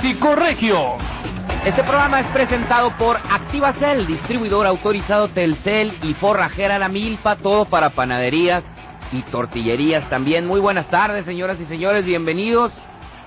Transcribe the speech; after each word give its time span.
Clásico 0.00 0.34
Regio. 0.34 0.78
Este 1.66 1.82
programa 1.82 2.20
es 2.20 2.26
presentado 2.28 2.90
por 2.96 3.16
Activacel, 3.16 4.06
distribuidor 4.06 4.66
autorizado 4.66 5.28
Telcel 5.28 5.92
y 6.02 6.14
forrajera 6.14 6.78
La 6.78 6.88
Milpa, 6.88 7.36
todo 7.36 7.66
para 7.66 7.90
panaderías 7.90 8.62
y 9.12 9.20
tortillerías 9.22 10.08
también. 10.08 10.46
Muy 10.46 10.58
buenas 10.58 10.88
tardes, 10.88 11.26
señoras 11.26 11.58
y 11.60 11.66
señores, 11.66 12.04
bienvenidos 12.04 12.72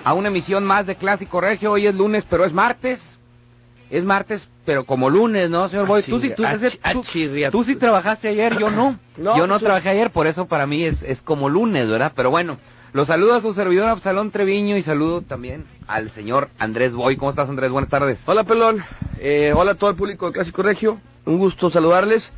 a 0.04 0.14
una 0.14 0.30
emisión 0.30 0.64
más 0.66 0.88
de 0.88 0.95
Clásico 0.95 1.41
Regio. 1.41 1.73
Hoy 1.73 1.86
es 1.86 1.94
lunes, 1.94 2.23
pero 2.28 2.44
es 2.44 2.54
martes. 2.54 3.00
Es 3.92 4.03
martes, 4.03 4.42
pero 4.66 4.83
como 4.86 5.11
lunes, 5.11 5.52
¿no, 5.52 5.70
señor 5.70 5.86
Boy? 5.86 6.02
Tú, 6.02 6.20
sí- 6.20 6.30
tú, 6.36 6.44
tú- 6.92 7.03
tú 7.52 7.64
sí 7.66 7.76
trabajaste 7.76 8.30
ayer, 8.30 8.58
yo 8.58 8.72
no. 8.72 8.98
No, 9.17 9.38
yo 9.38 9.45
no 9.45 9.59
yo- 9.59 9.66
trabajé 9.66 9.89
ayer, 9.89 10.09
por 10.09 10.26
eso 10.26 10.48
para 10.48 10.66
mí 10.66 10.83
es, 10.86 11.03
es 11.03 11.22
como 11.22 11.50
lunes, 11.50 11.88
¿verdad? 11.88 12.14
Pero 12.16 12.31
bueno, 12.31 12.58
los 12.94 13.05
saludo 13.08 13.36
a 13.36 13.42
su 13.42 13.53
servidor 13.53 13.89
Absalón 13.89 14.31
Treviño 14.31 14.76
y 14.76 14.81
saludo 14.81 15.22
también 15.22 15.66
al 15.88 16.12
señor 16.14 16.50
Andrés 16.59 16.94
Boy. 16.94 17.16
¿Cómo 17.17 17.31
estás, 17.31 17.50
Andrés? 17.50 17.70
Buenas 17.72 17.89
tardes. 17.89 18.17
Hola, 18.26 18.44
pelón. 18.44 18.84
Eh, 19.20 19.53
hola 19.56 19.72
a 19.72 19.76
todo 19.76 19.89
el 19.89 19.95
público 19.95 20.28
de 20.28 20.34
Clásico 20.34 20.64
Regio. 20.64 21.00
Un 21.26 21.38
gusto 21.38 21.70
saludarles. 21.72 22.31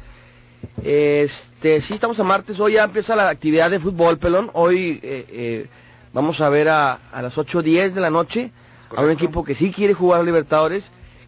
Este, 0.84 1.82
sí, 1.82 1.94
estamos 1.96 2.20
a 2.20 2.24
martes. 2.24 2.60
Hoy 2.60 2.74
ya 2.74 2.84
empieza 2.84 3.16
la 3.16 3.30
actividad 3.30 3.70
de 3.72 3.80
fútbol, 3.80 4.18
pelón. 4.18 4.50
Hoy 4.54 5.00
eh, 5.04 5.26
eh, 5.30 5.68
vamos 6.14 6.42
a 6.42 6.50
ver 6.50 6.70
a, 6.70 6.94
a 7.12 7.22
las 7.22 7.36
8.10 7.36 7.94
de 7.94 8.02
la 8.02 8.10
noche 8.10 8.52
a 8.96 9.02
un 9.02 9.12
equipo 9.12 9.44
que 9.44 9.56
sí 9.56 9.72
quiere 9.72 9.94
jugar 9.94 10.22
a 10.22 10.24
Libertadores, 10.24 10.84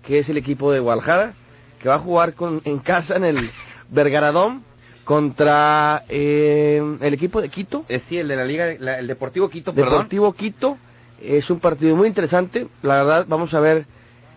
que 0.05 0.19
es 0.19 0.29
el 0.29 0.37
equipo 0.37 0.71
de 0.71 0.79
Guadalajara, 0.79 1.33
que 1.81 1.89
va 1.89 1.95
a 1.95 1.99
jugar 1.99 2.33
con, 2.33 2.61
en 2.65 2.79
casa 2.79 3.15
en 3.15 3.25
el 3.25 3.51
Vergaradón 3.89 4.63
contra 5.03 6.03
eh, 6.09 6.81
el 7.01 7.13
equipo 7.13 7.41
de 7.41 7.49
Quito. 7.49 7.85
Eh, 7.89 8.01
sí, 8.07 8.17
el 8.17 8.27
de 8.27 8.35
la 8.35 8.45
Liga, 8.45 8.67
la- 8.79 8.99
el 8.99 9.07
Deportivo 9.07 9.49
Quito, 9.49 9.73
perdón. 9.73 9.91
Deportivo 9.93 10.33
Quito. 10.33 10.77
Es 11.21 11.49
un 11.49 11.59
partido 11.59 11.95
muy 11.95 12.07
interesante. 12.07 12.67
La 12.83 12.95
verdad, 13.03 13.25
vamos 13.27 13.53
a 13.53 13.59
ver. 13.59 13.85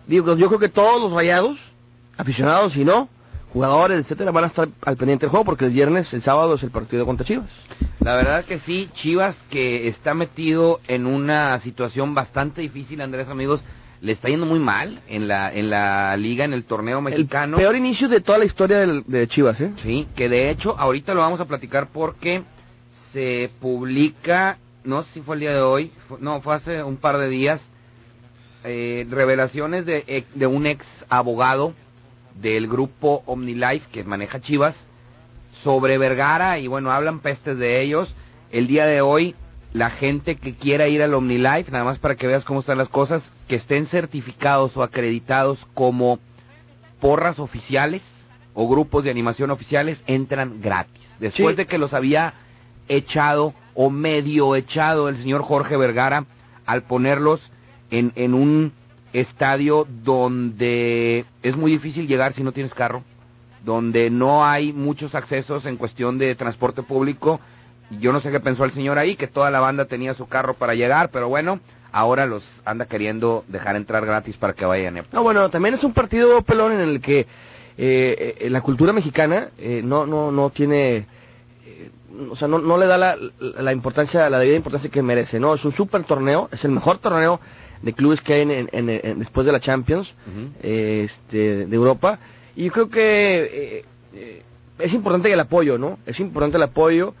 Digo, 0.07 0.35
yo 0.35 0.47
creo 0.47 0.59
que 0.59 0.69
todos 0.69 1.01
los 1.01 1.11
rayados, 1.13 1.57
aficionados 2.17 2.75
y 2.75 2.83
no, 2.83 3.07
jugadores, 3.53 3.99
etcétera, 3.99 4.31
van 4.31 4.45
a 4.45 4.47
estar 4.47 4.67
al 4.85 4.97
pendiente 4.97 5.25
del 5.25 5.29
juego 5.31 5.45
porque 5.45 5.65
el 5.65 5.71
viernes, 5.71 6.11
el 6.13 6.23
sábado 6.23 6.55
es 6.55 6.63
el 6.63 6.71
partido 6.71 7.05
contra 7.05 7.25
Chivas. 7.25 7.49
La 7.99 8.15
verdad 8.15 8.43
que 8.45 8.59
sí, 8.59 8.89
Chivas 8.93 9.35
que 9.49 9.87
está 9.87 10.13
metido 10.15 10.79
en 10.87 11.05
una 11.05 11.59
situación 11.59 12.15
bastante 12.15 12.61
difícil, 12.61 12.99
Andrés 13.01 13.27
amigos, 13.27 13.61
le 14.01 14.11
está 14.13 14.29
yendo 14.29 14.47
muy 14.47 14.57
mal 14.57 14.99
en 15.07 15.27
la 15.27 15.53
en 15.53 15.69
la 15.69 16.17
liga, 16.17 16.43
en 16.45 16.53
el 16.53 16.63
torneo 16.63 16.99
mexicano. 17.01 17.57
El 17.57 17.63
peor 17.63 17.75
inicio 17.75 18.09
de 18.09 18.19
toda 18.21 18.39
la 18.39 18.45
historia 18.45 18.79
del- 18.79 19.03
de 19.05 19.27
Chivas, 19.27 19.61
¿eh? 19.61 19.71
Sí, 19.83 20.07
que 20.15 20.27
de 20.29 20.49
hecho 20.49 20.75
ahorita 20.79 21.13
lo 21.13 21.19
vamos 21.21 21.39
a 21.39 21.45
platicar 21.45 21.87
porque 21.89 22.41
se 23.13 23.51
publica, 23.61 24.57
no 24.83 25.03
sé 25.03 25.09
si 25.13 25.21
fue 25.21 25.35
el 25.35 25.41
día 25.41 25.53
de 25.53 25.61
hoy, 25.61 25.91
no, 26.19 26.41
fue 26.41 26.55
hace 26.55 26.83
un 26.83 26.97
par 26.97 27.17
de 27.17 27.29
días, 27.29 27.61
eh, 28.63 29.05
revelaciones 29.09 29.85
de, 29.85 30.03
ex- 30.07 30.27
de 30.35 30.47
un 30.47 30.65
ex 30.65 30.85
abogado 31.09 31.73
del 32.39 32.67
grupo 32.67 33.23
OmniLife 33.25 33.87
que 33.91 34.03
maneja 34.03 34.39
Chivas 34.39 34.75
sobre 35.63 35.97
Vergara 35.97 36.59
y 36.59 36.67
bueno, 36.67 36.91
hablan 36.91 37.19
pestes 37.19 37.57
de 37.57 37.81
ellos. 37.81 38.13
El 38.51 38.67
día 38.67 38.85
de 38.85 39.01
hoy, 39.01 39.35
la 39.73 39.89
gente 39.89 40.35
que 40.35 40.55
quiera 40.55 40.87
ir 40.87 41.01
al 41.03 41.13
OmniLife, 41.13 41.71
nada 41.71 41.83
más 41.83 41.99
para 41.99 42.15
que 42.15 42.27
veas 42.27 42.43
cómo 42.43 42.59
están 42.61 42.77
las 42.77 42.89
cosas, 42.89 43.23
que 43.47 43.55
estén 43.55 43.87
certificados 43.87 44.75
o 44.77 44.83
acreditados 44.83 45.59
como 45.73 46.19
porras 46.99 47.39
oficiales 47.39 48.01
o 48.53 48.67
grupos 48.67 49.03
de 49.03 49.11
animación 49.11 49.49
oficiales, 49.51 49.97
entran 50.07 50.61
gratis. 50.61 51.03
Después 51.19 51.49
Sí. 51.51 51.55
de 51.55 51.67
que 51.67 51.77
los 51.77 51.93
había 51.93 52.33
echado 52.89 53.53
o 53.73 53.89
medio 53.89 54.55
echado 54.55 55.09
el 55.09 55.17
señor 55.17 55.41
Jorge 55.41 55.77
Vergara 55.77 56.25
al 56.65 56.83
ponerlos 56.83 57.39
en, 57.89 58.11
en 58.15 58.33
un 58.33 58.73
estadio 59.13 59.87
donde 60.03 61.25
es 61.43 61.55
muy 61.55 61.71
difícil 61.71 62.07
llegar 62.07 62.33
si 62.33 62.43
no 62.43 62.51
tienes 62.51 62.73
carro, 62.73 63.03
donde 63.65 64.09
no 64.09 64.45
hay 64.45 64.73
muchos 64.73 65.15
accesos 65.15 65.65
en 65.65 65.77
cuestión 65.77 66.17
de 66.17 66.35
transporte 66.35 66.83
público. 66.83 67.39
Yo 67.99 68.13
no 68.13 68.21
sé 68.21 68.31
qué 68.31 68.39
pensó 68.39 68.63
el 68.63 68.71
señor 68.71 68.97
ahí, 68.97 69.15
que 69.15 69.27
toda 69.27 69.51
la 69.51 69.59
banda 69.59 69.85
tenía 69.85 70.13
su 70.13 70.27
carro 70.27 70.53
para 70.53 70.75
llegar, 70.75 71.11
pero 71.11 71.27
bueno, 71.27 71.59
ahora 71.91 72.25
los 72.25 72.43
anda 72.65 72.85
queriendo 72.85 73.43
dejar 73.47 73.75
entrar 73.75 74.05
gratis 74.05 74.37
para 74.37 74.53
que 74.53 74.65
vayan. 74.65 75.03
No, 75.11 75.23
bueno, 75.23 75.49
también 75.49 75.75
es 75.75 75.83
un 75.83 75.93
partido 75.93 76.41
pelón 76.41 76.71
en 76.73 76.79
el 76.79 77.01
que 77.01 77.27
eh, 77.77 78.35
eh, 78.39 78.49
la 78.49 78.61
cultura 78.61 78.93
mexicana 78.93 79.49
eh, 79.57 79.81
no, 79.83 80.05
no, 80.05 80.31
no 80.31 80.49
tiene, 80.49 81.05
o 82.31 82.35
sea, 82.35 82.47
no, 82.47 82.59
no 82.59 82.77
le 82.77 82.85
da 82.85 82.97
la, 82.97 83.17
la 83.39 83.71
importancia, 83.71 84.29
la 84.29 84.39
debida 84.39 84.55
importancia 84.57 84.89
que 84.89 85.01
merece, 85.01 85.39
¿no? 85.39 85.53
Es 85.55 85.65
un 85.65 85.73
super 85.73 86.03
torneo, 86.03 86.49
es 86.51 86.63
el 86.65 86.71
mejor 86.71 86.97
torneo 86.97 87.39
de 87.81 87.93
clubes 87.93 88.21
que 88.21 88.33
hay 88.33 88.41
en, 88.41 88.51
en- 88.51 88.89
en- 88.89 89.19
después 89.19 89.45
de 89.45 89.51
la 89.51 89.59
Champions, 89.59 90.13
eh, 90.61 91.03
este, 91.05 91.65
de 91.65 91.75
Europa, 91.75 92.19
y 92.55 92.65
yo 92.65 92.71
creo 92.71 92.89
que 92.89 93.01
eh, 93.51 93.85
eh, 94.13 94.43
es 94.79 94.93
importante 94.93 95.31
el 95.31 95.39
apoyo, 95.39 95.77
¿no? 95.77 95.97
Es 96.05 96.19
importante 96.19 96.57
el 96.57 96.63
apoyo. 96.63 97.13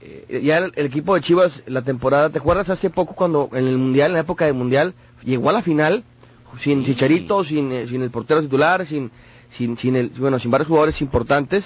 Eh, 0.00 0.40
ya 0.44 0.58
el, 0.58 0.72
el 0.76 0.86
equipo 0.86 1.14
de 1.14 1.20
Chivas, 1.20 1.62
la 1.66 1.82
temporada, 1.82 2.30
¿te 2.30 2.38
acuerdas 2.38 2.68
hace 2.68 2.90
poco 2.90 3.14
cuando 3.14 3.50
en 3.52 3.66
el 3.66 3.76
Mundial, 3.78 4.08
en 4.10 4.14
la 4.14 4.20
época 4.20 4.44
del 4.44 4.54
Mundial, 4.54 4.94
llegó 5.24 5.50
a 5.50 5.52
la 5.52 5.62
final 5.62 6.04
sin 6.62 6.80
Sí. 6.84 6.92
Chicharito, 6.92 7.44
sin, 7.44 7.72
eh, 7.72 7.86
sin 7.88 8.00
el 8.02 8.10
portero 8.10 8.40
titular, 8.40 8.86
sin, 8.86 9.10
sin, 9.56 9.76
sin 9.76 9.96
el, 9.96 10.10
bueno, 10.10 10.38
sin 10.38 10.50
varios 10.50 10.68
jugadores 10.68 11.00
importantes, 11.02 11.64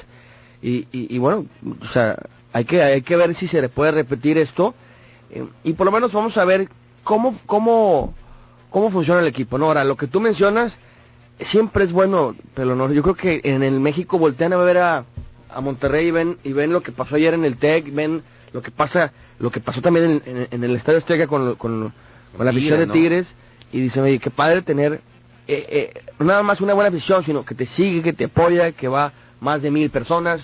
y, 0.63 0.87
y, 0.91 1.15
y 1.15 1.19
bueno, 1.19 1.47
o 1.83 1.87
sea, 1.93 2.17
hay 2.53 2.65
que, 2.65 2.83
hay 2.83 3.03
que 3.03 3.17
ver 3.17 3.35
si 3.35 3.47
se 3.49 3.69
puede 3.69 3.93
repetir 3.93 4.39
esto, 4.39 4.75
eh, 5.31 5.47
y 5.65 5.73
por 5.75 5.87
lo 5.87 5.93
menos 5.93 6.13
vamos 6.13 6.37
a 6.37 6.45
ver 6.45 6.69
cómo, 7.05 7.39
cómo, 7.47 8.15
cómo 8.71 8.91
funciona 8.91 9.21
el 9.21 9.27
equipo, 9.27 9.59
¿no? 9.59 9.67
Ahora, 9.67 9.85
lo 9.85 9.97
que 9.97 10.07
tú 10.07 10.21
mencionas, 10.21 10.77
siempre 11.41 11.85
es 11.85 11.93
bueno, 11.93 12.35
pero 12.55 12.75
no, 12.77 12.93
yo 12.93 13.03
creo 13.03 13.15
que 13.15 13.41
en 13.45 13.63
el 13.63 13.81
México 13.81 14.19
voltean 14.19 14.53
a 14.53 14.57
ver 14.57 14.79
a, 14.79 15.05
a 15.49 15.61
Monterrey 15.61 16.09
y 16.09 16.11
ven, 16.11 16.39
y 16.45 16.53
ven 16.53 16.73
lo 16.73 16.83
que 16.83 16.93
pasó 16.93 17.17
ayer 17.17 17.35
en 17.35 17.45
el 17.45 17.57
TEC, 17.57 17.93
ven 17.95 18.23
lo 18.53 18.63
que 18.63 18.71
pasa, 18.71 19.13
lo 19.39 19.51
que 19.51 19.61
pasó 19.61 19.81
también 19.81 20.23
en, 20.27 20.37
en- 20.37 20.49
en 20.51 20.65
el 20.65 20.77
Estadio 20.77 20.99
Azteca 20.99 21.27
con, 21.27 21.55
con, 21.55 21.93
con 22.37 22.47
la 22.47 22.53
visión 22.53 22.79
de 22.79 22.87
Tigres, 22.87 22.89
¿no? 22.89 22.93
Tigres, 22.93 23.35
y 23.73 23.81
dicen, 23.81 24.03
oye, 24.03 24.19
qué 24.19 24.31
padre 24.31 24.63
tener, 24.63 25.01
eh, 25.47 25.93
eh, 25.95 26.03
nada 26.19 26.43
más 26.43 26.61
una 26.61 26.75
buena 26.75 26.91
visión, 26.91 27.25
sino 27.25 27.45
que 27.45 27.55
te 27.55 27.67
sigue, 27.67 28.03
que 28.03 28.13
te 28.13 28.25
apoya, 28.25 28.73
que 28.73 28.89
va 28.89 29.13
más 29.41 29.63
de 29.63 29.71
mil 29.71 29.89
personas, 29.91 30.41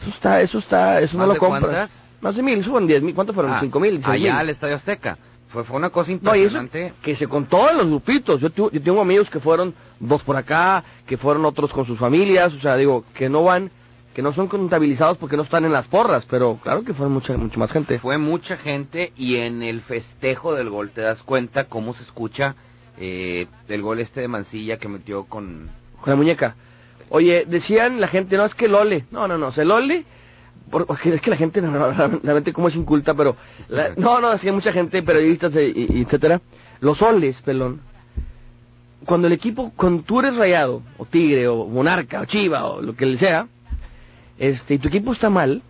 eso 0.00 0.10
está, 0.10 0.40
eso 0.42 0.58
está, 0.58 1.00
eso 1.00 1.16
no 1.18 1.26
¿Más 1.26 1.34
lo 1.34 1.40
compras. 1.40 1.60
cuántas? 1.62 1.90
Más 2.20 2.36
de 2.36 2.42
mil, 2.42 2.62
fueron 2.64 2.86
diez 2.86 3.02
mil, 3.02 3.14
¿cuántos 3.14 3.34
fueron? 3.34 3.52
Ah, 3.52 3.58
Cinco 3.60 3.80
mil, 3.80 4.00
allá 4.04 4.38
al 4.38 4.50
Estadio 4.50 4.76
Azteca. 4.76 5.18
Fue, 5.48 5.64
fue 5.64 5.76
una 5.76 5.90
cosa 5.90 6.10
No, 6.22 6.34
y 6.36 6.42
eso 6.42 6.58
impresionante. 6.60 6.92
que 7.02 7.16
se 7.16 7.26
contó 7.26 7.68
en 7.70 7.78
los 7.78 7.86
grupitos. 7.88 8.40
Yo, 8.40 8.50
tu- 8.50 8.70
yo 8.70 8.80
tengo 8.82 9.00
amigos 9.00 9.28
que 9.30 9.40
fueron 9.40 9.74
dos 9.98 10.22
por 10.22 10.36
acá, 10.36 10.84
que 11.06 11.18
fueron 11.18 11.44
otros 11.44 11.72
con 11.72 11.86
sus 11.86 11.98
familias, 11.98 12.52
o 12.54 12.60
sea, 12.60 12.76
digo, 12.76 13.04
que 13.14 13.28
no 13.28 13.42
van, 13.42 13.70
que 14.14 14.22
no 14.22 14.32
son 14.32 14.46
contabilizados 14.46 15.16
porque 15.16 15.36
no 15.36 15.42
están 15.42 15.64
en 15.64 15.72
las 15.72 15.86
porras, 15.88 16.24
pero 16.30 16.58
claro 16.62 16.84
que 16.84 16.94
fueron 16.94 17.12
mucha, 17.14 17.36
mucha 17.36 17.58
más 17.58 17.72
gente. 17.72 17.98
Fue 17.98 18.16
mucha 18.18 18.56
gente 18.58 19.12
y 19.16 19.36
en 19.36 19.62
el 19.64 19.80
festejo 19.82 20.54
del 20.54 20.70
gol 20.70 20.90
te 20.90 21.00
das 21.00 21.22
cuenta 21.24 21.64
cómo 21.64 21.94
se 21.94 22.04
escucha 22.04 22.54
eh, 22.98 23.46
el 23.68 23.82
gol 23.82 23.98
este 23.98 24.20
de 24.20 24.28
Mancilla 24.28 24.78
que 24.78 24.88
metió 24.88 25.24
con... 25.24 25.70
Con 26.00 26.10
la 26.10 26.16
muñeca. 26.16 26.54
Oye, 27.10 27.44
decían 27.46 28.00
la 28.00 28.08
gente, 28.08 28.36
no, 28.36 28.44
es 28.46 28.54
que 28.54 28.68
Lole. 28.68 29.04
No, 29.10 29.28
no, 29.28 29.36
no, 29.36 29.48
o 29.48 29.52
sea, 29.52 29.64
Lole, 29.64 30.04
por- 30.70 30.86
porque 30.86 31.14
es 31.14 31.20
que 31.20 31.30
la 31.30 31.36
gente, 31.36 31.60
no, 31.60 31.70
no, 31.92 31.92
realmente 31.92 32.52
como 32.52 32.68
es 32.68 32.76
inculta, 32.76 33.14
pero, 33.14 33.36
la- 33.68 33.90
no, 33.96 34.20
no, 34.20 34.30
decía 34.30 34.52
mucha 34.52 34.72
gente, 34.72 35.02
periodistas, 35.02 35.54
e- 35.56 35.72
y, 35.74 36.02
etcétera. 36.02 36.40
Los 36.80 36.98
soles, 36.98 37.42
pelón. 37.42 37.80
Cuando 39.04 39.26
el 39.26 39.32
equipo, 39.32 39.72
cuando 39.76 40.02
tú 40.02 40.20
eres 40.20 40.36
rayado, 40.36 40.82
o 40.98 41.04
tigre, 41.04 41.48
o 41.48 41.66
monarca, 41.66 42.20
o 42.20 42.24
chiva, 42.26 42.64
o 42.66 42.80
lo 42.82 42.94
que 42.94 43.06
le 43.06 43.18
sea, 43.18 43.48
este, 44.38 44.74
y 44.74 44.78
tu 44.78 44.88
equipo 44.88 45.12
está 45.12 45.30
mal, 45.30 45.62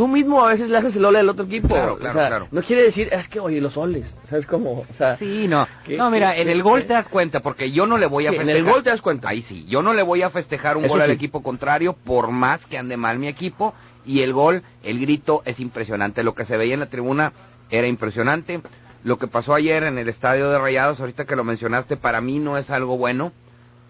tú 0.00 0.08
mismo 0.08 0.42
a 0.42 0.48
veces 0.48 0.70
le 0.70 0.78
haces 0.78 0.96
el 0.96 1.04
ole 1.04 1.18
al 1.18 1.28
otro 1.28 1.44
equipo. 1.44 1.68
Claro, 1.68 1.92
O 1.92 1.98
claro, 1.98 2.18
sea, 2.18 2.28
claro. 2.28 2.48
No 2.52 2.62
quiere 2.62 2.84
decir, 2.84 3.10
es 3.12 3.28
que, 3.28 3.38
oye, 3.38 3.60
los 3.60 3.74
soles, 3.74 4.06
¿sabes 4.30 4.46
cómo? 4.46 4.70
O 4.80 4.86
sea, 4.96 5.18
Sí, 5.18 5.46
no. 5.46 5.68
¿Qué- 5.84 5.98
no, 5.98 6.10
mira, 6.10 6.32
qué- 6.34 6.40
en 6.40 6.48
el 6.48 6.62
gol 6.62 6.80
qué? 6.80 6.86
te 6.86 6.94
das 6.94 7.06
cuenta, 7.06 7.40
porque 7.40 7.70
yo 7.70 7.84
no 7.86 7.98
le 7.98 8.06
voy 8.06 8.26
a 8.26 8.30
Sí, 8.30 8.36
en 8.36 8.40
festejar. 8.46 8.66
el 8.66 8.72
gol 8.72 8.82
te 8.82 8.88
das 8.88 9.02
cuenta. 9.02 9.28
Ahí 9.28 9.44
sí, 9.46 9.66
yo 9.68 9.82
no 9.82 9.92
le 9.92 10.00
voy 10.02 10.22
a 10.22 10.30
festejar 10.30 10.78
un 10.78 10.84
Eso 10.86 10.94
gol 10.94 11.02
al 11.02 11.10
equipo 11.10 11.42
contrario, 11.42 11.92
por 11.92 12.30
más 12.30 12.60
que 12.64 12.78
ande 12.78 12.96
mal 12.96 13.18
mi 13.18 13.28
equipo. 13.28 13.74
Y 14.06 14.22
el 14.22 14.32
gol, 14.32 14.62
el 14.82 15.00
grito 15.00 15.42
es 15.44 15.60
impresionante. 15.60 16.22
Lo 16.24 16.34
que 16.34 16.46
se 16.46 16.56
veía 16.56 16.72
en 16.72 16.80
la 16.80 16.86
tribuna 16.88 17.34
era 17.68 17.86
impresionante. 17.86 18.62
Lo 19.04 19.18
que 19.18 19.26
pasó 19.26 19.52
ayer 19.54 19.82
en 19.82 19.98
el 19.98 20.08
estadio 20.08 20.48
de 20.50 20.58
Rayados, 20.58 20.98
ahorita 20.98 21.26
que 21.26 21.36
lo 21.36 21.44
mencionaste, 21.44 21.98
para 21.98 22.22
mí 22.22 22.38
no 22.38 22.56
es 22.56 22.70
algo 22.70 22.96
bueno. 22.96 23.32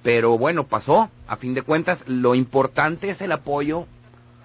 Pero 0.02 0.36
bueno, 0.38 0.66
pasó. 0.66 1.08
A 1.28 1.36
fin 1.36 1.54
de 1.54 1.62
cuentas, 1.62 1.98
lo 2.06 2.34
importante 2.34 3.10
es 3.10 3.20
el 3.20 3.30
apoyo, 3.30 3.86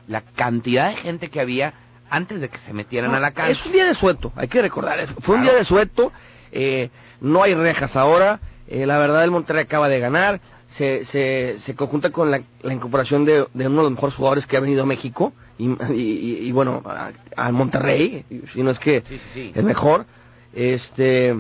la 0.08 0.22
cantidad 0.22 0.90
de 0.90 0.96
gente 0.98 1.30
que 1.30 1.40
había 1.40 1.74
antes 2.10 2.40
de 2.40 2.50
que 2.50 2.58
se 2.66 2.74
metieran 2.74 3.14
a 3.16 3.20
la 3.20 3.32
cancha. 3.32 3.52
Es 3.52 3.66
un 3.66 3.72
día 3.72 3.86
de 3.86 3.96
sueto, 3.96 4.32
hay 4.36 4.48
que 4.48 4.62
recordar 4.62 5.00
eso. 5.00 5.14
Fue 5.22 5.36
un 5.36 5.42
día 5.44 5.54
de 5.54 5.66
sueto, 5.66 6.12
eh, 6.52 6.90
no 7.22 7.44
hay 7.44 7.54
rejas 7.56 7.96
ahora, 7.96 8.40
eh, 8.68 8.86
la 8.86 8.98
verdad 9.00 9.24
el 9.24 9.32
Monterrey 9.32 9.64
acaba 9.64 9.90
de 9.90 10.00
ganar, 10.00 10.40
se, 10.70 11.06
se, 11.06 11.58
se 11.64 11.76
conjunta 11.76 12.12
con 12.12 12.30
la, 12.32 12.42
la 12.62 12.74
incorporación 12.74 13.26
de, 13.26 13.48
de 13.54 13.68
uno 13.68 13.78
de 13.78 13.84
los 13.84 13.92
mejores 13.92 14.16
jugadores 14.16 14.46
que 14.46 14.58
ha 14.58 14.60
venido 14.60 14.84
a 14.84 14.86
México, 14.86 15.34
y, 15.58 15.70
y- 15.94 16.40
y, 16.48 16.52
bueno, 16.52 16.84
al 17.38 17.54
Monterrey, 17.54 18.26
si 18.54 18.62
no 18.62 18.72
es 18.72 18.80
que 18.80 19.04
Sí, 19.34 19.54
el 19.56 19.64
mejor. 19.64 20.06
Este, 20.54 21.36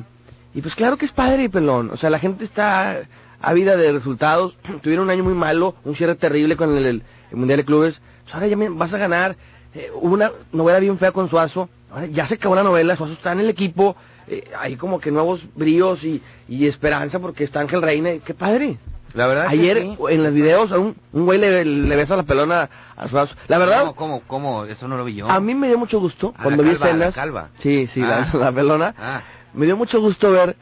y 0.53 0.61
pues 0.61 0.73
claro 0.75 0.95
que 0.97 1.05
es 1.05 1.11
padre, 1.11 1.49
pelón. 1.49 1.89
O 1.91 1.97
sea, 1.97 2.09
la 2.09 2.19
gente 2.19 2.45
está 2.45 3.01
ávida 3.41 3.75
de 3.75 3.91
resultados. 3.91 4.57
Tuvieron 4.81 5.05
un 5.05 5.11
año 5.11 5.23
muy 5.23 5.33
malo, 5.33 5.75
un 5.83 5.95
cierre 5.95 6.15
terrible 6.15 6.55
con 6.55 6.77
el 6.77 7.03
Mundial 7.31 7.57
de 7.57 7.65
Clubes. 7.65 8.01
Ahora 8.31 8.47
ya 8.47 8.55
vas 8.71 8.93
a 8.93 8.97
ganar. 8.97 9.35
Eh, 9.73 9.91
hubo 9.93 10.13
una 10.13 10.31
novela 10.51 10.79
bien 10.79 10.97
fea 10.97 11.11
con 11.11 11.29
Suazo. 11.29 11.69
Ahora 11.91 12.05
ya 12.07 12.27
se 12.27 12.35
acabó 12.35 12.55
la 12.55 12.63
novela, 12.63 12.95
Suazo 12.95 13.13
está 13.13 13.31
en 13.33 13.41
el 13.41 13.49
equipo. 13.49 13.95
Eh, 14.27 14.49
hay 14.59 14.75
como 14.75 14.99
que 14.99 15.11
nuevos 15.11 15.41
bríos 15.55 16.03
y, 16.03 16.21
y 16.47 16.65
esperanza 16.67 17.19
porque 17.19 17.43
está 17.43 17.59
Ángel 17.59 17.81
Reina. 17.81 18.11
Qué 18.23 18.33
padre. 18.33 18.77
La 19.13 19.27
verdad 19.27 19.47
Ayer 19.47 19.77
sí. 19.81 19.97
en 20.09 20.23
los 20.23 20.33
videos 20.33 20.71
a 20.73 20.77
un, 20.79 20.93
un 21.13 21.25
güey 21.25 21.39
le, 21.39 21.63
le 21.63 21.95
besa 21.95 22.17
la 22.17 22.23
pelona 22.23 22.69
a 22.97 23.07
Suazo. 23.07 23.35
La 23.47 23.57
verdad, 23.57 23.79
¿Cómo, 23.81 23.95
cómo, 23.95 24.21
cómo? 24.27 24.65
Eso 24.65 24.87
no 24.89 24.97
lo 24.97 25.05
vi 25.05 25.15
yo. 25.15 25.29
a 25.29 25.39
mí 25.39 25.53
me 25.55 25.67
dio 25.67 25.77
mucho 25.77 25.99
gusto 26.01 26.33
Ah, 26.37 26.43
cuando 26.43 26.63
la 26.63 26.69
vi 26.71 26.77
la 26.77 26.85
escenas. 26.85 27.15
calva. 27.15 27.49
Sí, 27.61 27.87
sí, 27.87 28.01
Ah. 28.03 28.27
la, 28.33 28.39
la 28.39 28.51
pelona. 28.51 28.93
Ah. 28.99 29.21
Me 29.53 29.65
dio 29.65 29.77
mucho 29.77 30.01
gusto 30.01 30.31
ver. 30.31 30.57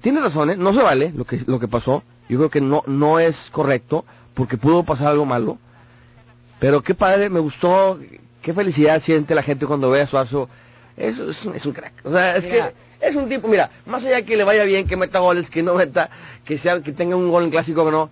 Tiene 0.00 0.20
razón, 0.20 0.50
¿eh? 0.50 0.56
no 0.56 0.72
se 0.72 0.82
vale 0.82 1.12
lo 1.14 1.24
que 1.26 1.42
lo 1.46 1.58
que 1.58 1.68
pasó. 1.68 2.02
Yo 2.30 2.38
creo 2.38 2.50
que 2.50 2.60
no 2.62 2.82
no 2.86 3.18
es 3.18 3.36
correcto 3.50 4.04
porque 4.32 4.56
pudo 4.56 4.84
pasar 4.84 5.08
algo 5.08 5.26
malo. 5.26 5.58
Pero 6.58 6.82
qué 6.82 6.94
padre, 6.94 7.30
me 7.30 7.40
gustó. 7.40 7.98
Qué 8.42 8.54
felicidad 8.54 9.02
siente 9.02 9.34
la 9.34 9.42
gente 9.42 9.66
cuando 9.66 9.90
ve 9.90 10.00
a 10.02 10.06
Suazo. 10.06 10.48
Eso 10.96 11.30
es, 11.30 11.44
un- 11.44 11.54
es 11.54 11.64
un 11.66 11.72
crack. 11.72 11.92
O 12.04 12.12
sea, 12.12 12.36
es 12.36 12.44
Mira. 12.44 12.72
que 13.00 13.08
es 13.08 13.14
un 13.14 13.28
tipo, 13.28 13.46
mira, 13.48 13.70
más 13.86 14.04
allá 14.04 14.22
que 14.22 14.36
le 14.36 14.44
vaya 14.44 14.64
bien, 14.64 14.86
que 14.86 14.96
meta 14.96 15.20
goles, 15.20 15.48
que 15.50 15.62
no 15.62 15.74
meta, 15.74 16.10
que 16.44 16.58
sea 16.58 16.80
que 16.82 16.92
tenga 16.92 17.14
un 17.16 17.30
gol 17.30 17.44
en 17.44 17.50
clásico 17.50 17.82
o 17.82 17.90
no. 17.90 18.10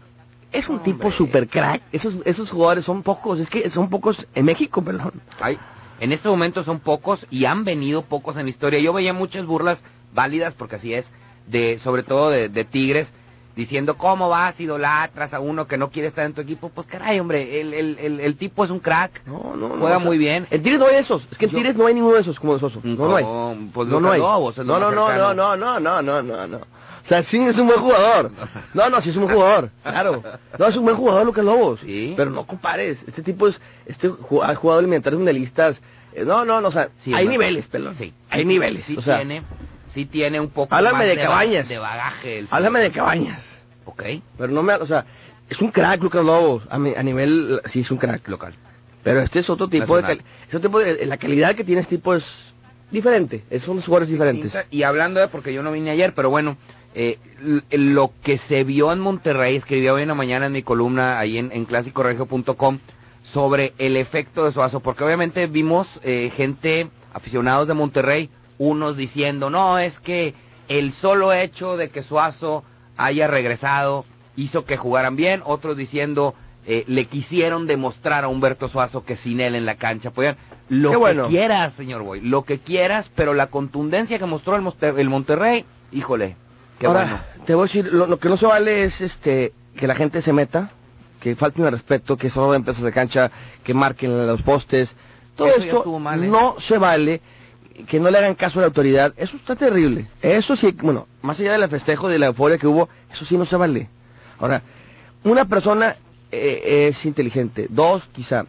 Es 0.52 0.68
un 0.68 0.80
tipo 0.82 1.10
super 1.10 1.48
crack. 1.48 1.82
Esos 1.92 2.14
esos 2.24 2.50
jugadores 2.50 2.84
son 2.84 3.02
pocos, 3.02 3.40
es 3.40 3.50
que 3.50 3.68
son 3.70 3.90
pocos 3.90 4.26
en 4.34 4.44
México, 4.44 4.82
perdón. 4.82 5.12
Hay, 5.40 5.58
en 6.00 6.12
este 6.12 6.28
momento 6.28 6.62
son 6.64 6.78
pocos 6.78 7.26
y 7.30 7.46
han 7.46 7.64
venido 7.64 8.02
pocos 8.02 8.36
en 8.36 8.44
la 8.44 8.50
historia. 8.50 8.78
Yo 8.78 8.92
veía 8.92 9.12
muchas 9.12 9.44
burlas 9.44 9.78
válidas, 10.14 10.54
porque 10.54 10.76
así 10.76 10.94
es, 10.94 11.06
de 11.48 11.80
sobre 11.82 12.04
todo 12.04 12.30
de, 12.30 12.48
de 12.48 12.64
Tigres, 12.64 13.08
diciendo 13.56 13.96
cómo 13.96 14.28
vas, 14.28 14.60
idolatras 14.60 15.32
a 15.34 15.40
uno 15.40 15.66
que 15.66 15.78
no 15.78 15.90
quiere 15.90 16.08
estar 16.08 16.24
en 16.26 16.34
tu 16.34 16.42
equipo. 16.42 16.68
Pues 16.68 16.86
caray, 16.86 17.18
hombre, 17.18 17.60
el, 17.60 17.74
el, 17.74 17.98
el, 17.98 18.20
el 18.20 18.36
tipo 18.36 18.64
es 18.64 18.70
un 18.70 18.78
crack. 18.78 19.22
No, 19.26 19.56
no, 19.56 19.68
no. 19.68 19.76
Juega 19.76 19.96
o 19.96 20.00
sea, 20.00 20.06
muy 20.06 20.18
bien. 20.18 20.46
En 20.50 20.62
Tigres 20.62 20.78
no 20.78 20.86
hay 20.86 20.96
esos. 20.96 21.26
Es 21.30 21.38
que 21.38 21.46
en 21.46 21.50
Tigres 21.50 21.74
no 21.74 21.86
hay 21.86 21.94
ninguno 21.94 22.14
de 22.14 22.20
esos 22.20 22.38
como 22.38 22.54
de 22.54 22.60
Soso. 22.60 22.80
No, 22.84 23.08
no 23.08 23.16
hay. 23.16 23.24
No, 23.24 23.56
pues 23.72 23.88
no, 23.88 23.98
no 23.98 24.12
hay. 24.12 24.20
No, 24.20 24.52
no, 24.56 24.78
no, 24.78 24.90
no, 24.92 25.34
no, 25.34 25.56
no, 25.56 25.80
no, 25.80 26.02
no, 26.02 26.22
no, 26.22 26.46
no. 26.46 26.56
O 26.58 27.08
sea, 27.08 27.22
sí 27.22 27.38
es 27.38 27.56
un 27.56 27.68
buen 27.68 27.78
jugador. 27.78 28.32
No, 28.74 28.90
no, 28.90 29.00
sí 29.00 29.10
es 29.10 29.16
un 29.16 29.22
buen 29.24 29.34
jugador. 29.36 29.70
Claro. 29.84 30.22
No, 30.58 30.66
es 30.66 30.76
un 30.76 30.84
buen 30.84 30.96
jugador 30.96 31.24
Lucas 31.24 31.44
Lobos. 31.44 31.80
Sí. 31.80 32.14
Pero 32.16 32.30
no 32.30 32.46
compares. 32.46 32.98
Este 33.06 33.22
tipo 33.22 33.46
es, 33.48 33.60
este 33.86 34.08
ha 34.08 34.54
jugado 34.54 34.80
alimentarios 34.80 35.18
mundialistas. 35.18 35.76
Eh, 36.12 36.24
No, 36.26 36.44
no, 36.44 36.60
no, 36.60 36.68
o 36.68 36.72
sea, 36.72 36.90
Sí, 37.04 37.14
hay 37.14 37.28
niveles, 37.28 37.68
pelón. 37.68 37.94
Sí, 37.96 38.12
hay 38.28 38.44
niveles. 38.44 38.84
Sí 38.86 38.96
o 38.96 39.02
sea, 39.02 39.18
tiene, 39.18 39.44
sí 39.96 40.04
tiene 40.04 40.38
un 40.38 40.50
poco 40.50 40.74
Háblame 40.74 40.98
más 40.98 41.06
de 41.06 41.16
ba- 41.16 41.22
Cabañas. 41.22 41.68
de 41.68 41.78
bagaje. 41.78 42.38
el 42.40 42.48
háblame 42.50 42.80
de 42.80 42.92
cabañas. 42.92 43.40
Ok, 43.86 44.02
Pero 44.36 44.52
no 44.52 44.62
me, 44.62 44.74
o 44.74 44.86
sea, 44.86 45.06
es 45.48 45.60
un 45.60 45.70
crack 45.70 46.02
Lucas 46.02 46.22
Lobos. 46.24 46.62
A, 46.70 46.78
mi- 46.78 46.94
a 46.94 47.02
nivel, 47.02 47.60
sí 47.72 47.80
es 47.80 47.90
un 47.90 47.96
crack. 47.98 48.28
local. 48.28 48.54
Pero 49.02 49.20
este 49.20 49.38
es 49.38 49.48
otro 49.48 49.68
tipo 49.68 49.96
de, 49.96 50.02
cal- 50.02 50.60
tipo 50.60 50.80
de, 50.80 51.06
la 51.06 51.16
calidad 51.16 51.54
que 51.54 51.64
tiene 51.64 51.80
este 51.80 51.96
tipo 51.96 52.14
es 52.14 52.24
diferente. 52.90 53.42
Es- 53.50 53.62
Son 53.62 53.80
jugadores 53.80 54.08
diferentes. 54.10 54.52
Y 54.70 54.82
hablando 54.82 55.18
de, 55.20 55.28
porque 55.28 55.52
yo 55.54 55.62
no 55.62 55.72
vine 55.72 55.90
ayer, 55.90 56.12
pero 56.14 56.28
bueno, 56.28 56.58
eh, 56.94 57.18
lo 57.70 58.12
que 58.22 58.38
se 58.38 58.64
vio 58.64 58.92
en 58.92 59.00
Monterrey, 59.00 59.56
escribí 59.56 59.88
hoy 59.88 60.02
en 60.02 60.08
la 60.08 60.14
mañana 60.14 60.46
en 60.46 60.52
mi 60.52 60.62
columna 60.62 61.18
ahí 61.18 61.38
en, 61.38 61.50
en 61.52 61.64
clásicoregio.com 61.64 62.78
sobre 63.32 63.72
el 63.78 63.96
efecto 63.96 64.44
de 64.44 64.52
Suazo, 64.52 64.80
porque 64.80 65.04
obviamente 65.04 65.46
vimos 65.46 65.86
eh, 66.02 66.30
gente, 66.36 66.88
aficionados 67.12 67.66
de 67.68 67.74
Monterrey, 67.74 68.30
unos 68.58 68.96
diciendo, 68.96 69.50
no, 69.50 69.78
es 69.78 69.98
que 70.00 70.34
el 70.68 70.92
solo 70.94 71.32
hecho 71.32 71.76
de 71.76 71.90
que 71.90 72.02
Suazo 72.02 72.64
haya 72.96 73.28
regresado 73.28 74.04
hizo 74.36 74.64
que 74.64 74.76
jugaran 74.76 75.16
bien, 75.16 75.42
otros 75.44 75.76
diciendo, 75.76 76.34
eh, 76.66 76.84
le 76.86 77.04
quisieron 77.06 77.66
demostrar 77.66 78.24
a 78.24 78.28
Humberto 78.28 78.68
Suazo 78.68 79.04
que 79.04 79.16
sin 79.16 79.40
él 79.40 79.54
en 79.54 79.64
la 79.66 79.76
cancha 79.76 80.10
podían, 80.10 80.36
lo 80.68 80.88
Qué 80.90 80.94
que 80.94 80.98
bueno. 80.98 81.28
quieras, 81.28 81.72
señor 81.76 82.02
Boy, 82.02 82.20
lo 82.20 82.42
que 82.44 82.58
quieras, 82.58 83.10
pero 83.14 83.34
la 83.34 83.46
contundencia 83.46 84.18
que 84.18 84.24
mostró 84.26 84.56
el, 84.56 84.62
Monte- 84.62 84.94
el 85.00 85.08
Monterrey, 85.08 85.64
híjole, 85.92 86.36
qué 86.78 86.86
Ahora, 86.86 87.02
bueno. 87.02 87.44
te 87.46 87.54
voy 87.54 87.62
a 87.62 87.66
decir, 87.66 87.88
lo, 87.92 88.06
lo 88.06 88.18
que 88.18 88.28
no 88.28 88.36
se 88.36 88.46
vale 88.46 88.84
es 88.84 89.00
este 89.00 89.52
que 89.76 89.86
la 89.86 89.94
gente 89.94 90.22
se 90.22 90.32
meta, 90.32 90.72
que 91.20 91.36
falten 91.36 91.64
el 91.66 91.72
respeto, 91.72 92.16
que 92.16 92.30
solo 92.30 92.52
den 92.52 92.64
pesos 92.64 92.82
de 92.82 92.92
cancha, 92.92 93.30
que 93.62 93.74
marquen 93.74 94.26
los 94.26 94.42
postes. 94.42 94.94
Todo 95.36 95.48
Eso 95.48 95.60
esto 95.60 95.98
mal, 95.98 96.24
¿eh? 96.24 96.28
no 96.28 96.56
se 96.58 96.78
vale, 96.78 97.20
que 97.84 98.00
no 98.00 98.10
le 98.10 98.18
hagan 98.18 98.34
caso 98.34 98.58
a 98.58 98.62
la 98.62 98.66
autoridad. 98.68 99.12
Eso 99.16 99.36
está 99.36 99.56
terrible. 99.56 100.06
Eso 100.22 100.56
sí, 100.56 100.74
bueno, 100.82 101.06
más 101.22 101.38
allá 101.40 101.58
del 101.58 101.68
festejo, 101.70 102.08
de 102.08 102.18
la 102.18 102.26
euforia 102.26 102.58
que 102.58 102.66
hubo, 102.66 102.88
eso 103.12 103.24
sí 103.24 103.36
no 103.36 103.44
se 103.46 103.56
vale. 103.56 103.88
Ahora, 104.38 104.62
una 105.24 105.44
persona 105.46 105.96
eh, 106.32 106.88
es 106.90 107.04
inteligente, 107.04 107.66
dos 107.70 108.02
quizá, 108.12 108.46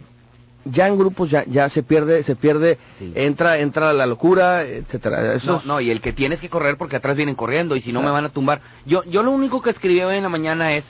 ya 0.66 0.88
en 0.88 0.98
grupos 0.98 1.30
ya, 1.30 1.46
ya 1.46 1.70
se 1.70 1.82
pierde, 1.84 2.24
se 2.24 2.36
pierde, 2.36 2.78
Sí. 3.00 3.12
entra, 3.16 3.58
entra 3.60 3.94
la 3.94 4.06
locura, 4.06 4.64
etcétera. 4.64 5.34
Eso 5.36 5.46
No, 5.48 5.58
es- 5.60 5.66
no, 5.66 5.82
y 5.82 5.92
el 5.92 6.02
que 6.02 6.12
tienes 6.14 6.40
que 6.42 6.50
correr 6.50 6.78
porque 6.78 6.98
atrás 6.98 7.16
vienen 7.16 7.36
corriendo 7.36 7.76
y 7.76 7.82
si 7.82 7.94
no 7.94 8.00
Claro. 8.00 8.14
me 8.14 8.22
van 8.22 8.26
a 8.26 8.34
tumbar. 8.34 8.62
Yo, 8.86 9.04
yo 9.06 9.24
lo 9.24 9.32
único 9.32 9.62
que 9.62 9.70
escribí 9.70 10.02
hoy 10.02 10.18
en 10.18 10.24
la 10.24 10.30
mañana 10.30 10.74
es, 10.74 10.84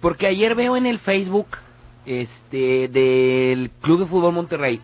porque 0.00 0.26
ayer 0.28 0.54
veo 0.54 0.76
en 0.76 0.86
el 0.86 0.98
Facebook, 1.00 1.48
este, 2.04 2.88
del 2.88 3.70
Club 3.82 4.00
de 4.00 4.06
Fútbol 4.06 4.32
Monterrey, 4.34 4.80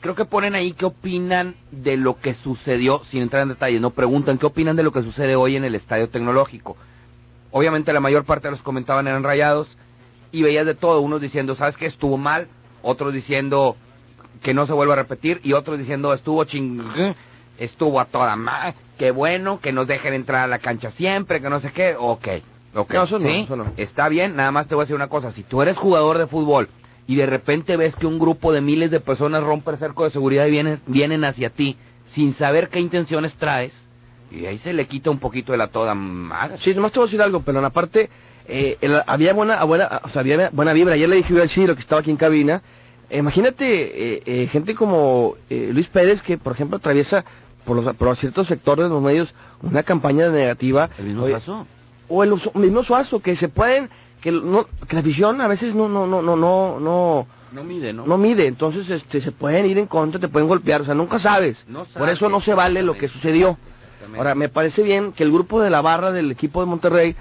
creo 0.00 0.14
que 0.14 0.24
ponen 0.24 0.54
ahí 0.54 0.72
qué 0.72 0.84
opinan 0.86 1.54
de 1.70 1.96
lo 1.96 2.18
que 2.18 2.34
sucedió, 2.34 3.02
sin 3.10 3.22
entrar 3.22 3.42
en 3.42 3.48
detalles, 3.50 3.80
no 3.80 3.90
preguntan 3.90 4.38
qué 4.38 4.46
opinan 4.46 4.76
de 4.76 4.82
lo 4.82 4.92
que 4.92 5.02
sucede 5.02 5.36
hoy 5.36 5.56
en 5.56 5.64
el 5.64 5.74
Estadio 5.74 6.08
Tecnológico. 6.08 6.76
Obviamente 7.50 7.92
la 7.92 8.00
mayor 8.00 8.24
parte 8.24 8.48
de 8.48 8.52
los 8.52 8.62
comentaban 8.62 9.06
eran 9.08 9.24
rayados 9.24 9.68
y 10.32 10.42
veías 10.42 10.66
de 10.66 10.74
todo, 10.74 11.00
unos 11.00 11.20
diciendo, 11.20 11.56
¿sabes 11.56 11.76
qué? 11.76 11.86
Estuvo 11.86 12.18
mal, 12.18 12.48
otros 12.82 13.12
diciendo 13.12 13.76
que 14.42 14.54
no 14.54 14.66
se 14.66 14.72
vuelva 14.72 14.92
a 14.94 14.98
repetir 14.98 15.40
y 15.42 15.54
otros 15.54 15.78
diciendo, 15.78 16.12
estuvo 16.12 16.44
ching, 16.44 16.82
estuvo 17.58 17.98
a 18.00 18.04
toda 18.04 18.36
madre, 18.36 18.74
qué 18.98 19.10
bueno, 19.10 19.60
que 19.60 19.72
nos 19.72 19.86
dejen 19.86 20.14
entrar 20.14 20.42
a 20.44 20.46
la 20.46 20.58
cancha 20.58 20.92
siempre, 20.92 21.40
que 21.40 21.50
no 21.50 21.60
sé 21.60 21.72
qué, 21.72 21.96
ok, 21.98 22.28
ok, 22.74 22.94
No, 22.94 23.02
eso 23.02 23.18
no, 23.18 23.28
¿sí? 23.28 23.40
eso 23.44 23.56
no. 23.56 23.66
Está 23.76 24.08
bien, 24.08 24.36
nada 24.36 24.52
más 24.52 24.68
te 24.68 24.74
voy 24.74 24.82
a 24.82 24.84
decir 24.84 24.94
una 24.96 25.08
cosa, 25.08 25.32
si 25.32 25.42
tú 25.42 25.62
eres 25.62 25.76
jugador 25.76 26.18
de 26.18 26.26
fútbol 26.26 26.68
y 27.08 27.16
de 27.16 27.26
repente 27.26 27.76
ves 27.76 27.96
que 27.96 28.06
un 28.06 28.20
grupo 28.20 28.52
de 28.52 28.60
miles 28.60 28.92
de 28.92 29.00
personas 29.00 29.42
rompe 29.42 29.72
el 29.72 29.78
cerco 29.78 30.04
de 30.04 30.12
seguridad 30.12 30.46
y 30.46 30.52
vienen, 30.52 30.80
vienen 30.86 31.24
hacia 31.24 31.50
ti 31.50 31.76
sin 32.14 32.36
saber 32.36 32.68
qué 32.68 32.78
intenciones 32.78 33.32
traes, 33.34 33.72
y 34.30 34.46
ahí 34.46 34.58
se 34.58 34.72
le 34.74 34.86
quita 34.86 35.10
un 35.10 35.18
poquito 35.18 35.50
de 35.52 35.58
la 35.58 35.66
toda 35.68 35.94
madre. 35.96 36.58
Sí, 36.60 36.74
nomás 36.74 36.92
te 36.92 36.98
voy 37.00 37.06
a 37.06 37.08
decir 37.08 37.22
algo, 37.22 37.40
pero 37.40 37.64
aparte, 37.64 38.10
eh, 38.46 38.76
el- 38.82 39.02
había 39.06 39.32
buena, 39.34 39.64
buena, 39.64 40.00
o 40.04 40.08
sea, 40.10 40.20
había 40.20 40.50
buena 40.52 40.72
vibra. 40.72 40.94
Ayer 40.94 41.08
le 41.08 41.16
dije 41.16 41.40
al 41.40 41.48
Chiro 41.48 41.74
que 41.74 41.80
estaba 41.80 42.00
aquí 42.02 42.10
en 42.10 42.16
cabina. 42.16 42.62
eh, 43.10 43.18
imagínate 43.18 43.64
eh, 44.16 44.22
eh, 44.26 44.46
gente 44.52 44.74
como 44.74 45.36
eh, 45.48 45.70
Luis 45.72 45.86
Pérez 45.88 46.20
que, 46.20 46.36
por 46.36 46.52
ejemplo, 46.52 46.76
atraviesa 46.76 47.24
por, 47.64 47.82
los, 47.82 47.94
por 47.96 48.14
ciertos 48.18 48.46
sectores 48.48 48.84
de 48.84 48.90
los 48.90 49.02
medios 49.02 49.34
una 49.62 49.82
campaña 49.82 50.28
negativa. 50.28 50.90
¿El 50.98 51.06
mismo 51.06 51.26
caso? 51.26 51.66
o 52.10 52.22
el 52.24 52.32
uso- 52.32 52.52
mismo 52.54 52.84
Suazo, 52.84 53.20
que 53.20 53.34
se 53.36 53.48
pueden, 53.48 53.90
que, 54.20 54.32
no, 54.32 54.66
que 54.88 54.96
la 54.96 55.02
visión 55.02 55.40
a 55.40 55.48
veces 55.48 55.74
no, 55.74 55.88
no, 55.88 56.06
no, 56.06 56.22
no, 56.22 56.36
no, 56.36 56.80
no, 56.80 57.26
No 57.52 57.64
mide, 57.64 57.92
¿no? 57.92 58.06
no 58.06 58.18
mide, 58.18 58.46
entonces 58.46 58.88
este, 58.90 59.20
se 59.20 59.32
pueden 59.32 59.66
ir 59.66 59.78
en 59.78 59.86
contra, 59.86 60.20
te 60.20 60.28
pueden 60.28 60.48
golpear, 60.48 60.82
o 60.82 60.84
sea, 60.84 60.94
nunca 60.94 61.18
sabes. 61.20 61.64
No 61.68 61.84
Por 61.84 62.08
eso 62.08 62.28
no 62.28 62.40
se 62.40 62.54
vale 62.54 62.82
lo 62.82 62.94
que 62.94 63.08
sucedió. 63.08 63.58
Ahora, 64.16 64.34
me 64.34 64.48
parece 64.48 64.82
bien 64.82 65.12
que 65.12 65.22
el 65.22 65.30
grupo 65.32 65.60
de 65.60 65.70
la 65.70 65.82
barra 65.82 66.12
del 66.12 66.30
equipo 66.30 66.60
de 66.60 66.66
Monterrey 66.66 67.14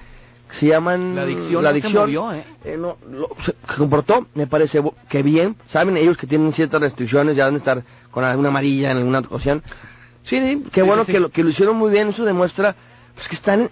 que 0.50 0.56
se 0.58 0.68
llaman 0.68 1.16
La 1.16 1.24
adicción 1.24 1.62
la 1.62 1.62
no 1.62 1.62
se 1.62 1.68
adicción 1.82 2.04
movió, 2.04 2.34
¿eh? 2.34 2.46
no, 2.80 2.98
lo- 3.12 3.30
se 3.44 3.54
comportó, 3.78 4.28
me 4.34 4.48
parece 4.48 4.82
que 5.10 5.22
bien, 5.22 5.58
saben 5.74 5.98
ellos 5.98 6.16
que 6.16 6.26
tienen 6.26 6.54
ciertas 6.54 6.80
restricciones, 6.80 7.36
ya 7.36 7.44
van 7.46 7.56
a 7.56 7.58
estar 7.58 7.84
con 8.12 8.24
alguna 8.24 8.48
amarilla 8.50 8.92
en 8.92 8.98
alguna 8.98 9.20
ocasión. 9.20 9.62
Sí, 10.24 10.40
sí, 10.40 10.64
qué 10.72 10.82
bueno 10.84 11.06
Que, 11.06 11.20
lo, 11.20 11.30
que 11.30 11.44
lo 11.44 11.50
hicieron 11.50 11.76
muy 11.76 11.92
bien, 11.92 12.10
eso 12.10 12.24
demuestra 12.24 12.76
pues, 13.16 13.28
que 13.28 13.36
están 13.36 13.70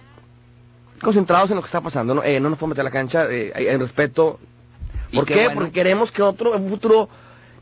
concentrados 1.02 1.50
en 1.50 1.56
lo 1.56 1.62
que 1.62 1.66
está 1.66 1.80
pasando, 1.80 2.14
¿no? 2.14 2.22
Eh, 2.22 2.40
no 2.40 2.50
nos 2.50 2.58
podemos 2.58 2.76
meter 2.76 2.82
a 2.82 2.84
la 2.84 2.90
cancha, 2.90 3.26
eh, 3.30 3.52
en 3.54 3.80
respeto. 3.80 4.38
¿Por 5.12 5.24
qué? 5.24 5.50
Porque 5.52 5.70
queremos 5.70 6.12
que 6.12 6.22
otro, 6.22 6.54
en 6.54 6.68
futuro 6.68 7.08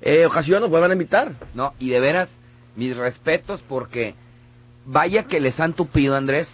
eh, 0.00 0.26
ocasión 0.26 0.60
nos 0.60 0.70
vuelvan 0.70 0.90
a 0.90 0.94
invitar. 0.94 1.32
No, 1.54 1.74
y 1.78 1.90
de 1.90 2.00
veras, 2.00 2.28
mis 2.76 2.96
respetos 2.96 3.60
porque 3.66 4.14
vaya 4.84 5.24
que 5.24 5.40
les 5.40 5.58
han 5.60 5.72
tupido, 5.72 6.16
Andrés, 6.16 6.48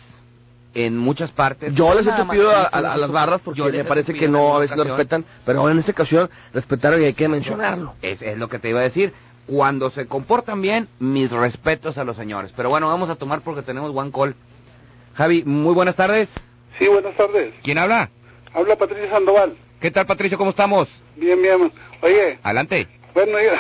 en 0.75 0.97
muchas 0.97 1.33
partes. 1.33 1.75
Yo 1.75 1.95
les 1.95 2.07
he 2.07 2.13
tupido 2.13 2.51
a, 2.51 2.81
las 2.81 3.11
barras 3.11 3.41
porque 3.45 3.63
me 3.63 3.85
parece 3.85 4.15
que 4.15 4.29
no, 4.29 4.57
a 4.57 4.61
veces 4.61 4.77
no 4.77 4.85
respetan, 4.85 5.25
pero 5.45 5.69
en 5.69 5.79
esta 5.79 5.93
ocasión 5.93 6.31
respetaron 6.53 7.03
y 7.03 7.07
hay 7.07 7.15
que 7.15 7.29
mencionarlo. 7.29 7.95
Es, 8.03 8.23
es 8.23 8.39
lo 8.39 8.49
que 8.49 8.59
te 8.59 8.71
iba 8.71 8.81
a 8.81 8.85
decir. 8.85 9.13
Cuando 9.47 9.91
se 9.91 10.07
comportan 10.07 10.63
bien, 10.63 10.89
mis 11.01 11.29
respetos 11.29 11.99
a 11.99 12.05
los 12.05 12.17
señores. 12.17 12.53
Pero 12.57 12.69
bueno, 12.69 12.87
vamos 12.87 13.11
a 13.11 13.17
tomar 13.17 13.41
porque 13.41 13.63
tenemos 13.63 13.91
one 13.93 14.13
call. 14.13 14.37
Javi, 15.15 15.43
muy 15.45 15.75
buenas 15.75 15.97
tardes. 15.97 16.29
Sí, 16.79 16.89
buenas 16.89 17.17
tardes. 17.17 17.53
¿Quién 17.63 17.79
habla? 17.79 18.11
Habla 18.53 18.77
Patricio 18.77 19.09
Sandoval. 19.11 19.57
¿Qué 19.81 19.91
tal, 19.91 20.07
Patricio? 20.07 20.37
¿Cómo 20.39 20.51
estamos? 20.51 20.89
Bien, 21.17 21.41
bien. 21.41 21.73
Oye. 22.01 22.39
Adelante. 22.43 22.87
Bueno, 23.15 23.39
yo, 23.41 23.53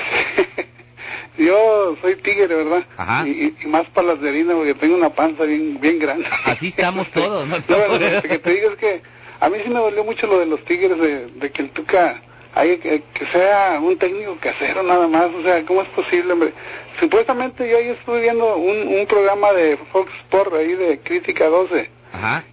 yo 1.44 1.96
soy 2.00 2.16
tigre, 2.16 2.46
¿verdad? 2.46 2.84
Ajá. 2.96 3.26
Y, 3.26 3.54
más 3.66 3.84
para 3.86 4.08
las 4.08 4.20
de 4.20 4.28
harina 4.28 4.54
porque 4.54 4.74
tengo 4.74 4.96
una 4.96 5.10
panza 5.10 5.44
bien 5.44 5.80
bien 5.80 5.98
grande. 5.98 6.26
Así 6.44 6.68
estamos 6.68 7.10
todos, 7.14 7.46
¿no? 7.46 7.56
no 7.56 7.98
lo 7.98 7.98
que 8.22 8.38
te 8.38 8.50
digo 8.50 8.70
es 8.70 8.76
que 8.76 9.02
a 9.40 9.48
mí 9.48 9.58
sí 9.62 9.68
me 9.70 9.80
dolió 9.80 10.04
mucho 10.04 10.26
lo 10.26 10.38
de 10.38 10.46
los 10.46 10.64
tigres, 10.64 10.98
de, 10.98 11.26
de 11.26 11.50
que 11.50 11.62
el 11.62 11.70
Tuca 11.70 12.22
hay 12.54 12.78
que, 12.78 13.02
que, 13.14 13.26
sea 13.26 13.78
un 13.80 13.96
técnico 13.96 14.36
casero 14.40 14.82
nada 14.82 15.06
más, 15.06 15.30
o 15.32 15.42
sea, 15.42 15.64
¿cómo 15.64 15.82
es 15.82 15.88
posible, 15.88 16.32
hombre? 16.32 16.52
Supuestamente 16.98 17.68
yo 17.70 17.78
ahí 17.78 17.88
estuve 17.88 18.20
viendo 18.20 18.56
un, 18.56 18.88
un 18.88 19.06
programa 19.06 19.52
de 19.52 19.78
Fox 19.92 20.12
Sport 20.16 20.54
ahí 20.54 20.74
de 20.74 20.98
Crítica 20.98 21.46
12 21.46 21.99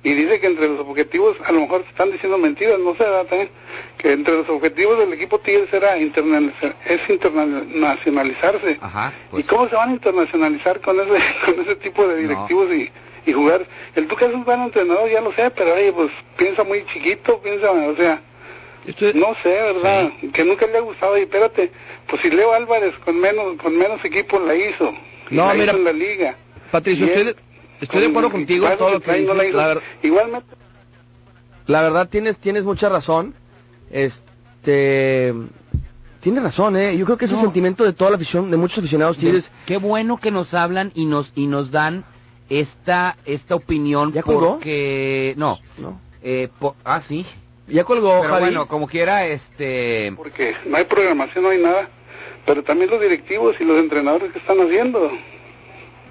y 0.03 0.13
dice 0.13 0.39
que 0.39 0.47
entre 0.47 0.67
los 0.69 0.79
objetivos, 0.79 1.35
a 1.45 1.51
lo 1.51 1.61
mejor 1.61 1.83
están 1.87 2.11
diciendo 2.11 2.37
mentiras, 2.37 2.79
no 2.79 2.95
sé, 2.95 3.03
también, 3.27 3.49
que 3.97 4.13
entre 4.13 4.35
los 4.35 4.47
objetivos 4.49 4.97
del 4.99 5.11
equipo 5.13 5.39
Tigres 5.39 5.73
era 5.73 5.97
es 5.97 7.09
internacionalizarse. 7.09 8.79
Pues. 9.31 9.43
¿Y 9.43 9.47
cómo 9.47 9.67
se 9.67 9.75
van 9.75 9.89
a 9.89 9.93
internacionalizar 9.93 10.79
con 10.81 10.99
ese, 10.99 11.21
con 11.45 11.59
ese 11.59 11.75
tipo 11.75 12.07
de 12.07 12.17
directivos 12.21 12.73
y, 12.73 12.91
y 13.25 13.33
jugar? 13.33 13.67
El 13.95 14.07
Tuca 14.07 14.25
es 14.25 14.33
un 14.33 14.45
buen 14.45 14.61
entrenador, 14.61 15.09
ya 15.09 15.21
lo 15.21 15.33
sé, 15.33 15.51
pero 15.51 15.73
oye, 15.73 15.91
pues 15.91 16.11
piensa 16.37 16.63
muy 16.63 16.85
chiquito, 16.85 17.41
piensa, 17.41 17.71
o 17.71 17.95
sea, 17.95 18.21
no 19.15 19.35
sé, 19.43 19.49
¿verdad? 19.49 20.11
Que 20.31 20.45
nunca 20.45 20.65
le 20.67 20.77
ha 20.77 20.81
gustado. 20.81 21.17
Y 21.17 21.21
espérate, 21.21 21.71
pues 22.07 22.21
si 22.21 22.29
Leo 22.29 22.53
Álvarez 22.53 22.93
con 23.03 23.19
menos 23.19 23.55
con 23.61 23.77
menos 23.77 24.03
equipo 24.05 24.39
la 24.39 24.55
hizo. 24.55 24.93
No, 25.29 25.53
mira, 25.53 25.73
en 25.73 25.83
la 25.83 25.91
liga. 25.91 26.37
Patricio, 26.71 27.05
usted, 27.05 27.35
Estoy 27.81 28.01
de 28.01 28.07
acuerdo 28.07 28.31
contigo 28.31 28.67
todo 28.77 28.91
lo 28.91 28.99
que 28.99 29.13
dices. 29.13 29.53
La 29.53 29.79
Igualmente. 30.01 30.55
La 31.67 31.81
verdad 31.81 32.07
tienes 32.09 32.37
tienes 32.37 32.63
mucha 32.63 32.89
razón. 32.89 33.33
Este 33.91 35.33
tienes 36.21 36.43
razón, 36.43 36.75
eh. 36.77 36.97
Yo 36.97 37.05
creo 37.05 37.17
que 37.17 37.25
ese 37.25 37.37
sentimiento 37.37 37.83
de 37.83 37.93
toda 37.93 38.11
la 38.11 38.15
afición, 38.15 38.49
de 38.49 38.57
muchos 38.57 38.79
aficionados 38.79 39.17
tienes. 39.17 39.45
Qué 39.65 39.77
bueno 39.77 40.17
que 40.17 40.31
nos 40.31 40.53
hablan 40.53 40.91
y 40.95 41.05
nos 41.05 41.31
y 41.35 41.47
nos 41.47 41.71
dan 41.71 42.05
esta 42.49 43.17
esta 43.25 43.55
opinión 43.55 44.13
¿Ya 44.13 44.23
colgó? 44.23 44.53
porque 44.53 45.33
no, 45.37 45.59
no. 45.77 45.99
Eh, 46.23 46.49
ah 46.83 47.01
sí. 47.07 47.25
Ya 47.67 47.83
colgó, 47.83 48.21
Pero 48.21 48.39
bueno, 48.39 48.67
como 48.67 48.87
quiera, 48.87 49.27
este. 49.27 50.13
Porque 50.15 50.55
no 50.65 50.77
hay 50.77 50.85
programación, 50.85 51.43
no 51.43 51.49
hay 51.49 51.61
nada. 51.61 51.89
Pero 52.45 52.63
también 52.63 52.89
los 52.89 53.01
directivos 53.01 53.57
y 53.59 53.65
los 53.65 53.77
entrenadores 53.77 54.31
que 54.31 54.39
están 54.39 54.59
haciendo. 54.61 55.11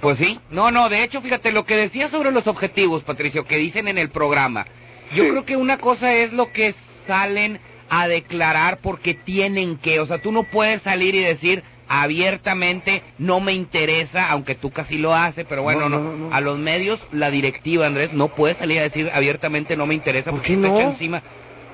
Pues 0.06 0.18
sí, 0.18 0.38
no, 0.52 0.70
no, 0.70 0.88
de 0.88 1.02
hecho, 1.02 1.20
fíjate, 1.20 1.50
lo 1.50 1.66
que 1.66 1.76
decía 1.76 2.08
sobre 2.08 2.30
los 2.30 2.46
objetivos, 2.46 3.02
Patricio, 3.02 3.44
que 3.44 3.56
dicen 3.56 3.88
en 3.88 3.98
el 3.98 4.08
programa, 4.08 4.64
yo 5.12 5.28
creo 5.28 5.44
que 5.44 5.56
una 5.56 5.78
cosa 5.78 6.14
es 6.14 6.32
lo 6.32 6.52
que 6.52 6.76
salen 7.08 7.58
a 7.90 8.06
declarar 8.06 8.78
porque 8.78 9.14
tienen 9.14 9.76
que, 9.76 9.98
o 9.98 10.06
sea, 10.06 10.18
tú 10.18 10.30
no 10.30 10.44
puedes 10.44 10.82
salir 10.82 11.16
y 11.16 11.22
decir 11.22 11.64
abiertamente 11.88 13.02
no 13.18 13.40
me 13.40 13.52
interesa, 13.52 14.30
aunque 14.30 14.54
tú 14.54 14.70
casi 14.70 14.96
lo 14.96 15.12
haces, 15.12 15.44
pero 15.48 15.64
bueno, 15.64 15.88
no, 15.88 16.32
a 16.32 16.40
los 16.40 16.56
medios, 16.56 17.00
la 17.10 17.32
directiva, 17.32 17.88
Andrés, 17.88 18.12
no 18.12 18.28
puede 18.28 18.54
salir 18.54 18.78
a 18.78 18.82
decir 18.82 19.10
abiertamente 19.12 19.76
no 19.76 19.86
me 19.86 19.94
interesa 19.94 20.30
porque 20.30 20.54
¿Por 20.54 20.62
qué 20.62 20.84
no? 20.84 20.90
encima. 20.92 21.20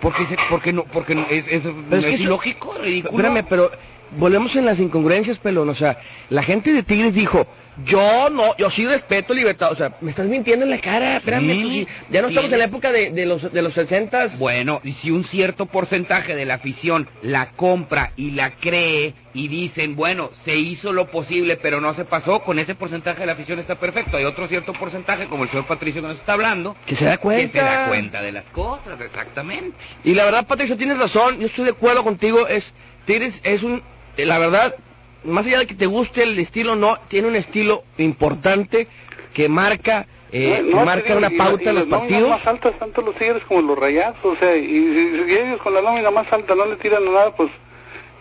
Porque, 0.01 0.25
porque 0.49 0.73
no, 0.73 0.85
porque 0.85 1.12
es, 1.29 1.45
es, 1.49 1.65
es, 1.67 2.21
ilógico, 2.21 2.79
ridículo. 2.83 3.15
Espérame, 3.15 3.45
pero 3.47 3.71
volvemos 4.17 4.57
en 4.57 4.65
las 4.65 4.79
incongruencias, 4.79 5.39
pelón, 5.39 5.69
o 5.69 5.75
sea, 5.75 5.99
la 6.31 6.43
gente 6.43 6.73
de 6.73 6.83
Tigres 6.83 7.12
dijo, 7.12 7.47
yo 7.85 8.29
no, 8.31 8.57
yo 8.59 8.71
sí 8.71 8.87
respeto 8.87 9.33
libertad. 9.33 9.73
O 9.73 9.76
sea, 9.76 9.97
me 10.00 10.11
estás 10.11 10.26
mintiendo 10.26 10.64
en 10.64 10.71
la 10.71 10.79
cara. 10.79 11.17
Espérame, 11.17 11.87
ya 12.11 12.23
no 12.23 12.29
estamos 12.29 12.52
en 12.52 12.59
la 12.59 12.64
época 12.64 12.93
de, 12.93 13.26
los 13.26 13.52
de 13.52 13.62
los 13.62 13.73
60. 13.73 14.37
Bueno, 14.38 14.81
y 14.85 14.93
si 14.95 15.11
un 15.11 15.25
cierto 15.25 15.67
porcentaje 15.67 16.35
de 16.35 16.45
la 16.45 16.55
afición 16.55 17.09
la 17.23 17.50
compra 17.52 18.12
y 18.17 18.33
la 18.33 18.50
cree 18.50 19.14
y 19.35 19.49
dicen, 19.49 19.97
bueno, 19.97 20.31
se 20.45 20.57
hizo 20.57 20.93
lo 20.93 21.11
posible, 21.11 21.57
pero 21.57 21.81
no 21.81 21.95
se 21.95 22.05
pasó, 22.05 22.41
con 22.43 22.59
ese 22.59 22.75
porcentaje 22.75 23.21
de 23.21 23.26
la 23.26 23.33
afición 23.33 23.59
está 23.59 23.76
perfecto. 23.76 24.19
Hay 24.19 24.25
otro 24.25 24.47
cierto 24.49 24.75
porcentaje, 24.75 25.26
como 25.26 25.45
el 25.45 25.50
señor 25.50 25.67
Patricio 25.67 26.02
que 26.02 26.09
nos 26.09 26.19
está 26.19 26.35
hablando, 26.35 26.76
que 26.85 26.97
se 26.97 27.07
da 27.07 27.17
cuenta. 27.17 27.52
Que 27.52 27.59
se 27.59 27.64
da 27.64 27.88
cuenta 27.88 28.21
de 28.21 28.33
las 28.33 28.45
cosas, 28.50 29.00
exactamente. 29.00 29.76
Y 30.05 30.14
la 30.14 30.25
verdad, 30.25 30.47
Patricio, 30.47 30.76
tienes 30.76 30.99
razón. 30.99 31.41
Yo 31.41 31.47
estoy 31.47 31.64
de 31.64 31.71
acuerdo 31.71 32.05
contigo. 32.05 32.47
Es, 32.47 32.75
tienes, 33.07 33.41
es 33.45 33.62
un, 33.62 33.83
la 34.19 34.38
verdad, 34.38 34.75
más 35.25 35.47
allá 35.47 35.61
de 35.61 35.67
que 35.67 35.75
te 35.75 35.87
guste 35.87 36.23
el 36.23 36.38
estilo, 36.38 36.76
no, 36.76 36.99
tiene 37.09 37.29
un 37.29 37.37
estilo 37.37 37.85
importante 37.99 38.88
que 39.35 39.49
marca 39.49 40.07
eh, 40.33 40.62
marca 40.73 41.14
una 41.14 41.29
pauta 41.31 41.71
en 41.71 41.76
los 41.76 41.85
partidos. 41.87 42.31
más 42.31 42.47
altas, 42.47 42.79
tanto 42.79 43.02
los 43.02 43.14
Tigres 43.14 43.43
como 43.47 43.61
los 43.61 43.79
Rayados, 43.79 44.17
o 44.23 44.35
sea, 44.37 44.57
y, 44.57 44.67
si 45.26 45.35
ellos 45.35 45.61
con 45.61 45.75
la 45.75 45.83
nómina 45.83 46.11
más 46.11 46.33
alta 46.33 46.55
no 46.55 46.64
le 46.64 46.76
tiran 46.76 47.05
nada, 47.05 47.37
pues, 47.37 47.50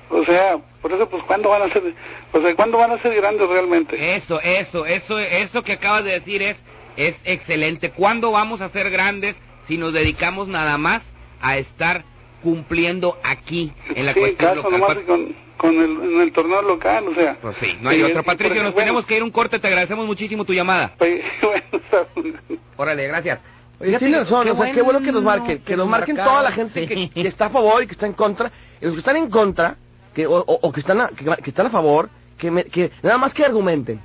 o 0.10 0.26
sea, 0.26 0.58
por 0.82 0.92
eso, 0.92 1.08
pues, 1.08 1.24
¿cuándo 1.24 1.50
van 1.50 1.62
a 1.62 1.70
ser, 1.70 1.94
o 2.34 2.42
sea, 2.42 2.56
¿cuándo 2.56 2.78
van 2.78 2.92
a 2.92 3.02
ser 3.02 3.16
grandes 3.16 3.48
realmente? 3.48 4.16
Eso, 4.16 4.42
eso, 4.42 4.86
eso, 4.86 5.20
eso 5.20 5.64
que 5.64 5.74
acabas 5.74 6.04
de 6.04 6.20
decir 6.20 6.44
es, 6.44 6.58
es 6.98 7.16
excelente. 7.24 7.92
¿Cuándo 7.92 8.32
vamos 8.32 8.60
a 8.60 8.70
ser 8.70 8.90
grandes 8.90 9.36
si 9.68 9.78
nos 9.78 9.94
dedicamos 9.94 10.50
nada 10.50 10.78
más 10.78 11.02
a 11.42 11.58
estar 11.58 12.04
cumpliendo 12.44 13.18
aquí, 13.24 13.72
en 13.96 14.06
la 14.06 14.14
cuestión 14.14 14.58
local? 14.58 15.36
Con 15.62 15.76
el, 15.76 16.14
en 16.14 16.22
el 16.22 16.32
torneo 16.32 16.64
local, 16.64 17.08
o 17.08 17.14
sea. 17.14 17.38
Pues 17.40 17.56
sí, 17.62 17.78
no 17.80 17.92
hay 17.92 18.02
otra. 18.02 18.24
Patricio, 18.24 18.64
nos 18.64 18.74
tenemos 18.74 19.06
que 19.06 19.18
ir 19.18 19.24
un 19.24 19.30
corte, 19.30 19.60
te 19.60 19.68
agradecemos 19.68 20.08
muchísimo 20.08 20.44
tu 20.44 20.54
llamada. 20.54 20.96
Órale, 22.78 23.08
gracias. 23.08 23.40
Oye, 23.80 24.00
tiene 24.00 24.20
razón, 24.20 24.50
o 24.50 24.58
sea, 24.58 24.72
qué 24.72 24.82
bueno 24.82 25.02
que 25.02 25.12
nos 25.12 25.22
marquen, 25.22 25.60
que, 25.60 25.78
nos 25.78 25.88
marquen 25.88 26.16
toda 26.16 26.42
la 26.42 26.52
gente 26.52 26.88
que, 26.88 27.12
está 27.28 27.46
a 27.46 27.50
favor 27.52 27.84
y 27.84 27.86
que 27.86 27.94
está 27.94 28.08
en 28.08 28.14
contra, 28.14 28.52
y 28.80 28.86
los 28.86 28.94
que 28.94 29.00
están 29.00 29.18
en 29.18 29.30
contra, 29.30 29.78
que, 30.16 30.26
o, 30.28 30.72
que 30.72 30.80
están 30.80 31.02
a, 31.02 31.10
que, 31.10 31.50
están 31.50 31.68
a 31.68 31.70
favor, 31.70 32.10
que, 32.40 32.64
que 32.66 32.92
nada 33.04 33.20
más 33.20 33.32
que 33.32 33.46
argumenten, 33.46 34.02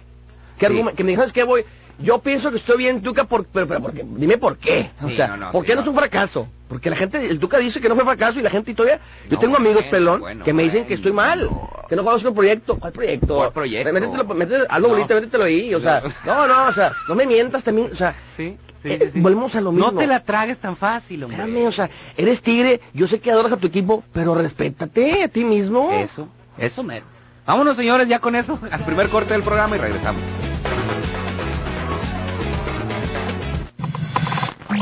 que, 0.59 0.67
argumenten, 0.67 0.97
que 0.97 1.05
me 1.05 1.11
digan, 1.13 1.31
que 1.31 1.43
voy, 1.43 1.65
yo 1.99 2.19
pienso 2.19 2.51
que 2.51 2.59
estoy 2.59 2.79
bien, 2.79 3.03
Tuca, 3.03 3.25
por, 3.25 3.47
pero, 3.47 3.67
pero 3.67 3.81
porque, 3.81 4.05
dime 4.05 4.37
por 4.37 4.59
qué. 4.59 4.91
O 5.03 5.09
sea, 5.11 5.51
¿por 5.53 5.65
qué 5.65 5.75
no, 5.75 5.81
es 5.81 5.87
un 5.87 5.97
fracaso? 5.97 6.49
Porque 6.69 6.91
la 6.91 6.97
gente, 6.97 7.25
el 7.25 7.39
Tuca 7.39 7.59
dice 7.59 7.81
que 7.81 7.89
no 7.89 7.95
fue 7.95 8.05
fracaso 8.05 8.39
y 8.39 8.43
la 8.43 8.51
gente 8.51 8.75
todavía... 8.75 9.01
yo 9.31 9.39
tengo 9.39 9.57
amigos, 9.57 9.85
pelón, 9.85 10.23
que 10.45 10.53
me 10.53 10.65
dicen 10.65 10.85
que 10.85 10.95
estoy 10.95 11.13
mal, 11.13 11.49
que 11.89 11.97
no 11.97 12.05
conozco 12.05 12.29
el 12.29 12.35
proyecto. 12.35 12.77
¿Cuál 12.79 12.93
proyecto? 12.93 13.37
¿Cuál 13.37 13.53
proyecto? 13.53 13.93
Métetelo, 13.93 14.25
métetelo, 14.35 14.67
hazlo 14.69 14.89
bonito, 14.89 15.15
métetelo 15.15 15.45
ahí, 15.45 15.75
o 15.75 15.81
sea... 15.81 16.03
No, 16.25 16.47
no, 16.47 16.69
o 16.69 16.73
sea, 16.73 16.93
no 17.09 17.15
me 17.15 17.27
mientas 17.27 17.63
también, 17.63 17.91
o 17.93 17.97
sea... 17.97 18.17
Sí. 18.37 18.57
Sí, 18.83 18.99
sí, 19.13 19.21
Volvemos 19.21 19.53
a 19.57 19.61
lo 19.61 19.73
mismo. 19.73 19.91
No 19.91 19.99
te 19.99 20.07
la 20.07 20.21
tragues 20.21 20.59
tan 20.59 20.77
fácil, 20.77 21.25
hombre. 21.25 21.39
Espérame, 21.39 21.67
o 21.67 21.73
sea, 21.73 21.91
eres 22.17 22.41
tigre, 22.41 22.81
yo 22.95 23.09
sé 23.09 23.19
que 23.19 23.33
adoras 23.33 23.51
a 23.51 23.57
tu 23.57 23.67
equipo, 23.67 24.05
pero 24.13 24.35
respétate 24.37 25.25
a 25.25 25.29
ti 25.29 25.45
mismo. 25.45 25.91
Eso, 25.93 26.29
eso 26.57 26.83
mero. 26.85 27.05
Vámonos, 27.47 27.77
señores, 27.77 28.07
ya 28.07 28.21
con 28.21 28.37
eso, 28.37 28.61
al 28.71 28.85
primer 28.85 29.09
corte 29.09 29.33
del 29.33 29.43
programa 29.43 29.77
y 29.77 29.79
regresamos. 29.81 30.23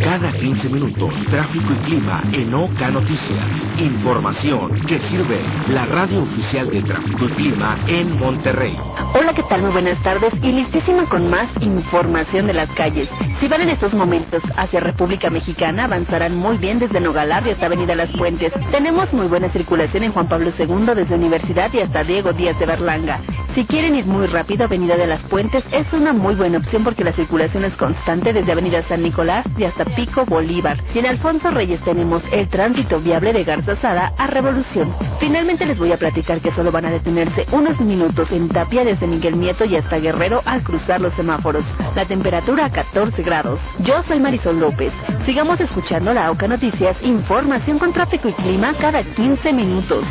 Cada 0.03 0.33
15 0.33 0.69
minutos, 0.69 1.13
tráfico 1.31 1.73
y 1.73 1.87
clima 1.87 2.23
en 2.33 2.53
OK 2.53 2.81
Noticias. 2.93 3.45
Información 3.79 4.81
que 4.87 4.99
sirve 4.99 5.41
la 5.69 5.87
radio 5.87 6.23
oficial 6.23 6.71
de 6.71 6.83
tráfico 6.83 7.27
y 7.27 7.29
clima 7.29 7.79
en 7.89 8.19
Monterrey. 8.19 8.77
Hola, 9.15 9.33
¿qué 9.33 9.43
tal? 9.45 9.63
Muy 9.63 9.71
buenas 9.71 10.03
tardes 10.03 10.33
y 10.43 10.53
listísima 10.53 11.05
con 11.05 11.31
más 11.31 11.49
información 11.61 12.47
de 12.47 12.55
las 12.55 12.69
calles. 12.71 13.09
Si 13.41 13.49
van 13.49 13.63
en 13.63 13.71
estos 13.71 13.95
momentos 13.95 14.43
hacia 14.57 14.81
República 14.81 15.31
Mexicana, 15.31 15.85
avanzarán 15.85 16.35
muy 16.37 16.59
bien 16.59 16.79
desde 16.79 17.01
Nogalar 17.01 17.47
y 17.47 17.51
hasta 17.51 17.67
Avenida 17.67 17.95
Las 17.95 18.11
Puentes. 18.11 18.53
Tenemos 18.71 19.13
muy 19.13 19.27
buena 19.27 19.49
circulación 19.51 20.03
en 20.03 20.13
Juan 20.13 20.29
Pablo 20.29 20.51
II 20.59 20.95
desde 20.95 21.15
Universidad 21.15 21.73
y 21.73 21.81
hasta 21.81 22.05
Diego 22.05 22.33
Díaz 22.33 22.59
de 22.59 22.67
Berlanga. 22.67 23.21
Si 23.55 23.65
quieren 23.67 23.95
ir 23.95 24.05
muy 24.05 24.27
rápido, 24.27 24.65
Avenida 24.65 24.97
de 24.97 25.07
las 25.07 25.21
Puentes 25.23 25.63
es 25.71 25.87
una 25.93 26.13
muy 26.13 26.35
buena 26.35 26.59
opción 26.59 26.83
porque 26.83 27.05
la 27.05 27.13
circulación 27.13 27.65
es 27.65 27.77
constante 27.77 28.33
desde 28.33 28.51
Avenida 28.51 28.83
San 28.83 29.01
Nicolás 29.03 29.47
y 29.57 29.63
hasta 29.63 29.84
Tampico 29.85 30.25
Bolívar. 30.25 30.79
Y 30.95 31.01
en 31.01 31.07
Alfonso 31.07 31.51
Reyes 31.51 31.81
tenemos 31.83 32.23
el 32.33 32.49
tránsito 32.49 33.01
viable 33.01 33.33
de 33.33 33.45
Garza 33.45 33.77
Sada 33.77 34.15
a 34.17 34.27
Revolución. 34.27 34.95
Finalmente 35.21 35.67
les 35.67 35.79
voy 35.79 35.93
a 35.93 35.99
platicar 35.99 36.41
que 36.41 36.51
solo 36.53 36.73
van 36.73 36.87
a 36.87 36.91
detenerse 36.91 37.47
unos 37.53 37.81
minutos 37.81 38.31
en 38.33 38.49
Tapia 38.49 38.85
desde 38.85 39.07
Miguel 39.07 39.39
Nieto 39.39 39.65
y 39.65 39.77
hasta 39.77 39.99
Guerrero 39.99 40.43
al 40.47 40.63
cruzar 40.63 41.01
los 41.01 41.15
semáforos. 41.15 41.65
La 41.95 42.05
temperatura 42.07 42.67
a 42.67 42.73
14 42.73 43.23
grados. 43.23 43.61
Yo 43.81 44.03
soy 44.05 44.21
Marisol 44.21 44.59
López. 44.59 44.93
Sigamos 45.27 45.61
escuchando 45.61 46.15
la 46.15 46.31
OCA 46.31 46.49
Noticias, 46.49 46.97
información 47.03 47.79
con 47.79 47.93
tráfico 47.93 48.29
y 48.29 48.33
clima 48.33 48.75
cada 48.81 49.03
15 49.03 49.53
minutos. 49.53 50.05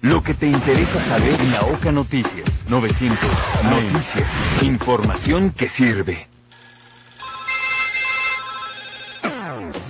Lo 0.00 0.22
que 0.22 0.34
te 0.34 0.46
interesa 0.46 1.04
saber 1.08 1.40
en 1.40 1.52
la 1.52 1.62
OCA 1.62 1.90
Noticias. 1.90 2.48
900 2.68 3.18
Noticias. 3.64 4.30
Información 4.62 5.50
que 5.50 5.68
sirve. 5.68 6.28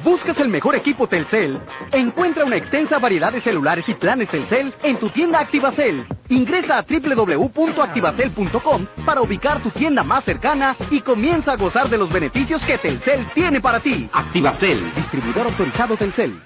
¿Buscas 0.08 0.40
el 0.40 0.48
mejor 0.48 0.74
equipo 0.74 1.06
Telcel? 1.06 1.60
Encuentra 1.92 2.46
una 2.46 2.56
extensa 2.56 2.98
variedad 2.98 3.30
de 3.30 3.42
celulares 3.42 3.86
y 3.90 3.94
planes 3.94 4.30
Telcel 4.30 4.72
en 4.82 4.96
tu 4.96 5.10
tienda 5.10 5.38
Activacel. 5.38 6.06
Ingresa 6.30 6.78
a 6.78 6.82
www.activacel.com 6.82 8.86
para 9.04 9.20
ubicar 9.20 9.62
tu 9.62 9.68
tienda 9.68 10.02
más 10.04 10.24
cercana 10.24 10.74
y 10.90 11.02
comienza 11.02 11.52
a 11.52 11.58
gozar 11.58 11.90
de 11.90 11.98
los 11.98 12.10
beneficios 12.10 12.62
que 12.62 12.78
Telcel 12.78 13.26
tiene 13.34 13.60
para 13.60 13.80
ti. 13.80 14.08
Activacel, 14.10 14.94
distribuidor 14.94 15.48
autorizado 15.48 15.98
Telcel. 15.98 16.40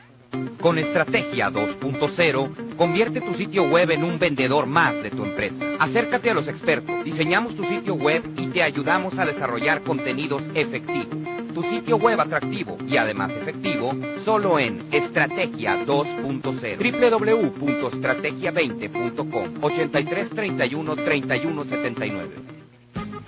Con 0.60 0.78
Estrategia 0.78 1.48
2.0, 1.48 2.76
convierte 2.76 3.20
tu 3.20 3.34
sitio 3.34 3.68
web 3.68 3.92
en 3.92 4.02
un 4.02 4.18
vendedor 4.18 4.66
más 4.66 4.92
de 5.04 5.10
tu 5.10 5.24
empresa. 5.24 5.64
Acércate 5.78 6.30
a 6.30 6.34
los 6.34 6.48
expertos, 6.48 7.04
diseñamos 7.04 7.54
tu 7.54 7.64
sitio 7.64 7.94
web 7.94 8.24
y 8.36 8.48
te 8.48 8.64
ayudamos 8.64 9.16
a 9.20 9.24
desarrollar 9.24 9.82
contenidos 9.82 10.42
efectivos. 10.54 11.31
Tu 11.54 11.62
sitio 11.64 11.96
web 11.96 12.20
atractivo 12.20 12.78
y 12.88 12.96
además 12.96 13.30
efectivo, 13.30 13.92
solo 14.24 14.58
en 14.58 14.86
Estrategia 14.90 15.84
2.0. 15.84 16.78
www.estrategia20.com 16.78 19.58
8331 19.60 20.96
3179. 20.96 22.61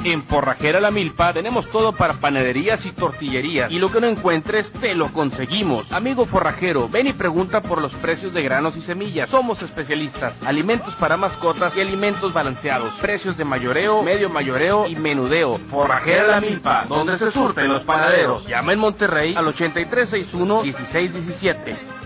En 0.04 0.22
Forrajera 0.22 0.80
La 0.80 0.90
Milpa 0.90 1.32
tenemos 1.32 1.70
todo 1.70 1.92
para 1.92 2.12
panaderías 2.14 2.84
y 2.84 2.90
tortillerías. 2.92 3.72
Y 3.72 3.78
lo 3.78 3.90
que 3.90 4.02
no 4.02 4.06
encuentres, 4.06 4.70
te 4.72 4.94
lo 4.94 5.10
conseguimos. 5.14 5.90
Amigo 5.90 6.26
forrajero, 6.26 6.90
ven 6.90 7.06
y 7.06 7.14
pregunta 7.14 7.62
por 7.62 7.80
los 7.80 7.94
precios 7.94 8.34
de 8.34 8.42
granos 8.42 8.76
y 8.76 8.82
semillas. 8.82 9.30
Somos 9.30 9.62
especialistas. 9.62 10.34
Alimentos 10.44 10.94
para 10.96 11.16
mascotas 11.16 11.74
y 11.74 11.80
alimentos 11.80 12.34
balanceados. 12.34 12.92
Precios 13.00 13.38
de 13.38 13.46
mayoreo, 13.46 14.02
medio 14.02 14.28
mayoreo 14.28 14.86
y 14.88 14.96
menudeo. 14.96 15.58
Forrajera 15.70 16.24
La 16.24 16.42
Milpa, 16.42 16.84
donde 16.86 17.18
se 17.18 17.30
surten 17.30 17.68
los 17.68 17.84
panaderos. 17.84 18.46
Llama 18.46 18.74
en 18.74 18.80
Monterrey 18.80 19.34
al 19.34 19.46
8361-1617. 19.54 22.03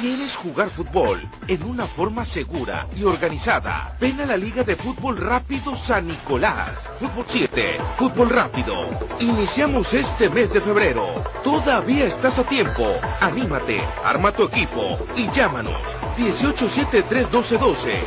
¿Quieres 0.00 0.36
jugar 0.36 0.70
fútbol 0.70 1.28
en 1.48 1.64
una 1.64 1.88
forma 1.88 2.24
segura 2.24 2.86
y 2.94 3.02
organizada? 3.02 3.96
Ven 4.00 4.20
a 4.20 4.26
la 4.26 4.36
Liga 4.36 4.62
de 4.62 4.76
Fútbol 4.76 5.16
Rápido 5.16 5.76
San 5.76 6.06
Nicolás. 6.06 6.78
Fútbol 7.00 7.24
7, 7.26 7.78
Fútbol 7.96 8.30
Rápido. 8.30 8.74
Iniciamos 9.18 9.92
este 9.92 10.30
mes 10.30 10.52
de 10.52 10.60
febrero. 10.60 11.04
Todavía 11.42 12.04
estás 12.06 12.38
a 12.38 12.44
tiempo. 12.44 12.86
Anímate, 13.20 13.82
arma 14.04 14.30
tu 14.30 14.44
equipo 14.44 15.00
y 15.16 15.28
llámanos. 15.32 15.80
1873-1212. 16.16 18.04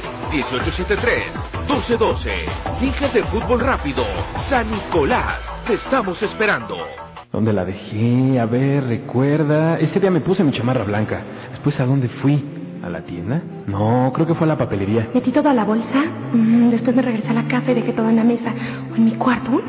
1873-1212. 1.68 2.32
Liga 2.80 3.10
de 3.10 3.22
Fútbol 3.24 3.60
Rápido 3.60 4.06
San 4.50 4.72
Nicolás. 4.72 5.40
Te 5.68 5.74
estamos 5.74 6.22
esperando. 6.24 7.11
¿Dónde 7.32 7.54
la 7.54 7.64
dejé? 7.64 8.42
A 8.42 8.46
ver, 8.46 8.84
recuerda. 8.84 9.80
Ese 9.80 10.02
día 10.02 10.12
me 10.12 10.20
puse 10.20 10.44
mi 10.44 10.52
chamarra 10.52 10.84
blanca. 10.84 11.22
Después, 11.52 11.80
¿a 11.80 11.86
dónde 11.86 12.10
fui? 12.10 12.44
¿A 12.84 12.90
la 12.90 13.02
tienda? 13.02 13.42
No, 13.68 14.12
creo 14.14 14.28
que 14.28 14.36
fue 14.36 14.46
a 14.46 14.50
la 14.50 14.58
papelería. 14.58 15.08
¿Metí 15.14 15.32
toda 15.32 15.54
la 15.54 15.64
bolsa? 15.64 16.04
Mm, 16.34 16.72
después 16.72 16.94
me 16.94 17.02
regresé 17.02 17.30
a 17.30 17.34
la 17.34 17.48
casa 17.48 17.72
y 17.72 17.76
dejé 17.76 17.94
todo 17.94 18.10
en 18.10 18.18
la 18.18 18.26
mesa. 18.26 18.54
¿O 18.92 18.96
en 18.98 19.06
mi 19.06 19.12
cuarto? 19.12 19.62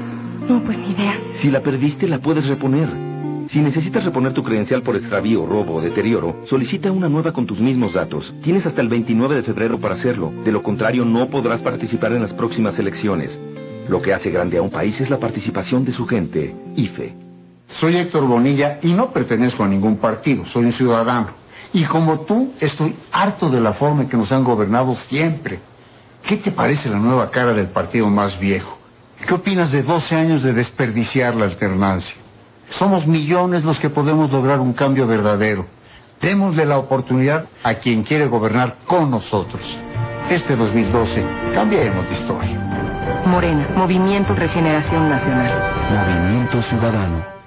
No, 0.49 0.61
pues 0.61 0.77
ni 0.77 0.91
idea. 0.91 1.17
Si 1.41 1.53
la 1.53 1.61
perdiste, 1.61 2.09
la 2.09 2.19
puedes 2.19 2.47
reponer. 2.47 2.89
Si 3.49 3.61
necesitas 3.61 4.05
reponer 4.05 4.33
tu 4.33 4.43
credencial 4.43 4.83
por 4.83 4.97
extravío, 4.97 5.47
robo 5.47 5.75
o 5.75 5.81
deterioro, 5.81 6.45
solicita 6.49 6.91
una 6.91 7.09
nueva 7.09 7.33
con 7.33 7.47
tus 7.47 7.61
mismos 7.61 7.93
datos. 7.93 8.35
Tienes 8.43 8.67
hasta 8.67 8.81
el 8.81 8.89
29 8.89 9.37
de 9.37 9.43
febrero 9.45 9.79
para 9.79 9.95
hacerlo. 9.95 10.33
De 10.45 10.51
lo 10.51 10.65
contrario, 10.65 11.05
no 11.05 11.29
podrás 11.29 11.61
participar 11.61 12.13
en 12.13 12.23
las 12.23 12.33
próximas 12.33 12.77
elecciones. 12.81 13.31
Lo 13.89 14.03
que 14.03 14.15
hace 14.15 14.31
grande 14.31 14.59
a 14.59 14.63
un 14.63 14.71
país 14.71 15.01
es 15.01 15.11
la 15.11 15.21
participación 15.21 15.85
de 15.85 15.93
su 15.93 16.07
gente. 16.07 16.57
IFE. 16.75 17.32
Soy 17.79 17.97
Héctor 17.97 18.27
Bonilla 18.27 18.79
y 18.83 18.93
no 18.93 19.13
pertenezco 19.13 19.65
a 19.65 19.69
ningún 19.69 19.97
partido, 19.97 20.47
soy 20.47 20.67
un 20.67 20.73
ciudadano. 20.73 21.29
Y 21.73 21.85
como 21.85 22.21
tú, 22.21 22.53
estoy 22.61 22.97
harto 23.13 23.49
de 23.49 23.61
la 23.61 23.73
forma 23.73 24.03
en 24.03 24.09
que 24.09 24.17
nos 24.17 24.31
han 24.31 24.45
gobernado 24.45 24.95
siempre. 24.95 25.61
¿Qué 26.25 26.37
te 26.37 26.53
parece 26.53 26.91
la 26.91 26.99
nueva 26.99 27.31
cara 27.31 27.55
del 27.55 27.69
partido 27.69 28.09
más 28.09 28.39
viejo? 28.39 28.79
¿Qué 29.27 29.35
opinas 29.35 29.73
de 29.73 29.83
12 29.83 30.17
años 30.17 30.43
de 30.43 30.53
desperdiciar 30.53 31.35
la 31.35 31.47
alternancia? 31.47 32.17
Somos 32.71 33.07
millones 33.07 33.65
los 33.65 33.79
que 33.79 33.91
podemos 33.91 34.31
lograr 34.31 34.61
un 34.61 34.73
cambio 34.73 35.07
verdadero. 35.07 35.67
Démosle 36.21 36.67
la 36.67 36.79
oportunidad 36.79 37.47
a 37.65 37.75
quien 37.75 38.03
quiere 38.03 38.27
gobernar 38.27 38.77
con 38.87 39.11
nosotros. 39.11 39.63
Este 40.31 40.57
2012, 40.57 41.25
cambiemos 41.55 42.09
de 42.09 42.15
historia. 42.15 43.23
Morena, 43.27 43.67
Movimiento 43.77 44.35
Regeneración 44.35 45.09
Nacional. 45.09 45.53
Movimiento 45.91 46.63
Ciudadano. 46.63 47.42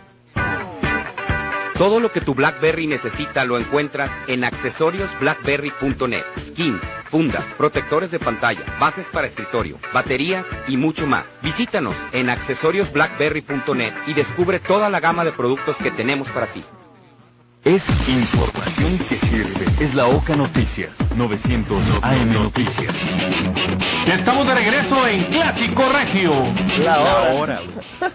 Todo 1.77 1.99
lo 1.99 2.09
que 2.09 2.21
tu 2.21 2.35
BlackBerry 2.35 2.87
necesita 2.87 3.43
lo 3.43 3.57
encuentras 3.57 4.09
en 4.27 4.45
accesoriosblackberry.net. 4.45 6.23
Skins, 6.47 6.81
fundas, 7.11 7.43
protectores 7.57 8.09
de 8.11 8.19
pantalla, 8.19 8.61
bases 8.79 9.07
para 9.11 9.27
escritorio, 9.27 9.77
baterías 9.93 10.45
y 10.69 10.77
mucho 10.77 11.05
más. 11.05 11.25
Visítanos 11.41 11.95
en 12.13 12.29
accesoriosblackberry.net 12.29 13.93
y 14.07 14.13
descubre 14.13 14.61
toda 14.61 14.89
la 14.89 15.01
gama 15.01 15.25
de 15.25 15.33
productos 15.33 15.75
que 15.75 15.91
tenemos 15.91 16.29
para 16.29 16.47
ti. 16.47 16.63
Es 17.65 17.81
información 18.07 18.99
que 19.09 19.17
sirve. 19.17 19.65
Es 19.83 19.95
la 19.95 20.05
OCA 20.05 20.35
Noticias. 20.35 20.91
900 21.15 21.81
AM 22.03 22.31
Noticias. 22.31 22.95
Estamos 24.05 24.45
de 24.45 24.53
regreso 24.53 25.07
en 25.07 25.23
Clásico 25.23 25.81
Regio. 25.91 26.31
La 26.83 27.33
hora. 27.33 27.59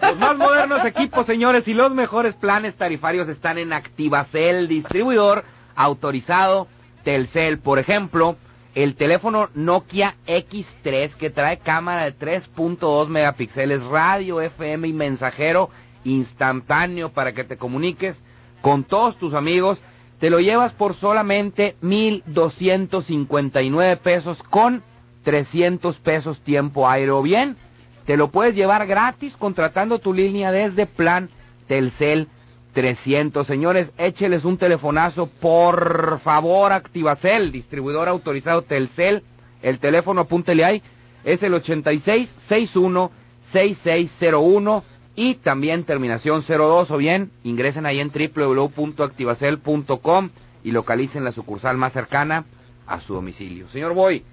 Los 0.02 0.18
más 0.20 0.36
modernos 0.36 0.84
equipos, 0.84 1.26
señores, 1.26 1.66
y 1.66 1.74
los 1.74 1.92
mejores 1.92 2.34
planes 2.36 2.76
tarifarios 2.76 3.28
están 3.28 3.58
en 3.58 3.72
Activacel, 3.72 4.68
distribuidor 4.68 5.44
autorizado 5.74 6.68
Telcel. 7.02 7.58
Por 7.58 7.80
ejemplo, 7.80 8.36
el 8.76 8.94
teléfono 8.94 9.50
Nokia 9.54 10.14
X3 10.28 11.14
que 11.14 11.30
trae 11.30 11.58
cámara 11.58 12.04
de 12.04 12.16
3.2 12.16 13.08
megapíxeles, 13.08 13.82
radio, 13.82 14.40
FM 14.40 14.86
y 14.86 14.92
mensajero 14.92 15.70
instantáneo 16.04 17.10
para 17.10 17.32
que 17.32 17.42
te 17.42 17.56
comuniques 17.56 18.14
con 18.60 18.84
todos 18.84 19.18
tus 19.18 19.34
amigos, 19.34 19.78
te 20.18 20.30
lo 20.30 20.40
llevas 20.40 20.72
por 20.72 20.96
solamente 20.96 21.76
1.259 21.82 23.98
pesos 23.98 24.42
con 24.42 24.82
300 25.24 25.98
pesos 25.98 26.40
tiempo 26.40 26.88
aire 26.88 27.10
o 27.10 27.20
bien, 27.22 27.58
te 28.06 28.16
lo 28.16 28.30
puedes 28.30 28.54
llevar 28.54 28.86
gratis 28.86 29.34
contratando 29.38 29.98
tu 29.98 30.14
línea 30.14 30.52
desde 30.52 30.86
plan 30.86 31.28
Telcel 31.66 32.28
300. 32.72 33.46
Señores, 33.46 33.92
écheles 33.98 34.44
un 34.44 34.56
telefonazo, 34.56 35.26
por 35.26 36.20
favor, 36.20 36.72
Activacel, 36.72 37.52
distribuidor 37.52 38.08
autorizado 38.08 38.62
Telcel. 38.62 39.24
El 39.62 39.78
teléfono, 39.78 40.22
apúntele 40.22 40.64
ahí, 40.64 40.82
es 41.24 41.42
el 41.42 41.54
86 41.54 42.28
61 42.48 43.10
6601 43.52 44.84
y 45.20 45.34
también 45.34 45.84
terminación 45.84 46.42
02 46.48 46.90
o 46.90 46.96
bien 46.96 47.30
ingresen 47.44 47.84
ahí 47.84 48.00
en 48.00 48.10
www.activacel.com 48.10 50.30
y 50.64 50.72
localicen 50.72 51.24
la 51.24 51.32
sucursal 51.32 51.76
más 51.76 51.92
cercana 51.92 52.46
a 52.86 53.00
su 53.00 53.12
domicilio. 53.12 53.68
Señor 53.68 53.92
Boy, 53.92 54.24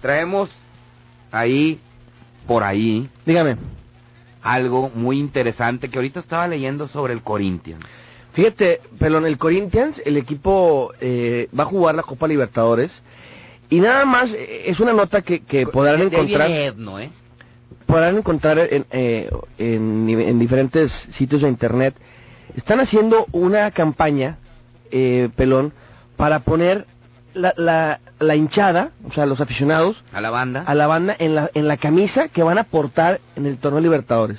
traemos 0.00 0.48
ahí, 1.30 1.78
por 2.46 2.62
ahí, 2.62 3.10
dígame, 3.26 3.58
algo 4.40 4.90
muy 4.94 5.18
interesante 5.18 5.90
que 5.90 5.98
ahorita 5.98 6.20
estaba 6.20 6.48
leyendo 6.48 6.88
sobre 6.88 7.12
el 7.12 7.20
Corinthians. 7.20 7.84
Fíjate, 8.32 8.80
pero 8.98 9.18
en 9.18 9.26
el 9.26 9.36
Corinthians 9.36 10.00
el 10.06 10.16
equipo 10.16 10.94
eh, 11.02 11.50
va 11.56 11.64
a 11.64 11.66
jugar 11.66 11.96
la 11.96 12.02
Copa 12.02 12.26
Libertadores 12.26 12.90
y 13.68 13.80
nada 13.80 14.06
más 14.06 14.30
eh, 14.30 14.70
es 14.70 14.80
una 14.80 14.94
nota 14.94 15.20
que, 15.20 15.40
que 15.40 15.66
podrán 15.66 16.00
encontrar 16.00 16.48
viene 16.48 16.68
¿eh? 16.68 16.72
Podrán 17.90 18.16
encontrar 18.16 18.58
en, 18.58 18.86
eh, 18.90 19.30
en, 19.58 20.08
en 20.08 20.38
diferentes 20.38 21.08
sitios 21.12 21.42
de 21.42 21.48
internet. 21.48 21.94
Están 22.56 22.80
haciendo 22.80 23.26
una 23.32 23.70
campaña, 23.70 24.38
eh, 24.90 25.28
pelón, 25.36 25.72
para 26.16 26.40
poner 26.40 26.86
la, 27.34 27.54
la, 27.56 28.00
la 28.18 28.36
hinchada, 28.36 28.90
o 29.08 29.12
sea, 29.12 29.26
los 29.26 29.40
aficionados, 29.40 30.02
A 30.12 30.20
la 30.20 30.30
banda. 30.30 30.64
a 30.66 30.74
la 30.74 30.86
banda 30.86 31.14
en 31.18 31.34
la, 31.34 31.50
en 31.54 31.68
la 31.68 31.76
camisa 31.76 32.28
que 32.28 32.42
van 32.42 32.58
a 32.58 32.64
portar 32.64 33.20
en 33.36 33.46
el 33.46 33.56
torneo 33.58 33.80
Libertadores. 33.80 34.38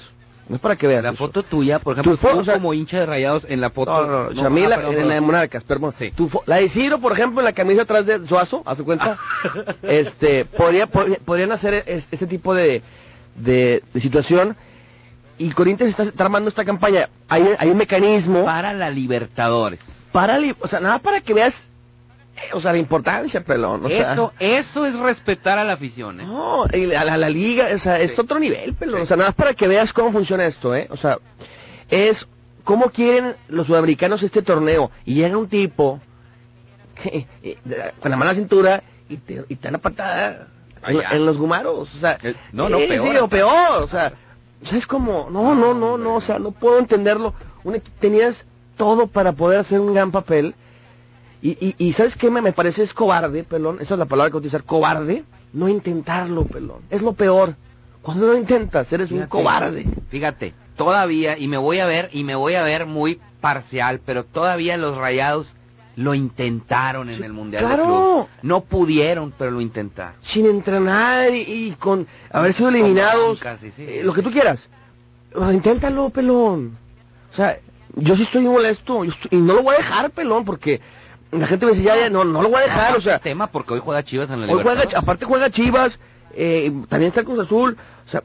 No 0.50 0.56
es 0.56 0.62
para 0.62 0.76
que 0.76 0.86
veas. 0.88 1.02
La 1.02 1.10
eso. 1.10 1.18
foto 1.18 1.44
tuya, 1.44 1.80
por 1.80 1.94
ejemplo, 1.94 2.18
Tu 2.18 2.28
fo- 2.28 2.32
tú 2.34 2.40
o 2.40 2.44
sea- 2.44 2.56
como 2.56 2.74
hincha 2.74 3.00
de 3.00 3.06
rayados 3.06 3.44
en 3.48 3.62
la 3.62 3.70
foto. 3.70 3.92
No, 3.94 4.02
no, 4.02 4.10
no, 4.10 4.42
ah, 4.42 4.76
perdón, 4.76 4.96
en 4.98 5.08
la 5.08 5.14
de. 5.16 5.22
Monarcas, 5.22 5.64
perdón. 5.64 5.94
Sí. 5.98 6.12
Tu 6.12 6.28
fo- 6.30 6.44
la 6.46 6.58
de 6.58 6.68
Ciro, 6.68 7.00
por 7.00 7.14
ejemplo, 7.14 7.40
en 7.40 7.46
la 7.46 7.54
camisa 7.54 7.84
atrás 7.84 8.06
de 8.06 8.28
Suazo, 8.28 8.62
a 8.66 8.76
su 8.76 8.84
cuenta, 8.84 9.18
este, 9.84 10.44
podría, 10.44 10.88
podría- 10.88 11.20
podrían 11.24 11.54
hacer 11.54 11.86
es- 11.88 12.08
este 12.12 12.28
tipo 12.28 12.54
de, 12.54 12.82
de, 13.36 13.84
de 13.94 14.02
situación. 14.02 14.56
Y 15.38 15.50
Corinthians 15.52 15.92
está, 15.92 16.04
está 16.04 16.24
armando 16.26 16.50
esta 16.50 16.66
campaña. 16.66 17.10
Hay, 17.28 17.44
hay 17.58 17.70
un 17.70 17.78
mecanismo 17.78 18.46
Para 18.46 18.74
la 18.74 18.90
Libertadores. 18.90 19.80
para, 20.12 20.38
o 20.60 20.68
sea, 20.68 20.80
nada 20.80 21.00
para 21.00 21.22
que 21.22 21.34
veas, 21.34 21.54
eh, 22.38 22.54
o 22.54 22.62
sea, 22.62 22.74
la 22.74 22.78
importancia, 22.78 23.44
pelón. 23.44 23.86
O 23.86 23.90
sea, 23.90 24.14
eso, 24.14 24.34
eso 24.40 24.86
es 24.86 24.96
respetar 25.00 25.58
a 25.58 25.64
la 25.64 25.74
afición, 25.74 26.20
¿eh? 26.22 26.26
No, 26.26 26.66
y 26.72 26.86
la, 26.86 27.04
la, 27.04 27.18
la 27.18 27.30
liga, 27.30 27.70
o 27.74 27.80
sea, 27.80 28.00
es 28.00 28.18
otro 28.20 28.38
nivel, 28.40 28.76
pero, 28.78 29.02
o 29.02 29.06
sea, 29.08 29.18
nada 29.18 29.30
más 29.30 29.36
para 29.36 29.54
que 29.56 29.68
veas 29.68 29.94
cómo 29.94 30.12
funciona 30.12 30.46
esto, 30.46 30.76
¿eh? 30.76 30.88
O 30.92 30.98
sea, 30.98 31.18
es 31.90 32.28
cómo 32.64 32.92
quieren 32.92 33.36
los 33.48 33.66
sudamericanos 33.66 34.22
este 34.22 34.44
torneo. 34.44 34.92
Y 35.06 35.16
llega 35.16 35.38
un 35.38 35.48
tipo 35.50 36.00
que, 37.02 37.26
eh, 37.42 37.58
con 38.00 38.12
la 38.12 38.18
mano 38.18 38.30
a 38.30 38.34
la 38.34 38.40
cintura 38.40 38.84
y 39.10 39.18
te, 39.18 39.44
y 39.50 39.56
te 39.56 39.64
da 39.64 39.70
una 39.70 39.78
patada 39.80 40.48
en, 40.88 41.26
los 41.26 41.38
gumaros, 41.38 41.94
o 41.94 41.98
sea. 41.98 42.18
Eh, 42.24 42.36
no, 42.52 42.70
no, 42.70 42.78
peor 42.78 43.12
Sí, 43.12 43.18
o 43.18 43.28
peor, 43.28 43.84
o 43.84 43.88
sea, 43.88 44.14
o 44.62 44.66
sea, 44.66 44.78
es 44.78 44.88
como, 44.88 45.30
no, 45.32 45.56
no, 45.56 45.74
no, 45.74 45.98
no, 45.98 46.16
o 46.16 46.22
sea, 46.22 46.40
no 46.40 46.52
puedo 46.52 46.80
entenderlo. 46.80 47.34
Tenías 48.00 48.46
todo 48.78 49.08
para 49.08 49.34
poder 49.34 49.60
hacer 49.60 49.80
un 49.80 49.94
gran 49.94 50.12
papel. 50.12 50.56
Y, 51.42 51.52
y, 51.52 51.76
y 51.78 51.94
¿sabes 51.94 52.16
qué 52.16 52.30
me, 52.30 52.42
me 52.42 52.54
parece? 52.54 52.84
Es 52.84 52.94
cobarde, 52.94 53.44
pelón. 53.44 53.78
Esa 53.82 53.96
es 53.96 54.00
la 54.00 54.06
palabra 54.06 54.32
que 54.32 54.38
utilizar. 54.38 54.64
Cobarde. 54.64 55.24
No 55.54 55.68
intentarlo, 55.68 56.46
pelón. 56.46 56.82
Es 56.90 57.02
lo 57.02 57.14
peor. 57.14 57.56
Cuando 58.02 58.28
no 58.28 58.36
intentas, 58.36 58.92
eres 58.92 59.12
un 59.12 59.26
cobarde. 59.28 59.86
Fíjate, 60.10 60.54
todavía, 60.76 61.38
y 61.38 61.48
me 61.48 61.58
voy 61.58 61.80
a 61.80 61.86
ver, 61.86 62.10
y 62.12 62.24
me 62.24 62.36
voy 62.36 62.56
a 62.56 62.64
ver 62.64 62.86
muy 62.86 63.20
parcial, 63.42 64.02
pero 64.04 64.24
todavía 64.24 64.78
los 64.78 64.98
rayados 64.98 65.54
lo 65.96 66.14
intentaron 66.14 67.10
en 67.10 67.24
el 67.24 67.34
Mundial 67.34 67.64
de 67.64 67.68
claro. 67.68 67.84
Clubes. 67.86 68.28
No 68.44 68.62
pudieron, 68.62 69.34
pero 69.38 69.52
lo 69.52 69.62
intentaron. 69.62 70.16
Sin 70.22 70.46
entrenar 70.46 71.34
y, 71.34 71.42
y 71.42 71.76
con 71.78 72.08
haber 72.32 72.54
sido 72.54 72.70
eliminados. 72.70 73.40
sí, 73.60 73.72
eh, 73.78 74.02
lo 74.04 74.14
que 74.14 74.22
tú 74.22 74.32
quieras. 74.32 74.60
Inténtalo, 75.52 76.10
pelón. 76.10 76.78
O 77.32 77.36
sea, 77.36 77.60
yo 77.96 78.16
sí 78.16 78.24
estoy 78.24 78.42
molesto. 78.42 79.04
yo 79.06 79.12
estoy- 79.12 79.38
y 79.38 79.42
no 79.42 79.54
lo 79.54 79.64
voy 79.64 79.76
a 79.76 79.78
dejar, 79.80 80.10
pelón, 80.12 80.46
porque 80.46 80.82
la 81.32 81.48
gente 81.48 81.66
me 81.66 81.72
dice, 81.74 81.84
ya, 81.84 81.96
ya, 81.98 82.10
no, 82.10 82.24
no 82.24 82.42
lo 82.42 82.50
voy 82.50 82.60
a 82.60 82.64
dejar. 82.66 82.98
O 82.98 83.02
sea, 83.02 83.20
tema 83.20 83.48
porque 83.48 83.74
hoy 83.74 83.82
juega 83.84 84.04
Chivas 84.04 84.30
en 84.30 84.42
la 84.42 84.54
Hoy 84.54 84.62
juega, 84.64 84.84
aparte 84.96 85.26
juega 85.26 85.50
Chivas, 85.50 86.00
eh, 86.34 86.72
también 86.90 87.10
está 87.10 87.22
el 87.22 87.26
Cruz 87.26 87.40
Azul, 87.46 87.78
o 88.08 88.10
sea, 88.10 88.24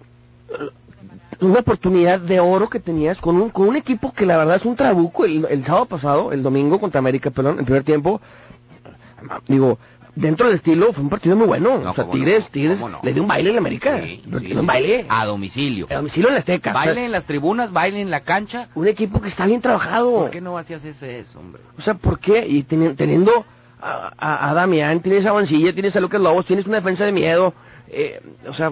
una 1.41 1.61
oportunidad 1.61 2.19
de 2.21 2.41
oro 2.41 2.69
que 2.69 2.81
tenías 2.81 3.19
con 3.19 3.37
un, 3.41 3.51
con 3.51 3.69
un 3.69 3.77
equipo 3.77 4.13
que 4.13 4.27
la 4.27 4.37
verdad 4.37 4.57
es 4.57 4.65
un 4.65 4.77
trabuco 4.77 5.25
el, 5.25 5.47
el 5.51 5.65
sábado 5.65 5.87
pasado, 5.87 6.33
el 6.33 6.43
domingo 6.43 6.81
contra 6.81 6.99
América, 6.99 7.31
perdón, 7.31 7.59
en 7.59 7.65
primer 7.65 7.83
tiempo, 7.85 8.21
digo, 9.49 9.79
dentro 10.15 10.47
del 10.47 10.57
estilo 10.57 10.93
fue 10.93 11.03
un 11.03 11.11
partido 11.11 11.37
muy 11.37 11.47
bueno, 11.47 11.79
No, 11.79 11.91
o 11.91 11.95
sea, 11.95 12.05
Tigres, 12.09 12.45
no, 12.45 12.49
Tigres 12.51 12.79
no. 12.81 13.01
le 13.03 13.13
dio 13.13 13.23
un 13.23 13.29
baile 13.29 13.51
en 13.51 13.59
América, 13.59 14.01
Sí, 14.03 14.23
sí. 14.47 14.55
un 14.55 14.67
baile, 14.67 15.07
A 15.09 15.27
domicilio. 15.27 15.87
a 15.91 15.95
domicilio 15.97 16.29
en 16.29 16.35
la 16.35 16.41
Azteca, 16.41 16.71
o 16.71 16.73
sea, 16.75 16.85
Baile 16.85 17.05
en 17.07 17.13
las 17.13 17.25
tribunas, 17.25 17.73
baile 17.73 18.01
en 18.01 18.11
la 18.11 18.21
cancha. 18.21 18.69
un 18.75 18.87
equipo 18.89 19.21
que 19.21 19.29
está 19.29 19.47
bien 19.47 19.61
trabajado, 19.61 20.13
¿Por 20.13 20.31
qué 20.31 20.41
no 20.41 20.57
hacías 20.59 20.85
ese 20.85 21.21
eso, 21.21 21.39
hombre? 21.39 21.63
o 21.79 21.83
sea, 21.83 21.95
¿por 21.95 22.19
qué? 22.19 22.47
Y 22.49 22.65
teni- 22.65 22.97
teniendo 22.97 23.45
a, 23.81 24.13
a, 24.19 24.51
a 24.51 24.55
Damián, 24.55 25.01
tienes 25.01 25.27
a 25.27 25.33
Mancilla, 25.35 25.73
tienes 25.73 25.95
a 25.97 26.01
Lucas 26.01 26.21
Lobos, 26.21 26.47
tienes 26.47 26.67
una 26.67 26.77
defensa 26.77 27.05
de 27.05 27.13
miedo, 27.13 27.53
eh, 27.89 28.21
o 28.49 28.55
sea, 28.55 28.71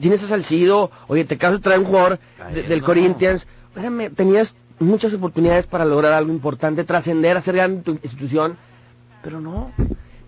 tienes 0.00 0.22
a 0.22 0.28
Salcido, 0.28 0.90
oye, 1.08 1.24
te 1.24 1.38
caso 1.38 1.54
de 1.54 1.62
traer 1.62 1.80
un 1.80 1.86
jugador 1.86 2.18
de- 2.52 2.62
del 2.64 2.80
no. 2.80 2.86
Corinthians, 2.86 3.46
espérame, 3.68 4.10
tenías 4.14 4.54
muchas 4.78 5.12
oportunidades 5.14 5.66
para 5.66 5.84
lograr 5.84 6.12
algo 6.12 6.32
importante, 6.32 6.84
trascender, 6.84 7.36
hacer 7.36 7.54
gran 7.56 7.82
tu 7.82 7.98
institución, 8.02 8.56
pero 9.22 9.40
no, 9.40 9.72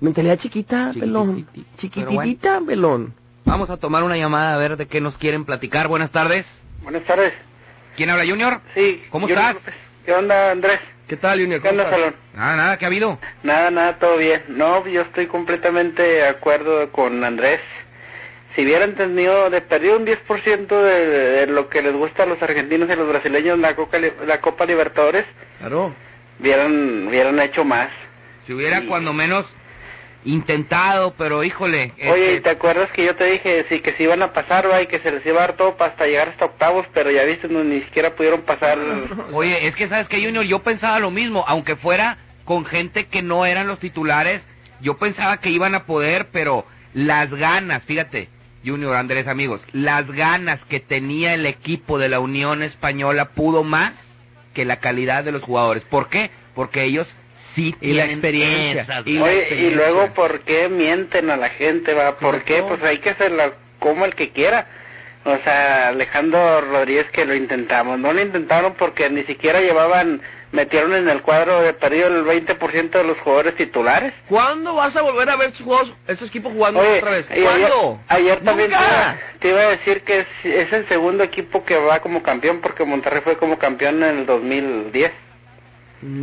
mentalidad 0.00 0.38
chiquita, 0.38 0.92
pelón, 0.98 1.46
chiquitita, 1.78 2.60
pelón. 2.66 3.14
Vamos 3.44 3.70
a 3.70 3.76
tomar 3.76 4.02
una 4.02 4.16
llamada 4.16 4.54
a 4.54 4.58
ver 4.58 4.76
de 4.76 4.86
qué 4.86 5.00
nos 5.00 5.16
quieren 5.18 5.44
platicar. 5.44 5.86
Buenas 5.88 6.10
tardes. 6.10 6.44
Buenas 6.82 7.04
tardes. 7.04 7.32
¿Quién 7.96 8.10
habla, 8.10 8.24
Junior? 8.26 8.60
Sí. 8.74 9.04
¿Cómo 9.10 9.28
Junior 9.28 9.56
estás? 9.56 9.74
¿Qué 10.04 10.12
onda, 10.12 10.50
Andrés? 10.50 10.80
¿Qué 11.06 11.16
tal, 11.16 11.40
Junior? 11.40 11.62
¿Qué 11.62 11.68
onda, 11.68 11.88
Salón? 11.88 12.14
Nada, 12.34 12.56
nada, 12.56 12.76
¿qué 12.76 12.84
ha 12.84 12.88
habido? 12.88 13.18
Nada, 13.44 13.70
nada, 13.70 13.98
todo 13.98 14.16
bien. 14.18 14.42
No, 14.48 14.84
yo 14.88 15.02
estoy 15.02 15.26
completamente 15.26 16.02
de 16.02 16.26
acuerdo 16.26 16.90
con 16.90 17.22
Andrés. 17.22 17.60
Si 18.56 18.62
hubieran 18.64 18.94
tenido 18.94 19.48
de 19.50 19.60
perdido 19.60 19.98
un 19.98 20.06
10% 20.06 20.66
de, 20.66 21.06
de 21.06 21.46
lo 21.46 21.68
que 21.68 21.82
les 21.82 21.92
gusta 21.92 22.22
a 22.24 22.26
los 22.26 22.42
argentinos 22.42 22.88
y 22.90 22.96
los 22.96 23.06
brasileños 23.08 23.58
la 23.58 23.76
Copa, 23.76 23.98
Li- 23.98 24.10
la 24.26 24.40
Copa 24.40 24.64
Libertadores, 24.66 25.24
Claro. 25.58 25.94
hubieran, 26.40 27.06
hubieran 27.06 27.38
hecho 27.40 27.64
más. 27.64 27.88
Si 28.46 28.54
hubiera 28.54 28.80
cuando 28.86 29.12
menos 29.12 29.44
intentado, 30.24 31.14
pero 31.16 31.44
híjole. 31.44 31.92
Oye, 31.98 32.06
¿y 32.06 32.28
este, 32.36 32.40
te 32.40 32.50
acuerdas 32.50 32.90
que 32.90 33.04
yo 33.04 33.14
te 33.14 33.24
dije 33.26 33.64
sí 33.68 33.80
que 33.80 33.92
se 33.92 34.02
iban 34.04 34.22
a 34.22 34.32
pasar, 34.32 34.68
va, 34.70 34.82
y 34.82 34.86
que 34.86 34.98
se 34.98 35.12
les 35.12 35.24
iba 35.26 35.38
a 35.38 35.46
dar 35.48 35.52
todo 35.56 35.76
para 35.76 35.90
hasta 35.92 36.06
llegar 36.06 36.28
hasta 36.30 36.46
octavos, 36.46 36.86
pero 36.92 37.10
ya 37.10 37.24
viste, 37.24 37.48
no, 37.48 37.62
ni 37.62 37.80
siquiera 37.82 38.10
pudieron 38.16 38.42
pasar. 38.42 38.78
Oye, 39.32 39.66
es 39.68 39.76
que 39.76 39.88
sabes 39.88 40.08
que 40.08 40.20
Junior, 40.24 40.44
yo 40.44 40.60
pensaba 40.62 40.98
lo 40.98 41.10
mismo, 41.10 41.44
aunque 41.46 41.76
fuera 41.76 42.18
con 42.44 42.64
gente 42.64 43.06
que 43.06 43.22
no 43.22 43.46
eran 43.46 43.68
los 43.68 43.78
titulares, 43.78 44.40
yo 44.80 44.96
pensaba 44.96 45.36
que 45.40 45.50
iban 45.50 45.74
a 45.74 45.84
poder, 45.84 46.28
pero 46.32 46.66
las 46.92 47.30
ganas, 47.30 47.82
fíjate, 47.84 48.28
Junior, 48.66 48.96
Andrés, 48.96 49.28
amigos, 49.28 49.60
las 49.72 50.10
ganas 50.10 50.58
que 50.68 50.80
tenía 50.80 51.34
el 51.34 51.46
equipo 51.46 51.98
de 51.98 52.08
la 52.08 52.18
Unión 52.18 52.62
Española 52.62 53.26
pudo 53.26 53.62
más 53.62 53.92
que 54.54 54.64
la 54.64 54.80
calidad 54.80 55.22
de 55.22 55.32
los 55.32 55.42
jugadores. 55.42 55.84
¿Por 55.84 56.08
qué? 56.08 56.30
Porque 56.54 56.82
ellos 56.82 57.06
sí 57.54 57.76
Y 57.80 57.92
la 57.92 58.04
tienen 58.04 58.10
experiencia, 58.10 58.82
esas 58.82 59.06
y 59.06 59.18
la 59.18 59.24
Oye, 59.24 59.48
y 59.56 59.70
luego, 59.74 60.08
¿por 60.14 60.40
qué 60.40 60.68
mienten 60.68 61.30
a 61.30 61.36
la 61.36 61.48
gente, 61.48 61.94
va? 61.94 62.16
¿Por 62.16 62.42
qué? 62.42 62.62
Pues 62.62 62.82
hay 62.82 62.98
que 62.98 63.10
hacerla 63.10 63.52
como 63.78 64.04
el 64.04 64.14
que 64.14 64.30
quiera. 64.30 64.66
O 65.24 65.36
sea, 65.42 65.88
Alejandro 65.88 66.60
Rodríguez 66.60 67.10
que 67.10 67.24
lo 67.24 67.34
intentamos. 67.34 67.98
No 67.98 68.12
lo 68.12 68.22
intentaron 68.22 68.74
porque 68.74 69.10
ni 69.10 69.22
siquiera 69.22 69.60
llevaban, 69.60 70.22
metieron 70.56 70.94
en 70.94 71.08
el 71.08 71.22
cuadro 71.22 71.60
de 71.60 71.72
perdido 71.74 72.08
el 72.08 72.24
20% 72.24 72.90
de 72.90 73.04
los 73.04 73.18
jugadores 73.18 73.54
titulares. 73.54 74.12
¿Cuándo 74.28 74.74
vas 74.74 74.96
a 74.96 75.02
volver 75.02 75.28
a 75.30 75.36
ver 75.36 75.50
estos 75.50 75.64
juegos, 75.66 75.92
estos 76.08 76.28
equipos 76.30 76.52
jugando 76.52 76.80
Oye, 76.80 76.98
otra 76.98 77.10
vez? 77.12 77.26
y 77.30 77.32
ayer, 77.34 77.44
¿Cuándo? 77.70 78.00
ayer 78.08 78.40
también 78.40 78.70
te 78.70 78.74
iba, 78.76 79.16
te 79.38 79.48
iba 79.50 79.60
a 79.60 79.68
decir 79.68 80.02
que 80.02 80.20
es, 80.20 80.26
es 80.44 80.72
el 80.72 80.88
segundo 80.88 81.22
equipo 81.22 81.64
que 81.64 81.76
va 81.76 82.00
como 82.00 82.22
campeón 82.22 82.60
porque 82.60 82.84
Monterrey 82.84 83.20
fue 83.22 83.36
como 83.36 83.58
campeón 83.58 84.02
en 84.02 84.18
el 84.20 84.26
2010. 84.26 85.12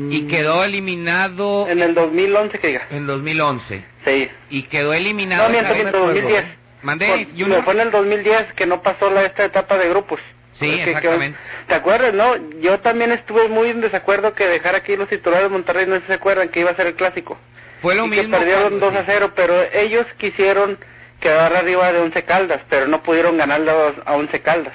Y 0.10 0.28
quedó 0.28 0.64
eliminado 0.64 1.68
En 1.68 1.82
el 1.82 1.94
2011 1.96 2.60
que 2.60 2.68
diga. 2.68 2.88
en 2.92 3.08
2011. 3.08 3.84
Sí. 4.06 4.30
Y 4.50 4.64
quedó 4.64 4.94
eliminado. 4.94 5.44
No, 5.44 5.50
miento, 5.50 5.74
miento, 5.74 6.00
2010. 6.00 6.46
Mandé, 6.84 7.08
Por- 7.08 7.26
Junior. 7.32 7.50
no, 7.50 7.64
fue 7.64 7.74
en 7.74 7.80
el 7.82 7.92
2010 7.92 8.54
que 8.54 8.66
no 8.66 8.82
pasó 8.82 9.10
la 9.10 9.24
esta 9.24 9.46
etapa 9.46 9.78
de 9.78 9.90
grupos. 9.90 10.20
Sí, 10.70 10.76
que- 10.84 10.92
exactamente. 10.92 11.38
que- 11.38 11.66
¿Te 11.68 11.76
acuerdas, 11.76 12.14
no? 12.14 12.36
Yo 12.60 12.80
también 12.80 13.12
estuve 13.12 13.48
muy 13.50 13.70
en 13.70 13.82
desacuerdo 13.82 14.34
que 14.34 14.48
dejar 14.48 14.76
aquí 14.76 14.96
los 14.98 15.08
titulares 15.08 15.46
de 15.46 15.50
Monterrey, 15.50 15.86
no 15.88 16.00
se 16.06 16.14
acuerdan 16.14 16.50
que 16.50 16.60
iba 16.62 16.72
a 16.72 16.76
ser 16.76 16.88
el 16.88 16.96
clásico. 16.96 17.38
Fue 17.82 17.96
lo 17.96 18.06
y 18.06 18.10
mismo. 18.10 18.32
que 18.32 18.38
perdieron 18.38 18.80
cuando- 18.80 18.92
2 18.92 18.96
a 18.96 19.04
0, 19.06 19.32
pero 19.36 19.56
ellos 19.74 20.06
quisieron 20.18 20.78
quedar 21.20 21.56
arriba 21.56 21.92
de 21.92 22.00
Once 22.00 22.24
Caldas, 22.24 22.62
pero 22.70 22.88
no 22.88 23.02
pudieron 23.04 23.38
ganarle 23.38 23.72
a- 24.06 24.14
Once 24.16 24.42
Caldas. 24.42 24.74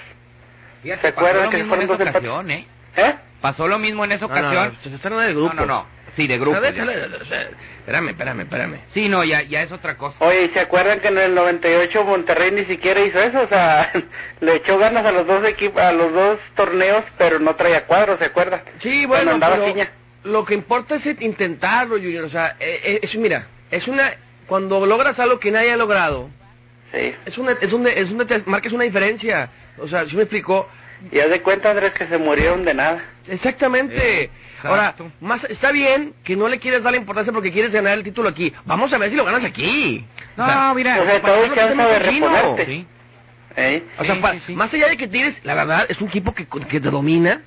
¿Se 0.83 1.09
acuerdan 1.09 1.51
que 1.51 1.65
fueron 1.65 1.87
dos 1.87 2.01
ocasión, 2.01 2.51
¿eh? 2.51 2.67
¿Eh? 2.97 3.15
Pasó 3.41 3.69
lo 3.69 3.79
mismo 3.79 4.05
en 4.05 4.13
esa 4.13 4.27
No, 4.27 4.35
no, 4.35 4.41
ocasión. 4.41 4.75
no, 4.85 4.91
se 4.91 4.95
está 4.97 5.09
hablando 5.09 5.27
de 5.29 5.35
grupos. 5.35 5.55
No, 5.55 5.67
no, 5.67 5.75
no. 5.75 5.99
Sí, 6.17 6.27
de 6.27 6.39
grupo. 6.39 6.61
Ver, 6.61 6.75
ya. 6.75 6.83
a 6.83 6.87
ver, 6.87 7.19
o 7.23 7.25
sea, 7.27 7.43
espérame, 7.81 8.09
espérame, 8.09 8.41
espérame. 8.41 8.81
Sí, 8.93 9.09
no, 9.09 9.23
ya, 9.23 9.43
ya 9.43 9.63
es 9.63 9.71
otra 9.71 9.97
cosa. 9.97 10.17
Oye, 10.19 10.47
¿y 10.47 10.49
se 10.49 10.59
acuerdan 10.61 10.99
que 10.99 11.09
en 11.09 11.19
el 11.19 11.35
98 11.35 12.05
Monterrey 12.05 12.51
ni 12.51 12.65
siquiera 12.65 13.01
hizo 13.05 13.21
eso? 13.21 13.43
O 13.43 13.49
sea, 13.49 13.93
le 14.41 14.57
echó 14.57 14.79
ganas 14.79 15.05
a 15.05 15.13
los 15.13 15.27
dos 15.27 15.45
equipos, 15.45 15.81
a 15.81 15.93
los 15.93 16.13
dos 16.13 16.39
torneos, 16.57 17.05
pero 17.17 17.39
no 17.39 17.55
traía 17.55 17.85
cuadros, 17.87 18.19
¿se 18.19 18.25
acuerdan? 18.25 18.63
Sí, 18.83 19.07
bueno, 19.07 19.33
andaba 19.33 19.57
pero 19.57 19.87
lo 20.25 20.45
que 20.45 20.55
importa 20.55 20.97
es 20.97 21.07
intentarlo, 21.07 21.95
Junior. 21.95 22.25
O 22.25 22.31
sea, 22.31 22.57
eh, 22.59 22.81
eh, 22.83 23.01
es, 23.03 23.15
mira, 23.17 23.47
es 23.71 23.87
una... 23.87 24.13
Cuando 24.49 24.85
logras 24.87 25.19
algo 25.21 25.39
que 25.39 25.51
nadie 25.53 25.73
ha 25.73 25.77
logrado, 25.77 26.31
Sí. 26.93 27.15
es 27.27 27.37
una, 27.37 27.53
es 27.53 27.73
una, 27.73 27.91
es 27.91 28.11
una, 28.11 28.27
te 28.27 28.43
marcas 28.47 28.73
una 28.73 28.85
diferencia. 28.85 29.51
O 29.77 29.87
sea, 29.87 30.09
si 30.09 30.17
me 30.17 30.23
explico, 30.23 30.69
Y 31.13 31.19
haz 31.21 31.31
de 31.31 31.41
cuenta, 31.43 31.71
Andrés, 31.71 31.93
que 31.93 32.07
se 32.07 32.19
murieron 32.19 32.65
de 32.65 32.75
nada. 32.75 33.03
exactamente. 33.27 34.25
Eh, 34.25 34.31
Ahora, 34.65 34.97
más 35.21 35.45
está 35.45 35.71
bien 35.71 36.15
que 36.25 36.35
no 36.35 36.49
le 36.49 36.59
quieres 36.59 36.83
dar 36.83 36.91
la 36.93 36.99
importancia 36.99 37.33
porque 37.33 37.53
quieres 37.53 37.71
ganar 37.71 37.97
el 37.97 38.03
título 38.03 38.29
aquí. 38.29 38.53
Vamos 38.65 38.93
a 38.93 38.99
ver 38.99 39.11
si 39.11 39.15
lo 39.17 39.25
ganas 39.25 39.45
aquí. 39.45 40.05
No, 40.37 40.43
O 40.45 40.47
sea, 40.49 40.73
mira. 40.75 41.01
o 41.01 41.05
sea, 41.05 41.23
todo 41.23 41.47
no 41.47 41.55
te 41.55 41.61
de 41.77 41.99
reponerte. 42.01 42.67
Sí. 42.67 42.87
¿eh? 43.57 43.85
O 43.99 44.05
sea, 44.05 44.17
Sí, 44.17 44.21
pa- 44.21 44.33
sí, 44.33 44.43
sí. 44.49 44.55
más 44.57 44.75
allá 44.75 44.89
de 44.89 44.97
que 44.97 45.07
tienes, 45.07 45.39
la 45.45 45.55
verdad, 45.55 45.87
es 45.89 46.01
un 46.01 46.09
equipo 46.09 46.35
que, 46.35 46.47
que 46.47 46.81
te 46.81 46.91
domina. 46.91 47.41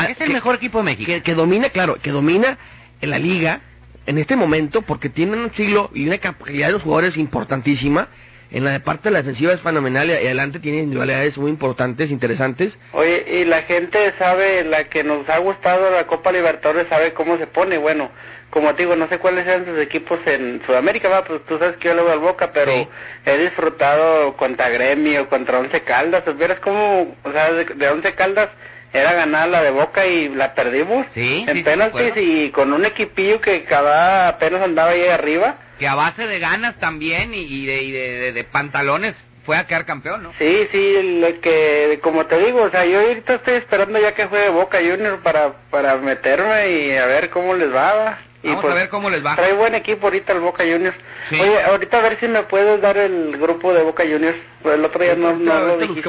Es 0.00 0.08
el 0.08 0.14
que- 0.16 0.28
mejor 0.28 0.56
equipo 0.56 0.78
de 0.78 0.84
México. 0.84 1.06
que, 1.06 1.22
que 1.22 1.34
domina, 1.34 1.70
claro, 1.70 1.96
que 2.00 2.10
domina 2.10 2.58
en 3.00 3.08
la 3.10 3.18
liga 3.18 3.60
en 4.06 4.18
este 4.18 4.36
momento 4.36 4.82
porque 4.82 5.08
tienen 5.08 5.38
un 5.40 5.54
siglo 5.54 5.90
y 5.94 6.06
una 6.06 6.18
capacidad 6.18 6.66
de 6.66 6.72
los 6.74 6.82
jugadores 6.82 7.16
importantísima. 7.16 8.08
En 8.54 8.64
la 8.64 8.78
parte 8.78 9.08
de 9.08 9.14
la 9.14 9.22
defensiva 9.22 9.52
es 9.52 9.60
fenomenal 9.60 10.08
y 10.08 10.12
adelante 10.12 10.60
tiene 10.60 10.78
individualidades 10.78 11.36
muy 11.36 11.50
importantes, 11.50 12.12
interesantes. 12.12 12.78
Oye, 12.92 13.24
y 13.40 13.44
la 13.44 13.62
gente 13.62 13.98
sabe, 14.16 14.62
la 14.62 14.84
que 14.84 15.02
nos 15.02 15.28
ha 15.28 15.38
gustado 15.38 15.90
la 15.90 16.06
Copa 16.06 16.30
Libertadores 16.30 16.86
sabe 16.88 17.12
cómo 17.12 17.36
se 17.36 17.48
pone. 17.48 17.78
Bueno, 17.78 18.12
como 18.50 18.72
te 18.76 18.84
digo, 18.84 18.94
no 18.94 19.08
sé 19.08 19.18
cuáles 19.18 19.44
sean 19.44 19.66
sus 19.66 19.76
equipos 19.80 20.20
en 20.26 20.62
Sudamérica, 20.64 21.08
va, 21.08 21.24
pues 21.24 21.44
tú 21.44 21.58
sabes 21.58 21.78
que 21.78 21.88
yo 21.88 21.94
le 21.94 22.02
voy 22.02 22.12
al 22.12 22.20
Boca, 22.20 22.52
pero 22.52 22.88
he 23.26 23.38
disfrutado 23.38 24.36
contra 24.36 24.68
Gremio, 24.68 25.28
contra 25.28 25.58
Once 25.58 25.80
Caldas. 25.82 26.22
Pues 26.22 26.38
vieras 26.38 26.60
cómo, 26.60 27.16
o 27.24 27.32
sea, 27.32 27.52
de, 27.52 27.64
de 27.64 27.88
Once 27.88 28.14
Caldas 28.14 28.50
era 28.94 29.12
ganar 29.12 29.48
la 29.48 29.62
de 29.62 29.70
Boca 29.70 30.06
y 30.06 30.28
la 30.30 30.54
perdimos 30.54 31.04
Sí, 31.12 31.44
en 31.46 31.56
sí, 31.58 31.62
penaltis 31.62 32.12
y 32.16 32.50
con 32.50 32.72
un 32.72 32.84
equipipillo 32.86 33.40
que 33.40 33.64
cada 33.64 34.28
apenas 34.28 34.62
andaba 34.62 34.92
ahí 34.92 35.06
arriba. 35.08 35.56
Que 35.78 35.86
a 35.88 35.94
base 35.94 36.26
de 36.26 36.38
ganas 36.38 36.78
también 36.80 37.34
y, 37.34 37.40
y 37.40 37.66
de, 37.66 37.82
y 37.82 37.90
de- 37.90 38.18
de- 38.20 38.32
de 38.32 38.44
pantalones 38.44 39.14
fue 39.44 39.56
a 39.58 39.66
quedar 39.66 39.84
campeón, 39.84 40.22
¿no? 40.22 40.32
Sí, 40.38 40.68
sí, 40.72 41.18
lo 41.20 41.40
que, 41.40 41.98
como 42.02 42.24
te 42.24 42.38
digo, 42.38 42.62
o 42.62 42.70
sea, 42.70 42.86
yo 42.86 43.00
ahorita 43.00 43.34
estoy 43.34 43.54
esperando 43.54 44.00
ya 44.00 44.14
que 44.14 44.24
juegue 44.24 44.48
Boca 44.48 44.78
Junior 44.78 45.20
para, 45.20 45.52
para 45.70 45.96
meterme 45.98 46.70
y 46.70 46.92
a 46.96 47.04
ver 47.06 47.28
cómo 47.28 47.54
les 47.54 47.74
va. 47.74 47.92
va. 47.94 48.18
Y 48.44 48.48
Vamos 48.48 48.64
a 48.70 48.74
ver 48.74 48.88
cómo 48.90 49.08
les 49.08 49.24
va. 49.24 49.36
Trae 49.36 49.54
buen 49.54 49.74
equipo 49.74 50.06
ahorita 50.06 50.34
el 50.34 50.40
Boca 50.40 50.64
Juniors. 50.64 50.96
Sí. 51.30 51.40
Oye, 51.40 51.62
ahorita 51.62 51.98
a 51.98 52.02
ver 52.02 52.18
si 52.20 52.28
me 52.28 52.42
puedes 52.42 52.78
dar 52.80 52.98
el 52.98 53.38
grupo 53.38 53.72
de 53.72 53.82
Boca 53.82 54.02
Juniors. 54.02 54.36
Pues 54.62 54.74
el 54.76 54.84
otro 54.84 55.02
día 55.02 55.14
no, 55.16 55.34
no 55.34 55.60
lo 55.60 55.78
dijiste. 55.78 56.08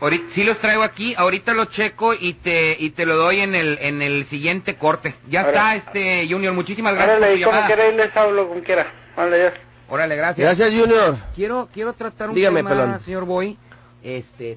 Ahorita, 0.00 0.24
sí 0.32 0.44
los 0.44 0.58
traigo 0.58 0.82
aquí, 0.84 1.14
ahorita 1.16 1.54
lo 1.54 1.64
checo 1.64 2.14
y 2.14 2.34
te 2.34 2.76
y 2.78 2.90
te 2.90 3.04
lo 3.04 3.16
doy 3.16 3.40
en 3.40 3.54
el 3.56 3.78
en 3.80 4.00
el 4.00 4.26
siguiente 4.28 4.76
corte. 4.76 5.16
Ya 5.28 5.40
Ahora- 5.40 5.74
está 5.76 5.76
este 5.76 6.28
Junior, 6.32 6.54
muchísimas 6.54 6.94
gracias 6.94 7.18
Órale, 7.18 7.32
por 7.32 7.40
y 7.40 7.42
como 7.44 7.66
quiera 7.66 7.82
ahí 7.84 7.96
les 7.96 8.16
hablo, 8.16 8.48
como 8.48 8.60
quiera. 8.62 8.86
Órale, 9.16 9.38
ya. 9.38 9.52
Órale, 9.88 10.16
gracias. 10.16 10.56
Gracias, 10.58 10.80
Junior. 10.80 11.18
Quiero 11.34 11.68
quiero 11.74 11.92
tratar 11.94 12.28
un 12.30 12.34
Dígame, 12.36 12.60
tema, 12.60 12.70
pelón. 12.70 13.00
señor 13.04 13.24
Boy. 13.24 13.58
Este, 14.04 14.56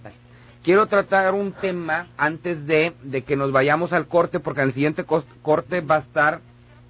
quiero 0.64 0.86
tratar 0.88 1.34
un 1.34 1.52
tema 1.54 2.08
antes 2.18 2.66
de, 2.68 2.94
de 3.04 3.24
que 3.24 3.36
nos 3.36 3.52
vayamos 3.52 3.94
al 3.94 4.08
corte 4.08 4.40
porque 4.40 4.62
en 4.62 4.68
el 4.70 4.74
siguiente 4.74 5.04
corte 5.42 5.82
va 5.82 5.96
a 5.98 6.00
estar 6.00 6.42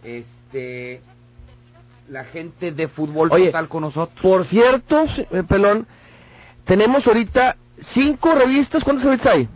este 0.06 1.02
la 2.08 2.24
gente 2.24 2.72
de 2.72 2.88
fútbol 2.88 3.30
Oye, 3.32 3.48
total 3.48 3.68
con 3.68 3.82
nosotros. 3.82 4.20
Por 4.22 4.46
cierto, 4.46 5.06
eh, 5.32 5.44
Pelón, 5.48 5.88
tenemos 6.63 7.06
ahorita 7.08 7.58
cinco 7.82 8.36
revistas. 8.36 8.84
¿Cuántas 8.84 9.06
revistas 9.06 9.34
hay? 9.36 9.50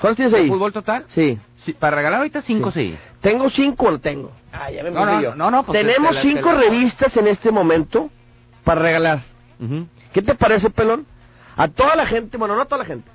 ¿Cuántas 0.00 0.16
tienes 0.16 0.32
¿De 0.32 0.38
ahí? 0.38 0.48
fútbol 0.48 0.72
total? 0.72 1.04
Sí. 1.12 1.38
Sí, 1.64 1.72
para 1.72 1.96
regalar 1.96 2.18
ahorita 2.20 2.42
cinco 2.42 2.70
sí. 2.70 2.96
Tengo 3.20 3.50
cinco, 3.50 3.90
no 3.90 3.98
tengo. 3.98 4.30
Ah, 4.52 4.70
ya 4.70 4.84
me 4.84 4.90
No, 4.92 5.04
no, 5.04 5.20
yo. 5.20 5.34
no, 5.34 5.50
no, 5.50 5.64
pues, 5.64 5.80
Tenemos 5.80 6.10
te 6.10 6.14
la- 6.14 6.20
cinco 6.22 6.48
te 6.50 6.54
la- 6.54 6.60
revistas 6.60 7.16
en 7.16 7.26
este 7.26 7.50
momento 7.50 8.10
para 8.62 8.80
regalar. 8.82 9.24
¿Qué 10.12 10.22
te 10.22 10.34
parece, 10.36 10.70
Pelón? 10.70 11.04
A 11.56 11.66
toda 11.66 11.96
la 11.96 12.06
gente, 12.06 12.36
bueno, 12.36 12.54
no 12.54 12.62
a 12.62 12.66
toda 12.66 12.80
la 12.82 12.84
gente. 12.84 13.10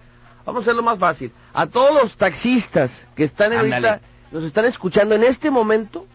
Vamos 0.46 0.62
a 0.62 0.64
hacerlo 0.64 0.84
más 0.84 0.98
fácil. 1.00 1.32
A 1.54 1.68
todos 1.68 2.04
los 2.04 2.18
taxistas 2.18 2.92
que 3.16 3.24
están 3.24 3.54
ahorita, 3.54 3.76
Ándale. 3.78 4.02
nos 4.32 4.44
están 4.44 4.66
escuchando 4.66 5.16
en 5.16 5.24
este 5.24 5.50
momento, 5.52 6.08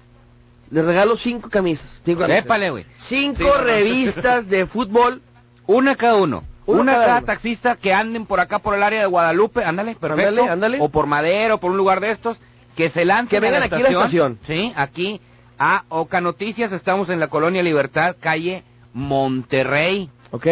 les 0.71 0.85
regalo 0.85 1.17
cinco 1.17 1.49
camisas. 1.51 1.87
Cinco 2.05 2.21
camisas. 2.23 2.45
Épale, 2.45 2.71
güey. 2.71 2.87
Cinco 2.99 3.39
Sí, 3.39 3.45
no, 3.45 3.59
no. 3.59 3.65
revistas 3.65 4.49
de 4.49 4.67
fútbol. 4.67 5.23
Una 5.67 5.95
cada 5.97 6.17
uno. 6.17 6.45
Uno 6.67 6.81
Una 6.83 6.95
cada 6.95 7.21
taxista 7.23 7.77
que 7.77 7.95
anden 7.95 8.27
por 8.27 8.41
acá 8.41 8.59
por 8.59 8.75
el 8.75 8.83
área 8.83 9.01
de 9.01 9.07
Guadalupe, 9.07 9.65
ándale, 9.65 9.95
perfecto. 9.95 10.29
Ándale, 10.29 10.49
ándale. 10.51 10.79
O 10.81 10.89
por 10.89 11.07
Madero, 11.07 11.55
o 11.57 11.59
por 11.59 11.71
un 11.71 11.77
lugar 11.77 12.01
de 12.01 12.11
estos, 12.11 12.39
que 12.75 12.91
se 12.91 13.05
lancen 13.05 13.29
Que 13.29 13.41
vengan 13.41 13.63
a 13.63 13.67
aquí 13.67 13.77
a 13.77 13.79
la 13.81 13.89
estación. 13.91 14.39
Sí, 14.47 14.73
aquí 14.77 15.21
a 15.59 15.85
Oca 15.89 16.21
Noticias, 16.21 16.73
estamos 16.73 17.09
en 17.09 17.21
la 17.21 17.29
Colonia 17.29 17.63
Libertad, 17.63 18.17
calle 18.19 18.65
Monterrey, 18.93 20.11
¿Ok? 20.33 20.47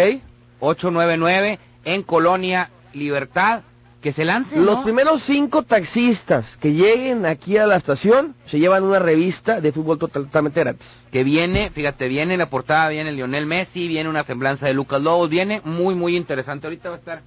899, 0.60 1.58
en 1.84 2.02
Colonia 2.04 2.70
Libertad, 2.92 3.62
que 4.04 4.12
se 4.12 4.26
lancen, 4.26 4.66
Los 4.66 4.76
¿no? 4.76 4.84
primeros 4.84 5.22
cinco 5.22 5.62
taxistas 5.62 6.44
que 6.60 6.74
lleguen 6.74 7.24
aquí 7.24 7.56
a 7.56 7.66
la 7.66 7.76
estación 7.76 8.34
se 8.46 8.58
llevan 8.58 8.82
una 8.84 8.98
revista 8.98 9.62
de 9.62 9.72
fútbol 9.72 9.98
total- 9.98 10.26
totalmente 10.26 10.60
gratis. 10.60 10.86
que 11.10 11.24
viene, 11.24 11.70
fíjate, 11.74 12.06
viene 12.08 12.34
en 12.34 12.38
la 12.40 12.50
portada, 12.50 12.90
viene 12.90 13.12
Lionel 13.12 13.46
Messi, 13.46 13.88
viene 13.88 14.10
una 14.10 14.22
semblanza 14.22 14.66
de 14.66 14.74
Lucas 14.74 15.00
Lobos, 15.00 15.30
viene 15.30 15.62
muy, 15.64 15.94
muy 15.94 16.16
interesante. 16.16 16.66
Ahorita 16.66 16.90
va 16.90 16.96
a 16.96 16.98
estar 16.98 17.22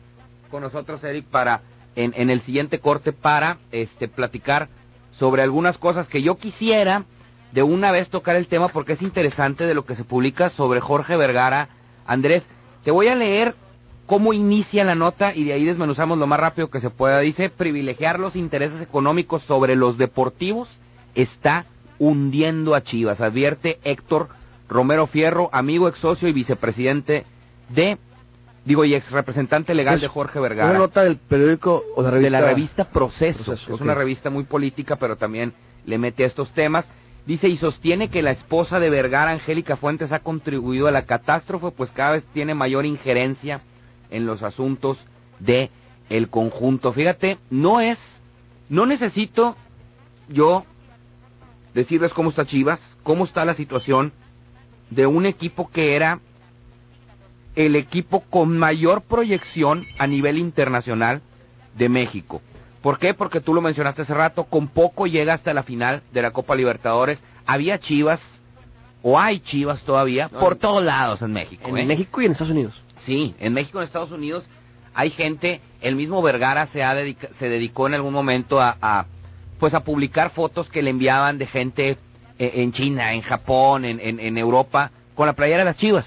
con 0.51 0.61
nosotros 0.61 1.03
Eric 1.03 1.25
para, 1.25 1.61
en, 1.95 2.13
en 2.15 2.29
el 2.29 2.41
siguiente 2.41 2.79
corte, 2.79 3.11
para 3.11 3.57
este 3.71 4.07
platicar 4.07 4.69
sobre 5.17 5.41
algunas 5.41 5.79
cosas 5.79 6.07
que 6.07 6.21
yo 6.21 6.37
quisiera 6.37 7.05
de 7.53 7.63
una 7.63 7.91
vez 7.91 8.07
tocar 8.09 8.35
el 8.35 8.45
tema 8.45 8.67
porque 8.67 8.93
es 8.93 9.01
interesante 9.01 9.65
de 9.65 9.73
lo 9.73 9.83
que 9.83 9.95
se 9.95 10.03
publica 10.03 10.51
sobre 10.51 10.79
Jorge 10.79 11.17
Vergara. 11.17 11.69
Andrés, 12.05 12.43
te 12.83 12.91
voy 12.91 13.07
a 13.07 13.15
leer 13.15 13.55
cómo 14.07 14.33
inicia 14.33 14.83
la 14.83 14.95
nota 14.95 15.35
y 15.35 15.43
de 15.43 15.53
ahí 15.53 15.65
desmenuzamos 15.65 16.17
lo 16.17 16.25
más 16.25 16.39
rápido 16.39 16.71
que 16.71 16.81
se 16.81 16.89
pueda. 16.89 17.19
Dice, 17.19 17.49
privilegiar 17.49 18.19
los 18.19 18.35
intereses 18.35 18.81
económicos 18.81 19.43
sobre 19.43 19.75
los 19.75 19.97
deportivos 19.97 20.69
está 21.13 21.65
hundiendo 21.99 22.73
a 22.73 22.83
Chivas, 22.83 23.21
advierte 23.21 23.79
Héctor 23.83 24.29
Romero 24.69 25.07
Fierro, 25.07 25.49
amigo, 25.53 25.87
ex 25.87 25.99
socio 25.99 26.27
y 26.27 26.33
vicepresidente 26.33 27.25
de, 27.69 27.97
digo, 28.65 28.85
y 28.85 28.95
ex 28.95 29.11
representante 29.11 29.73
legal 29.75 29.95
Es 29.95 30.01
de 30.01 30.07
Jorge 30.07 30.39
Una 30.39 30.47
Vergara. 30.49 30.77
nota 30.77 31.03
del 31.03 31.17
periódico 31.17 31.83
o 31.95 32.01
la 32.01 32.11
revista. 32.11 32.23
de 32.23 32.29
la 32.29 32.47
revista 32.47 32.89
Proceso. 32.89 33.43
Proceso, 33.43 33.75
es 33.75 33.81
una 33.81 33.95
revista 33.95 34.29
muy 34.29 34.45
política, 34.45 34.95
pero 34.95 35.17
también 35.17 35.53
le 35.85 35.97
mete 35.97 36.23
a 36.23 36.27
estos 36.27 36.53
temas. 36.53 36.85
Dice 37.25 37.49
y 37.49 37.57
sostiene 37.57 38.09
que 38.09 38.21
la 38.21 38.31
esposa 38.31 38.79
de 38.79 38.89
Vergara, 38.89 39.31
Angélica 39.31 39.75
Fuentes, 39.75 40.13
ha 40.13 40.19
contribuido 40.19 40.87
a 40.87 40.91
la 40.91 41.05
catástrofe, 41.05 41.71
pues 41.71 41.91
cada 41.91 42.13
vez 42.13 42.23
tiene 42.33 42.55
mayor 42.55 42.85
injerencia 42.85 43.61
en 44.11 44.25
los 44.25 44.43
asuntos 44.43 44.97
de 45.39 45.71
el 46.09 46.29
conjunto. 46.29 46.93
Fíjate, 46.93 47.37
no 47.49 47.81
es, 47.81 47.97
no 48.69 48.85
necesito 48.85 49.55
yo 50.29 50.65
decirles 51.73 52.13
cómo 52.13 52.29
está 52.29 52.45
Chivas, 52.45 52.79
cómo 53.03 53.25
está 53.25 53.45
la 53.45 53.53
situación 53.53 54.11
de 54.89 55.05
un 55.05 55.25
equipo 55.25 55.69
que 55.69 55.95
era 55.95 56.19
el 57.55 57.75
equipo 57.75 58.21
con 58.21 58.57
mayor 58.57 59.01
proyección 59.01 59.85
a 59.97 60.07
nivel 60.07 60.37
internacional 60.37 61.21
de 61.77 61.89
México. 61.89 62.41
¿Por 62.81 62.99
qué? 62.99 63.13
Porque 63.13 63.41
tú 63.41 63.53
lo 63.53 63.61
mencionaste 63.61 64.03
hace 64.03 64.13
rato, 64.13 64.45
con 64.45 64.67
poco 64.67 65.07
llega 65.07 65.33
hasta 65.33 65.53
la 65.53 65.63
final 65.63 66.03
de 66.13 66.21
la 66.21 66.31
Copa 66.31 66.55
Libertadores. 66.55 67.19
Había 67.45 67.79
Chivas, 67.79 68.19
o 69.09 69.17
hay 69.17 69.39
Chivas 69.39 69.79
todavía, 69.83 70.27
por 70.27 70.55
todos 70.55 70.83
lados 70.83 71.21
en 71.21 71.31
México. 71.31 71.69
En 71.69 71.77
¿eh? 71.77 71.85
México 71.85 72.21
y 72.21 72.25
en 72.25 72.33
Estados 72.33 72.51
Unidos. 72.51 72.73
Sí, 73.05 73.33
en 73.39 73.53
México 73.53 73.77
y 73.79 73.81
en 73.83 73.87
Estados 73.87 74.11
Unidos 74.11 74.43
hay 74.93 75.11
gente, 75.11 75.61
el 75.79 75.95
mismo 75.95 76.21
Vergara 76.21 76.67
se, 76.73 76.83
ha 76.83 76.93
dedica- 76.93 77.29
se 77.39 77.47
dedicó 77.47 77.87
en 77.87 77.93
algún 77.93 78.11
momento 78.11 78.59
a, 78.59 78.75
a, 78.81 79.05
pues 79.59 79.73
a 79.73 79.85
publicar 79.85 80.31
fotos 80.31 80.67
que 80.69 80.81
le 80.81 80.89
enviaban 80.89 81.37
de 81.37 81.47
gente 81.47 81.97
eh, 82.37 82.51
en 82.55 82.73
China, 82.73 83.13
en 83.13 83.21
Japón, 83.21 83.85
en, 83.85 84.01
en, 84.01 84.37
Europa, 84.37 84.91
con 85.15 85.25
la 85.25 85.33
playera 85.33 85.59
de 85.59 85.65
las 85.65 85.77
Chivas. 85.77 86.05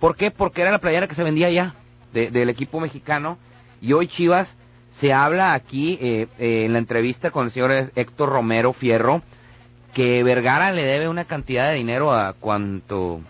¿Por 0.00 0.16
qué? 0.16 0.30
Porque 0.30 0.62
era 0.62 0.70
la 0.70 0.78
playera 0.78 1.06
que 1.06 1.14
se 1.16 1.24
vendía 1.24 1.50
ya 1.50 1.74
de- 2.14 2.30
del 2.30 2.48
equipo 2.48 2.80
mexicano 2.80 3.36
y 3.82 3.92
hoy 3.92 4.06
Chivas 4.08 4.48
se 4.98 5.12
habla 5.12 5.52
aquí 5.52 5.98
eh, 6.00 6.28
eh, 6.38 6.64
en 6.64 6.72
la 6.72 6.78
entrevista 6.78 7.30
con 7.30 7.44
el 7.46 7.52
señor 7.52 7.92
Héctor 7.94 8.30
Romero 8.30 8.72
Fierro 8.72 9.22
que 9.92 10.22
Vergara 10.22 10.72
le 10.72 10.84
debe 10.84 11.08
una 11.08 11.24
cantidad 11.24 11.68
de 11.70 11.76
dinero 11.76 12.12
a 12.12 12.32
cuanto 12.34 13.20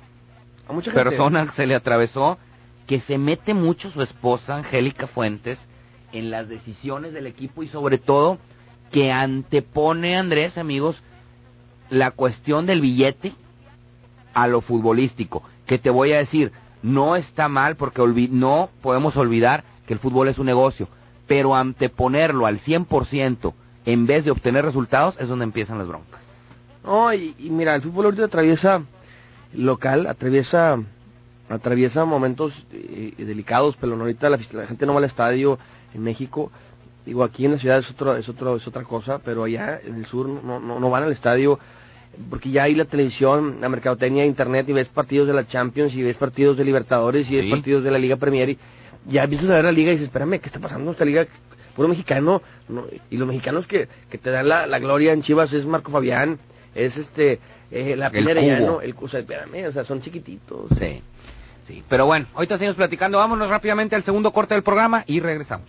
A 0.69 0.73
mucha 0.73 0.91
gente. 0.91 1.05
persona 1.05 1.53
se 1.57 1.67
le 1.67 1.75
atravesó 1.75 2.39
que 2.87 3.01
se 3.01 3.19
mete 3.19 3.55
mucho 3.55 3.91
su 3.91 4.03
esposa 4.03 4.57
Angélica 4.57 5.07
Fuentes 5.07 5.59
en 6.13 6.31
las 6.31 6.49
decisiones 6.49 7.13
del 7.13 7.27
equipo 7.27 7.63
y 7.63 7.69
sobre 7.69 7.99
todo 7.99 8.39
que 8.91 9.13
antepone 9.13 10.17
Andrés 10.17 10.57
amigos 10.59 10.97
la 11.91 12.11
cuestión 12.11 12.67
del 12.67 12.81
billete 12.81 13.33
a 14.35 14.47
lo 14.47 14.61
futbolístico 14.61 15.43
que 15.67 15.79
te 15.79 15.91
voy 15.91 16.13
a 16.13 16.19
decir 16.19 16.53
no 16.83 17.17
está 17.17 17.49
mal 17.49 17.77
porque 17.77 18.01
olvi- 18.01 18.31
no 18.31 18.71
podemos 18.83 19.17
olvidar 19.17 19.65
que 19.87 19.93
el 19.95 20.01
fútbol 20.01 20.29
es 20.29 20.39
un 20.39 20.47
negocio 20.47 20.89
pero 21.27 21.55
anteponerlo 21.55 22.47
al 22.47 22.59
100% 22.61 23.53
en 23.85 24.07
vez 24.07 24.25
de 24.25 24.31
obtener 24.31 24.65
resultados 24.65 25.17
es 25.19 25.29
donde 25.29 25.45
empiezan 25.45 25.77
las 25.79 25.87
broncas 25.89 26.21
No, 26.89 27.13
y, 27.13 27.35
y 27.39 27.51
mira, 27.51 27.75
el 27.75 27.83
fútbol 27.83 28.07
ahorita 28.07 28.25
atraviesa 28.25 28.83
local, 29.53 30.07
atraviesa 30.07 30.83
atraviesa 31.51 32.05
momentos 32.07 32.53
eh, 32.73 33.13
delicados, 33.19 33.77
pero 33.79 33.95
no, 33.97 34.03
ahorita 34.05 34.31
la, 34.31 34.39
la 34.53 34.67
gente 34.67 34.87
no 34.87 34.95
va 34.95 34.99
al 35.01 35.05
estadio 35.05 35.59
en 35.95 36.03
México. 36.03 36.51
Digo, 37.05 37.25
aquí 37.25 37.45
en 37.45 37.53
la 37.53 37.59
ciudad 37.59 37.79
es 37.79 37.91
otro, 37.91 38.17
es 38.17 38.29
otro, 38.29 38.57
es 38.57 38.67
otra 38.67 38.85
cosa, 38.85 39.19
pero 39.19 39.45
allá 39.45 39.81
en 39.85 39.97
el 39.97 40.07
sur 40.07 40.29
no, 40.29 40.61
no, 40.61 40.81
no 40.81 40.91
van 40.91 41.05
al 41.05 41.13
estadio 41.13 41.59
porque 42.31 42.51
ya 42.51 42.65
hay 42.65 42.75
la 42.75 42.85
televisión, 42.87 43.59
la 43.61 43.69
mercadotecnia, 43.69 44.25
internet 44.27 44.67
y 44.69 44.73
ves 44.73 44.89
partidos 44.89 45.27
de 45.29 45.35
la 45.35 45.47
Champions 45.47 45.93
y 45.95 46.03
ves 46.03 46.17
partidos 46.17 46.57
de 46.57 46.65
Libertadores 46.65 47.31
y 47.31 47.37
ves 47.37 47.45
Sí. 47.45 47.51
partidos 47.51 47.85
de 47.85 47.91
la 47.91 47.99
Liga 47.99 48.17
Premier 48.17 48.49
y 48.51 48.59
ya 49.07 49.25
empiezas 49.25 49.51
a 49.51 49.55
ver 49.57 49.65
la 49.65 49.73
liga 49.73 49.91
y 49.91 49.95
dices, 49.95 50.09
espérame, 50.09 50.39
¿qué 50.41 50.47
está 50.49 50.59
pasando 50.59 50.91
esta 50.91 51.05
liga? 51.05 51.27
Puro 51.77 51.89
mexicano, 51.89 52.43
no, 52.69 52.85
y 53.11 53.17
los 53.19 53.29
mexicanos 53.29 53.67
que, 53.67 53.89
que 54.11 54.19
te 54.19 54.31
dan 54.31 54.49
la, 54.49 54.67
la 54.67 54.79
gloria 54.81 55.13
en 55.13 55.23
Chivas 55.23 55.53
es 55.53 55.65
Marco 55.65 55.93
Fabián, 55.93 56.39
es 56.75 56.97
este, 56.97 57.41
eh, 57.71 57.97
la 57.97 58.11
Pina 58.11 58.31
Cubo. 58.31 58.39
Arellano, 58.39 58.81
el, 58.81 58.95
o 58.99 59.09
sea, 59.09 59.21
espérame, 59.21 59.69
o 59.69 59.73
sea, 59.73 59.85
son 59.85 60.01
chiquititos. 60.01 60.71
Sí. 60.79 61.03
Sí, 61.67 61.85
pero 61.87 62.07
bueno, 62.07 62.27
ahorita 62.35 62.57
seguimos 62.57 62.77
platicando. 62.77 63.19
Vámonos 63.19 63.51
rápidamente 63.51 63.95
al 63.95 64.03
segundo 64.03 64.33
corte 64.33 64.55
del 64.55 64.63
programa 64.63 65.05
y 65.07 65.21
regresamos. 65.21 65.69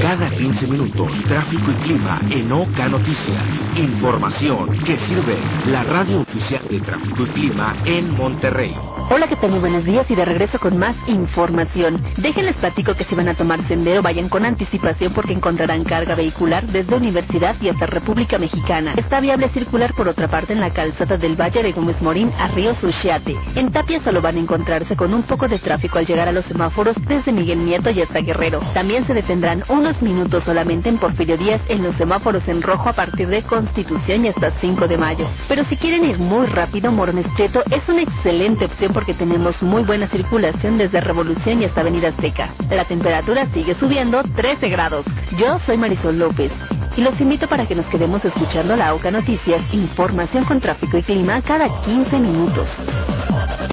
Cada 0.00 0.30
15 0.30 0.66
minutos, 0.66 1.10
tráfico 1.26 1.70
y 1.70 1.74
clima 1.84 2.20
en 2.30 2.52
Oca 2.52 2.88
Noticias. 2.88 3.42
Información 3.76 4.68
que 4.78 4.96
sirve 4.96 5.36
la 5.66 5.82
radio 5.84 6.20
oficial 6.20 6.62
de 6.68 6.80
tráfico 6.80 7.24
y 7.24 7.28
clima 7.30 7.74
en 7.84 8.16
Monterrey. 8.16 8.76
Hola, 9.10 9.28
¿qué 9.28 9.36
tal? 9.36 9.50
Muy 9.50 9.60
buenos 9.60 9.84
días 9.84 10.10
y 10.10 10.14
de 10.14 10.24
regreso 10.24 10.58
con 10.58 10.78
más 10.78 10.96
información. 11.08 12.02
Déjenles 12.16 12.54
platico 12.54 12.94
que 12.94 13.04
si 13.04 13.14
van 13.14 13.28
a 13.28 13.34
tomar 13.34 13.66
sendero 13.68 14.00
vayan 14.00 14.30
con 14.30 14.46
anticipación 14.46 15.12
porque 15.12 15.34
encontrarán 15.34 15.84
carga 15.84 16.14
vehicular 16.14 16.66
desde 16.66 16.96
Universidad 16.96 17.54
y 17.60 17.68
hasta 17.68 17.86
República 17.86 18.38
Mexicana. 18.38 18.94
Está 18.96 19.20
viable 19.20 19.50
circular 19.50 19.92
por 19.92 20.08
otra 20.08 20.28
parte 20.28 20.54
en 20.54 20.60
la 20.60 20.72
calzada 20.72 21.18
del 21.18 21.38
Valle 21.38 21.62
de 21.62 21.72
Gómez 21.72 22.00
Morín 22.00 22.32
a 22.38 22.48
Río 22.48 22.74
Suchiate. 22.74 23.36
En 23.56 23.72
Tapia 23.72 24.02
solo 24.02 24.22
van 24.22 24.36
a 24.36 24.40
encontrarse 24.40 24.96
con 24.96 25.12
un 25.12 25.22
poco 25.22 25.48
de 25.48 25.58
tráfico 25.58 25.98
al 25.98 26.06
llegar 26.06 26.28
a 26.28 26.32
los 26.32 26.46
semáforos 26.46 26.96
desde 27.06 27.32
Miguel 27.32 27.64
Nieto 27.64 27.90
y 27.90 28.00
hasta 28.00 28.20
Guerrero. 28.20 28.60
También 28.72 29.06
se 29.06 29.12
detendrán 29.24 29.64
unos 29.68 30.02
minutos 30.02 30.44
solamente 30.44 30.90
en 30.90 30.98
Porfirio 30.98 31.38
Díaz 31.38 31.62
en 31.68 31.82
los 31.82 31.96
semáforos 31.96 32.46
en 32.46 32.60
rojo 32.60 32.90
a 32.90 32.92
partir 32.92 33.26
de 33.28 33.42
Constitución 33.42 34.26
y 34.26 34.28
hasta 34.28 34.50
5 34.60 34.86
de 34.86 34.98
mayo. 34.98 35.26
Pero 35.48 35.64
si 35.64 35.78
quieren 35.78 36.04
ir 36.04 36.18
muy 36.18 36.46
rápido, 36.46 36.92
Morones 36.92 37.26
Prieto 37.34 37.62
es 37.70 37.80
una 37.88 38.02
excelente 38.02 38.66
opción 38.66 38.92
porque 38.92 39.14
tenemos 39.14 39.62
muy 39.62 39.82
buena 39.82 40.08
circulación 40.08 40.76
desde 40.76 41.00
Revolución 41.00 41.62
y 41.62 41.64
hasta 41.64 41.80
Avenida 41.80 42.08
Azteca. 42.08 42.50
La 42.68 42.84
temperatura 42.84 43.46
sigue 43.54 43.74
subiendo 43.74 44.22
13 44.36 44.68
grados. 44.68 45.06
Yo 45.38 45.58
soy 45.64 45.78
Marisol 45.78 46.18
López 46.18 46.52
y 46.94 47.00
los 47.00 47.18
invito 47.18 47.48
para 47.48 47.66
que 47.66 47.74
nos 47.74 47.86
quedemos 47.86 48.22
escuchando 48.26 48.76
la 48.76 48.92
OCA 48.92 49.10
Noticias, 49.10 49.62
información 49.72 50.44
con 50.44 50.60
tráfico 50.60 50.98
y 50.98 51.02
clima 51.02 51.40
cada 51.40 51.68
15 51.80 52.18
minutos. 52.18 52.68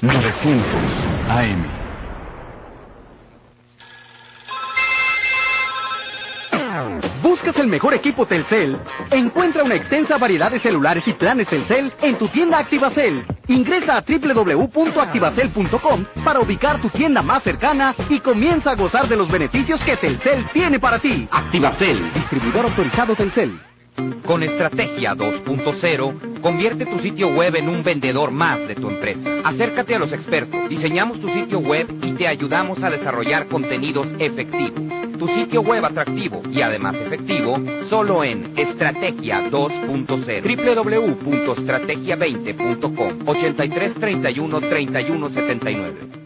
900 0.00 0.64
AM. 1.28 1.81
¿Buscas 7.44 7.60
el 7.60 7.68
mejor 7.68 7.92
equipo 7.92 8.24
Telcel? 8.24 8.78
Encuentra 9.10 9.64
una 9.64 9.74
extensa 9.74 10.16
variedad 10.16 10.48
de 10.52 10.60
celulares 10.60 11.08
y 11.08 11.12
planes 11.12 11.48
Telcel 11.48 11.92
en 12.00 12.14
tu 12.14 12.28
tienda 12.28 12.60
Activacel. 12.60 13.26
Ingresa 13.48 13.96
a 13.96 14.04
www.activacel.com 14.06 16.04
para 16.24 16.38
ubicar 16.38 16.80
tu 16.80 16.88
tienda 16.88 17.20
más 17.20 17.42
cercana 17.42 17.96
y 18.08 18.20
comienza 18.20 18.70
a 18.70 18.76
gozar 18.76 19.08
de 19.08 19.16
los 19.16 19.28
beneficios 19.28 19.80
que 19.80 19.96
Telcel 19.96 20.44
tiene 20.52 20.78
para 20.78 21.00
ti. 21.00 21.26
Activacel. 21.32 22.12
Distribuidor 22.14 22.66
autorizado 22.66 23.16
Telcel. 23.16 23.58
Con 24.26 24.42
Estrategia 24.42 25.14
2.0, 25.14 26.40
convierte 26.40 26.86
tu 26.86 26.98
sitio 27.00 27.28
web 27.28 27.54
en 27.56 27.68
un 27.68 27.84
vendedor 27.84 28.30
más 28.30 28.66
de 28.66 28.74
tu 28.74 28.88
empresa. 28.88 29.28
Acércate 29.44 29.94
a 29.94 29.98
los 29.98 30.10
expertos, 30.12 30.66
diseñamos 30.68 31.20
tu 31.20 31.28
sitio 31.28 31.58
web 31.58 31.86
y 32.02 32.12
te 32.12 32.28
ayudamos 32.28 32.82
a 32.82 32.88
desarrollar 32.90 33.48
contenidos 33.48 34.06
efectivos. 34.18 34.80
Tu 35.18 35.28
sitio 35.28 35.60
web 35.62 35.84
atractivo 35.84 36.42
y 36.50 36.62
además 36.62 36.94
efectivo, 36.94 37.60
solo 37.88 38.24
en 38.24 38.54
Estrategia 38.56 39.50
2.0. 39.50 40.56
www.estrategia20.com 40.56 43.28
83 43.28 43.94
31 43.94 44.60
31 44.60 45.30
79. 45.30 46.21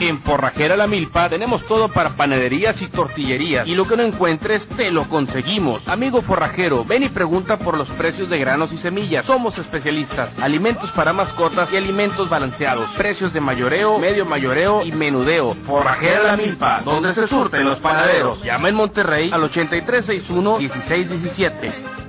En 0.00 0.20
Forrajera 0.20 0.76
La 0.76 0.86
Milpa 0.86 1.28
tenemos 1.28 1.66
todo 1.66 1.88
para 1.88 2.16
panaderías 2.16 2.80
y 2.82 2.88
tortillerías. 2.88 3.66
Y 3.66 3.74
lo 3.74 3.86
que 3.86 3.96
no 3.96 4.02
encuentres, 4.02 4.66
te 4.68 4.90
lo 4.90 5.08
conseguimos. 5.08 5.86
Amigo 5.86 6.22
forrajero, 6.22 6.84
ven 6.84 7.04
y 7.04 7.08
pregunta 7.08 7.58
por 7.58 7.78
los 7.78 7.88
precios 7.90 8.28
de 8.28 8.38
granos 8.38 8.72
y 8.72 8.78
semillas. 8.78 9.24
Somos 9.24 9.56
especialistas. 9.58 10.30
Alimentos 10.40 10.90
para 10.90 11.12
mascotas 11.12 11.72
y 11.72 11.76
alimentos 11.76 12.28
balanceados. 12.28 12.90
Precios 12.96 13.32
de 13.32 13.40
mayoreo, 13.40 13.98
medio 13.98 14.26
mayoreo 14.26 14.84
y 14.84 14.92
menudeo. 14.92 15.56
Forrajera 15.66 16.22
La 16.24 16.36
Milpa, 16.36 16.82
donde 16.84 17.14
se 17.14 17.28
surten 17.28 17.64
los 17.64 17.78
panaderos. 17.78 18.42
Llama 18.42 18.68
en 18.68 18.74
Monterrey 18.74 19.30
al 19.32 19.42
8361-1617. 19.50 22.03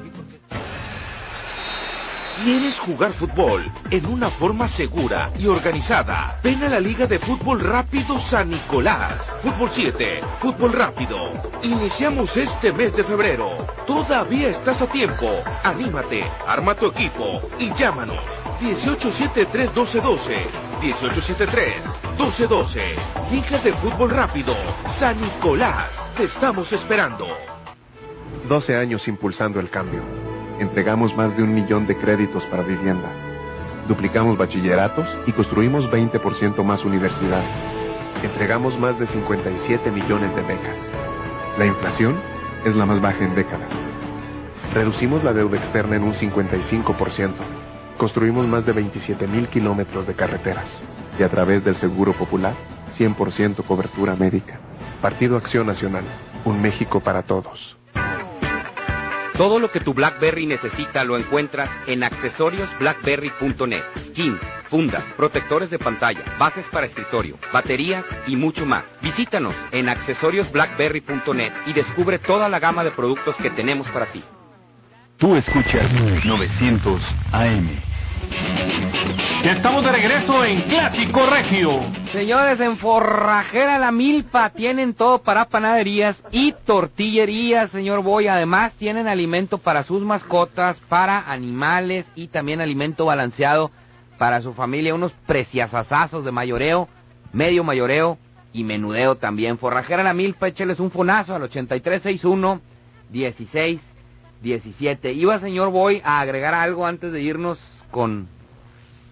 ¿Quieres 2.46 2.78
jugar 2.78 3.12
fútbol 3.14 3.66
en 3.90 4.06
una 4.06 4.30
forma 4.30 4.68
segura 4.68 5.32
y 5.36 5.48
organizada? 5.48 6.40
Ven 6.44 6.62
a 6.64 6.70
la 6.70 6.80
Liga 6.80 7.08
de 7.08 7.18
Fútbol 7.18 7.60
Rápido 7.60 8.20
San 8.20 8.52
Nicolás. 8.52 9.20
Fútbol 9.42 9.72
7, 9.74 10.22
Fútbol 10.40 10.74
Rápido. 10.74 11.18
Iniciamos 11.64 12.38
este 12.38 12.72
mes 12.72 12.96
de 12.96 13.04
febrero. 13.04 13.66
Todavía 13.88 14.50
estás 14.50 14.80
a 14.80 14.86
tiempo. 14.86 15.28
Anímate, 15.64 16.24
arma 16.46 16.76
tu 16.76 16.86
equipo 16.86 17.42
y 17.58 17.74
llámanos. 17.74 18.20
1873-1212. 18.62 20.46
1873-1212. 22.20 22.82
Liga 23.32 23.58
de 23.58 23.74
Fútbol 23.74 24.12
Rápido 24.12 24.56
San 25.00 25.20
Nicolás. 25.20 25.90
Te 26.16 26.26
estamos 26.26 26.72
esperando. 26.74 27.26
12 28.48 28.78
años 28.78 29.08
impulsando 29.08 29.60
el 29.60 29.72
cambio. 29.72 30.35
Entregamos 30.60 31.16
más 31.18 31.36
de 31.36 31.44
un 31.44 31.54
millón 31.54 31.86
de 31.86 31.98
créditos 31.98 32.46
para 32.46 32.64
vivienda. 32.64 33.10
Duplicamos 33.88 34.38
bachilleratos 34.38 35.06
y 35.28 35.34
construimos 35.34 35.92
20% 35.92 36.64
más 36.64 36.86
universidades. 36.86 37.50
Entregamos 38.24 38.80
más 38.80 38.98
de 38.98 39.06
57 39.06 39.92
millones 39.92 40.34
de 40.36 40.42
becas. 40.44 40.78
La 41.60 41.66
inflación 41.66 42.16
es 42.66 42.76
la 42.76 42.86
más 42.86 43.02
baja 43.02 43.26
en 43.26 43.36
décadas. 43.36 43.70
Reducimos 44.74 45.24
la 45.24 45.34
deuda 45.34 45.58
externa 45.58 45.98
en 45.98 46.04
un 46.04 46.14
55%. 46.14 47.34
Construimos 47.98 48.48
más 48.48 48.66
de 48.66 48.74
27 48.74 49.28
mil 49.28 49.48
kilómetros 49.48 50.08
de 50.08 50.16
carreteras. 50.16 50.70
Y 51.20 51.24
a 51.24 51.30
través 51.30 51.64
del 51.64 51.76
Seguro 51.76 52.14
Popular, 52.14 52.54
100% 52.98 53.66
cobertura 53.66 54.16
médica. 54.16 54.60
Partido 55.02 55.38
Acción 55.38 55.68
Nacional. 55.68 56.04
Un 56.46 56.62
México 56.62 57.02
para 57.02 57.24
todos. 57.24 57.75
Todo 59.38 59.60
lo 59.60 59.70
que 59.70 59.82
tu 59.82 59.94
BlackBerry 59.94 60.46
necesita 60.46 61.04
lo 61.04 61.18
encuentras 61.18 61.70
en 61.88 62.06
accesoriosblackberry.net. 62.06 63.84
Skins, 64.08 64.40
fundas, 64.70 65.04
protectores 65.18 65.70
de 65.70 65.78
pantalla, 65.78 66.22
bases 66.40 66.66
para 66.72 66.86
escritorio, 66.86 67.38
baterías 67.52 68.06
y 68.28 68.38
mucho 68.38 68.66
más. 68.66 68.86
Visítanos 69.02 69.54
en 69.74 69.90
accesoriosblackberry.net 69.90 71.52
y 71.66 71.74
descubre 71.74 72.18
toda 72.18 72.48
la 72.48 72.60
gama 72.60 72.86
de 72.86 72.92
productos 72.92 73.36
que 73.36 73.50
tenemos 73.50 73.90
para 73.90 74.06
ti. 74.06 74.24
Tú 75.18 75.36
escuchas 75.36 75.92
900 76.24 77.04
AM. 77.34 77.70
Estamos 79.46 79.84
de 79.84 79.92
regreso 79.92 80.44
en 80.44 80.62
Clásico 80.62 81.24
Regio. 81.28 81.80
Señores, 82.12 82.60
en 82.60 82.78
Forrajera 82.78 83.78
La 83.78 83.92
Milpa 83.92 84.50
tienen 84.50 84.96
todo 84.96 85.22
para 85.22 85.46
panaderías 85.46 86.16
y 86.32 86.52
tortillerías, 86.52 87.70
señor 87.70 88.02
Boy. 88.02 88.28
Además, 88.28 88.74
tienen 88.80 89.08
alimento 89.08 89.60
para 89.60 89.84
sus 89.84 90.02
mascotas, 90.02 90.78
para 90.90 91.32
animales 91.32 92.06
y 92.16 92.28
también 92.28 92.60
alimento 92.60 93.06
balanceado 93.06 93.70
para 94.18 94.42
su 94.42 94.56
familia. 94.56 94.96
Unos 94.96 95.12
preciasazazos 95.28 96.26
de 96.26 96.32
mayoreo, 96.32 96.90
medio 97.32 97.64
mayoreo 97.64 98.18
y 98.52 98.64
menudeo 98.64 99.16
también. 99.16 99.60
Forrajera 99.60 100.02
La 100.02 100.16
Milpa, 100.16 100.48
écheles 100.48 100.80
un 100.80 100.90
fonazo 100.90 101.36
al 101.36 101.44
8361 101.44 102.62
16 103.12 103.80
17. 104.42 105.14
Iba, 105.14 105.40
señor 105.40 105.70
Boy, 105.70 106.02
a 106.04 106.20
agregar 106.20 106.56
algo 106.56 106.88
antes 106.88 107.12
de 107.12 107.22
irnos 107.22 107.60
con 107.96 108.28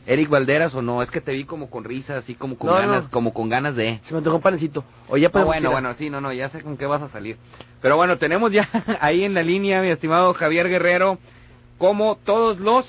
Eric 0.06 0.28
Valderas 0.28 0.76
o 0.76 0.82
no, 0.82 1.02
es 1.02 1.10
que 1.10 1.22
te 1.22 1.32
vi 1.32 1.46
como 1.46 1.70
con 1.70 1.86
risa, 1.86 2.18
así 2.18 2.36
como 2.36 2.58
con 2.58 2.70
No, 2.70 2.76
ganas, 2.76 3.04
no. 3.04 3.10
como 3.12 3.34
con 3.34 3.48
ganas 3.48 3.78
de. 3.78 4.02
Se 4.04 4.12
me 4.12 4.18
antojó 4.18 4.36
un 4.36 4.42
panecito. 4.42 4.84
O 5.08 5.16
ya 5.16 5.32
No, 5.34 5.46
bueno, 5.46 5.72
bueno, 5.72 5.96
sí, 5.98 6.10
no, 6.10 6.20
no, 6.20 6.34
ya 6.34 6.50
sé 6.50 6.62
con 6.62 6.76
qué 6.76 6.86
vas 6.86 7.02
a 7.02 7.08
salir. 7.08 7.38
Pero 7.82 7.96
bueno, 7.96 8.18
tenemos 8.18 8.52
ya 8.52 8.68
ahí 9.00 9.24
en 9.24 9.36
la 9.36 9.42
línea, 9.42 9.82
mi 9.82 9.88
estimado 9.88 10.34
Javier 10.34 10.68
Guerrero, 10.68 11.18
como 11.78 12.18
todos 12.26 12.60
los 12.60 12.84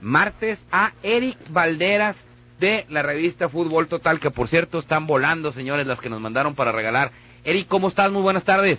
martes, 0.00 0.60
a 0.70 0.92
Eric 1.02 1.36
Valderas 1.50 2.14
de 2.60 2.86
la 2.88 3.02
revista 3.02 3.48
Fútbol 3.48 3.88
Total, 3.88 4.20
que 4.20 4.30
por 4.30 4.46
cierto 4.46 4.78
están 4.78 5.08
volando, 5.08 5.52
señores, 5.52 5.84
las 5.84 5.98
que 5.98 6.10
nos 6.10 6.20
mandaron 6.20 6.54
para 6.54 6.70
regalar. 6.70 7.10
Eric, 7.42 7.66
¿cómo 7.66 7.88
estás? 7.88 8.12
Muy 8.12 8.22
buenas 8.22 8.44
tardes. 8.44 8.78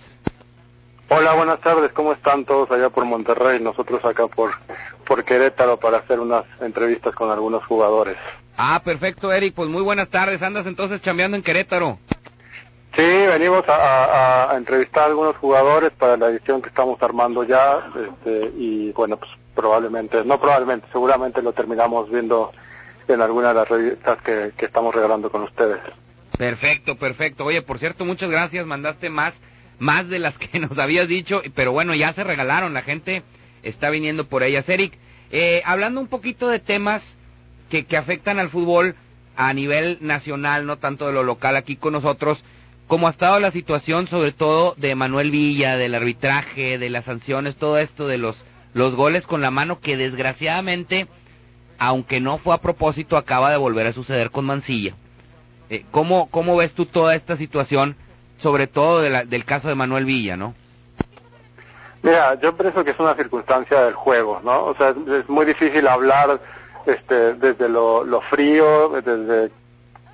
Hola, 1.14 1.34
buenas 1.34 1.60
tardes. 1.60 1.92
¿Cómo 1.92 2.14
están 2.14 2.46
todos 2.46 2.72
allá 2.72 2.90
por 2.90 3.04
Monterrey? 3.04 3.60
Nosotros 3.60 4.04
acá 4.06 4.28
por, 4.28 4.52
por 5.06 5.26
Querétaro 5.26 5.78
para 5.78 5.98
hacer 5.98 6.22
unas 6.22 6.46
entrevistas 6.62 7.14
con 7.14 7.30
algunos 7.30 7.66
jugadores. 7.66 8.16
Ah, 8.58 8.82
perfecto, 8.84 9.32
Eric, 9.34 9.54
pues 9.54 9.68
muy 9.68 9.82
buenas 9.82 10.08
tardes. 10.10 10.42
Andas 10.42 10.66
entonces 10.68 11.02
chambeando 11.02 11.36
en 11.36 11.44
Querétaro. 11.44 12.00
Sí, 12.96 13.02
venimos 13.04 13.68
a, 13.68 13.74
a- 13.76 14.52
a 14.54 14.58
entrevistar 14.58 15.04
a 15.04 15.06
algunos 15.08 15.36
jugadores 15.36 15.92
para 15.92 16.16
la 16.16 16.28
edición 16.28 16.62
que 16.62 16.70
estamos 16.70 16.98
armando 17.02 17.44
ya 17.44 17.92
este, 17.96 18.52
y 18.56 18.94
bueno, 18.94 19.18
pues 19.18 19.32
probablemente, 19.54 20.24
no 20.24 20.40
probablemente, 20.40 20.88
seguramente 20.94 21.42
lo 21.42 21.52
terminamos 21.52 22.10
viendo 22.10 22.54
en 23.10 23.22
alguna 23.22 23.50
de 23.50 23.54
las 23.56 23.68
revistas 23.70 24.18
que, 24.22 24.54
que 24.58 24.66
estamos 24.66 24.96
regalando 24.96 25.30
con 25.30 25.44
ustedes. 25.44 25.80
Perfecto, 26.38 26.98
perfecto. 26.98 27.44
Oye, 27.46 27.62
por 27.62 27.80
cierto, 27.80 28.06
muchas 28.06 28.30
gracias. 28.30 28.66
Mandaste 28.66 29.10
más, 29.10 29.34
más 29.82 30.08
de 30.08 30.20
las 30.20 30.38
que 30.38 30.60
nos 30.62 30.78
habías 30.78 31.08
dicho, 31.08 31.42
pero 31.56 31.72
bueno, 31.74 31.94
ya 31.96 32.14
se 32.14 32.24
regalaron. 32.24 32.74
La 32.74 32.84
gente 32.84 33.24
está 33.64 33.90
viniendo 33.90 34.28
por 34.28 34.44
ellas. 34.44 34.70
Eric, 34.70 34.94
eh, 35.32 35.62
hablando 35.66 36.00
un 36.00 36.08
poquito 36.08 36.48
de 36.48 36.60
temas 36.60 37.02
que, 37.70 37.86
que 37.86 37.98
afectan 37.98 38.40
al 38.40 38.52
fútbol, 38.52 38.96
a 39.36 39.54
nivel 39.54 39.98
nacional, 40.00 40.66
no 40.66 40.78
tanto 40.78 41.08
de 41.08 41.14
lo 41.14 41.24
local 41.24 41.56
aquí 41.56 41.76
con 41.76 41.94
nosotros, 41.94 42.44
cómo 42.86 43.08
ha 43.08 43.12
estado 43.12 43.40
la 43.40 43.52
situación 43.52 44.08
sobre 44.08 44.32
todo 44.32 44.76
de 44.78 44.94
Manuel 44.94 45.32
Villa, 45.32 45.78
del 45.78 45.96
arbitraje, 45.96 46.78
de 46.78 46.90
las 46.90 47.06
sanciones, 47.06 47.56
todo 47.56 47.80
esto 47.80 48.08
de 48.08 48.20
los, 48.20 48.36
los 48.74 48.94
goles 48.94 49.26
con 49.26 49.42
la 49.42 49.50
mano 49.50 49.80
que 49.80 49.98
desgraciadamente, 49.98 51.08
aunque 51.80 52.20
no 52.20 52.38
fue 52.38 52.54
a 52.54 52.62
propósito, 52.62 53.18
acaba 53.18 53.50
de 53.50 53.58
volver 53.58 53.88
a 53.88 53.94
suceder 53.94 54.30
con 54.30 54.46
Mancilla. 54.46 54.96
Eh, 55.72 55.86
¿cómo, 55.90 56.30
¿Cómo 56.30 56.56
ves 56.58 56.74
tú 56.74 56.86
toda 56.86 57.16
esta 57.16 57.38
situación, 57.38 57.96
sobre 58.42 58.68
todo 58.68 59.02
de 59.02 59.10
la- 59.10 59.24
del 59.26 59.46
caso 59.46 59.68
de 59.68 59.76
Manuel 59.76 60.06
Villa, 60.06 60.36
no? 60.38 60.54
Mira, 62.04 62.34
yo 62.42 62.56
pienso 62.58 62.84
que 62.84 62.92
es 62.92 63.00
una 63.00 63.14
circunstancia 63.14 63.82
del 63.84 63.94
juego, 63.94 64.42
¿no? 64.44 64.66
O 64.66 64.76
sea, 64.76 64.90
es, 64.90 65.30
muy 65.30 65.46
difícil 65.46 65.88
hablar 65.88 66.40
este, 66.88 67.36
desde 67.36 67.70
lo, 67.70 68.04
lo 68.04 68.22
frío, 68.22 68.90
desde, 68.90 69.52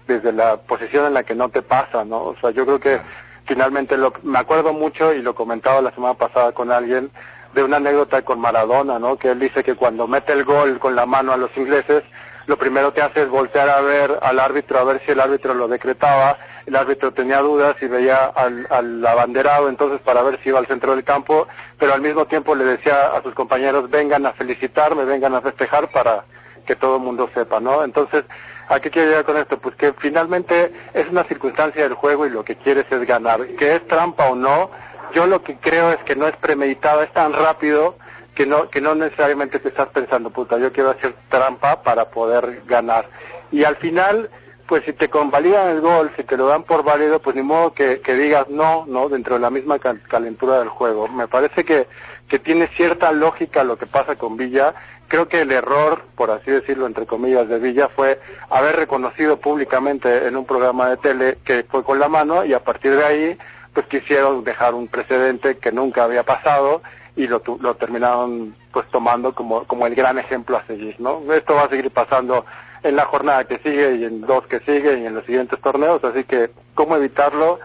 desde 0.05 0.33
la 0.33 0.57
posición 0.57 1.05
en 1.05 1.13
la 1.13 1.23
que 1.23 1.33
no 1.35 1.47
te 1.47 1.61
pasa, 1.61 2.03
¿no? 2.03 2.17
O 2.23 2.35
sea, 2.41 2.49
yo 2.51 2.65
creo 2.65 2.79
que 2.79 2.99
finalmente 3.45 3.95
lo, 3.97 4.11
me 4.23 4.39
acuerdo 4.39 4.73
mucho 4.73 5.13
y 5.13 5.21
lo 5.21 5.33
comentaba 5.33 5.81
la 5.81 5.93
semana 5.93 6.15
pasada 6.15 6.51
con 6.51 6.71
alguien 6.71 7.09
de 7.53 7.63
una 7.63 7.77
anécdota 7.77 8.21
con 8.23 8.41
Maradona, 8.41 8.99
¿no? 8.99 9.15
Que 9.17 9.31
él 9.31 9.39
dice 9.39 9.63
que 9.63 9.75
cuando 9.75 10.07
mete 10.09 10.33
el 10.33 10.43
gol 10.43 10.79
con 10.79 10.93
la 10.95 11.05
mano 11.05 11.31
a 11.31 11.37
los 11.37 11.55
ingleses, 11.55 12.03
lo 12.47 12.57
primero 12.57 12.93
que 12.93 13.01
hace 13.01 13.21
es 13.23 13.29
voltear 13.29 13.69
a 13.69 13.79
ver 13.79 14.19
al 14.21 14.39
árbitro, 14.39 14.77
a 14.77 14.83
ver 14.83 15.01
si 15.05 15.11
el 15.11 15.21
árbitro 15.21 15.53
lo 15.53 15.69
decretaba. 15.69 16.37
El 16.67 16.75
árbitro 16.75 17.13
tenía 17.13 17.39
dudas 17.39 17.77
y 17.81 17.87
veía 17.87 18.25
al, 18.25 18.67
al 18.69 19.07
abanderado 19.07 19.69
entonces 19.69 20.01
para 20.01 20.21
ver 20.21 20.37
si 20.43 20.49
iba 20.49 20.59
al 20.59 20.67
centro 20.67 20.93
del 20.93 21.03
campo, 21.05 21.47
pero 21.79 21.93
al 21.93 22.01
mismo 22.01 22.27
tiempo 22.27 22.55
le 22.55 22.65
decía 22.65 23.15
a 23.15 23.23
sus 23.23 23.33
compañeros, 23.33 23.89
vengan 23.89 24.25
a 24.25 24.33
felicitarme, 24.33 25.05
vengan 25.05 25.33
a 25.33 25.41
festejar 25.41 25.89
para 25.89 26.25
que 26.65 26.75
todo 26.75 26.97
el 26.97 27.03
mundo 27.03 27.29
sepa, 27.33 27.61
¿no? 27.61 27.83
Entonces, 27.83 28.25
¿a 28.67 28.79
qué 28.81 28.91
quiero 28.91 29.07
llegar 29.07 29.23
con 29.23 29.37
esto? 29.37 29.57
Pues 29.57 29.75
que 29.75 29.93
finalmente 29.93 30.73
es 30.93 31.07
una 31.09 31.23
circunstancia 31.23 31.83
del 31.83 31.93
juego 31.93 32.27
y 32.27 32.29
lo 32.29 32.43
que 32.43 32.57
quieres 32.57 32.85
es 32.91 33.07
ganar. 33.07 33.47
Que 33.47 33.75
es 33.75 33.87
trampa 33.87 34.27
o 34.27 34.35
no, 34.35 34.69
yo 35.13 35.25
lo 35.25 35.41
que 35.41 35.55
creo 35.55 35.91
es 35.91 35.97
que 35.99 36.17
no 36.17 36.27
es 36.27 36.35
premeditado, 36.35 37.01
es 37.01 37.13
tan 37.13 37.31
rápido 37.31 37.95
que 38.35 38.45
no, 38.45 38.69
que 38.69 38.81
no 38.81 38.93
necesariamente 38.93 39.59
te 39.59 39.69
estás 39.69 39.87
pensando, 39.87 40.29
puta, 40.29 40.59
yo 40.59 40.71
quiero 40.71 40.91
hacer 40.91 41.15
trampa 41.29 41.81
para 41.81 42.11
poder 42.11 42.61
ganar. 42.67 43.09
Y 43.51 43.63
al 43.63 43.77
final, 43.77 44.29
pues 44.67 44.83
si 44.83 44.93
te 44.93 45.09
convalidan 45.09 45.69
el 45.69 45.81
gol, 45.81 46.11
si 46.17 46.23
te 46.23 46.35
lo 46.37 46.47
dan 46.47 46.63
por 46.63 46.83
válido, 46.83 47.19
pues 47.21 47.35
ni 47.35 47.41
modo 47.41 47.73
que, 47.73 48.01
que 48.01 48.13
digas 48.15 48.49
no, 48.49 48.85
¿no? 48.87 49.07
Dentro 49.09 49.35
de 49.35 49.41
la 49.41 49.49
misma 49.49 49.79
cal- 49.79 50.01
calentura 50.07 50.59
del 50.59 50.67
juego. 50.69 51.07
Me 51.07 51.27
parece 51.27 51.63
que, 51.63 51.87
que 52.27 52.37
tiene 52.39 52.67
cierta 52.67 53.11
lógica 53.13 53.63
lo 53.63 53.77
que 53.77 53.87
pasa 53.87 54.17
con 54.17 54.35
Villa. 54.35 54.75
Creo 55.07 55.29
que 55.29 55.41
el 55.41 55.51
error, 55.53 56.03
por 56.15 56.31
así 56.31 56.51
decirlo, 56.51 56.85
entre 56.85 57.05
comillas, 57.05 57.47
de 57.47 57.59
Villa 57.59 57.89
fue 57.95 58.19
haber 58.49 58.75
reconocido 58.75 59.39
públicamente 59.39 60.27
en 60.27 60.35
un 60.35 60.45
programa 60.45 60.89
de 60.89 60.97
tele 60.97 61.37
que 61.45 61.65
fue 61.69 61.83
con 61.83 61.97
la 61.97 62.09
mano 62.09 62.43
y 62.43 62.53
a 62.53 62.61
partir 62.63 62.93
de 62.93 63.05
ahí, 63.05 63.37
pues 63.73 63.87
quisieron 63.87 64.43
dejar 64.43 64.73
un 64.73 64.89
precedente 64.89 65.57
que 65.59 65.71
nunca 65.71 66.03
había 66.03 66.23
pasado 66.23 66.81
y 67.15 67.27
lo, 67.27 67.41
lo 67.61 67.75
terminaron 67.75 68.53
pues 68.71 68.85
tomando 68.91 69.33
como, 69.33 69.63
como 69.63 69.87
el 69.87 69.95
gran 69.95 70.19
ejemplo 70.19 70.57
a 70.57 70.65
seguir, 70.65 70.97
¿no? 70.99 71.21
Esto 71.33 71.55
va 71.55 71.63
a 71.63 71.69
seguir 71.69 71.89
pasando 71.89 72.45
en 72.87 72.95
la 72.95 73.05
jornada 73.05 73.45
que 73.47 73.57
sigue 73.57 73.95
y 73.97 74.05
en 74.05 74.21
dos 74.21 74.45
que 74.47 74.59
siguen 74.59 75.03
y 75.03 75.05
en 75.07 75.13
los 75.15 75.25
siguientes 75.25 75.59
torneos, 75.61 76.03
así 76.03 76.23
que 76.23 76.49
cómo 76.73 76.95
evitarlo, 76.95 77.59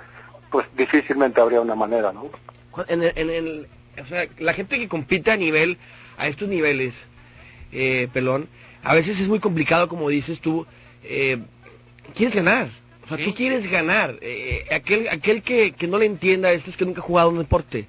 pues 0.51 0.67
difícilmente 0.77 1.41
habría 1.41 1.61
una 1.61 1.75
manera, 1.75 2.13
¿no? 2.13 2.31
En 2.89 3.03
el, 3.03 3.13
en 3.17 3.31
el- 3.31 3.69
o 4.03 4.07
sea, 4.07 4.27
la 4.39 4.55
gente 4.55 4.79
que 4.79 4.89
compite 4.89 5.31
a 5.31 5.37
nivel, 5.37 5.79
a 6.19 6.27
estos 6.29 6.49
niveles, 6.49 6.95
eh, 7.73 8.09
pelón, 8.13 8.49
a 8.83 8.95
veces 8.95 9.21
es 9.21 9.29
muy 9.29 9.39
complicado, 9.41 9.89
como 9.89 10.09
dices 10.09 10.41
tú, 10.41 10.67
eh, 11.05 11.39
quieres 12.15 12.35
ganar. 12.35 12.71
O 13.05 13.09
sea, 13.09 13.25
tú 13.25 13.35
quieres 13.35 13.71
ganar. 13.71 14.17
Eh, 14.23 14.65
aquel 14.73 15.09
aquel 15.09 15.43
que, 15.43 15.73
que 15.73 15.87
no 15.89 15.99
le 15.99 16.07
entienda 16.07 16.53
esto 16.53 16.71
es 16.71 16.77
que 16.77 16.85
nunca 16.87 17.01
ha 17.01 17.05
jugado 17.05 17.31
un 17.31 17.39
deporte. 17.39 17.87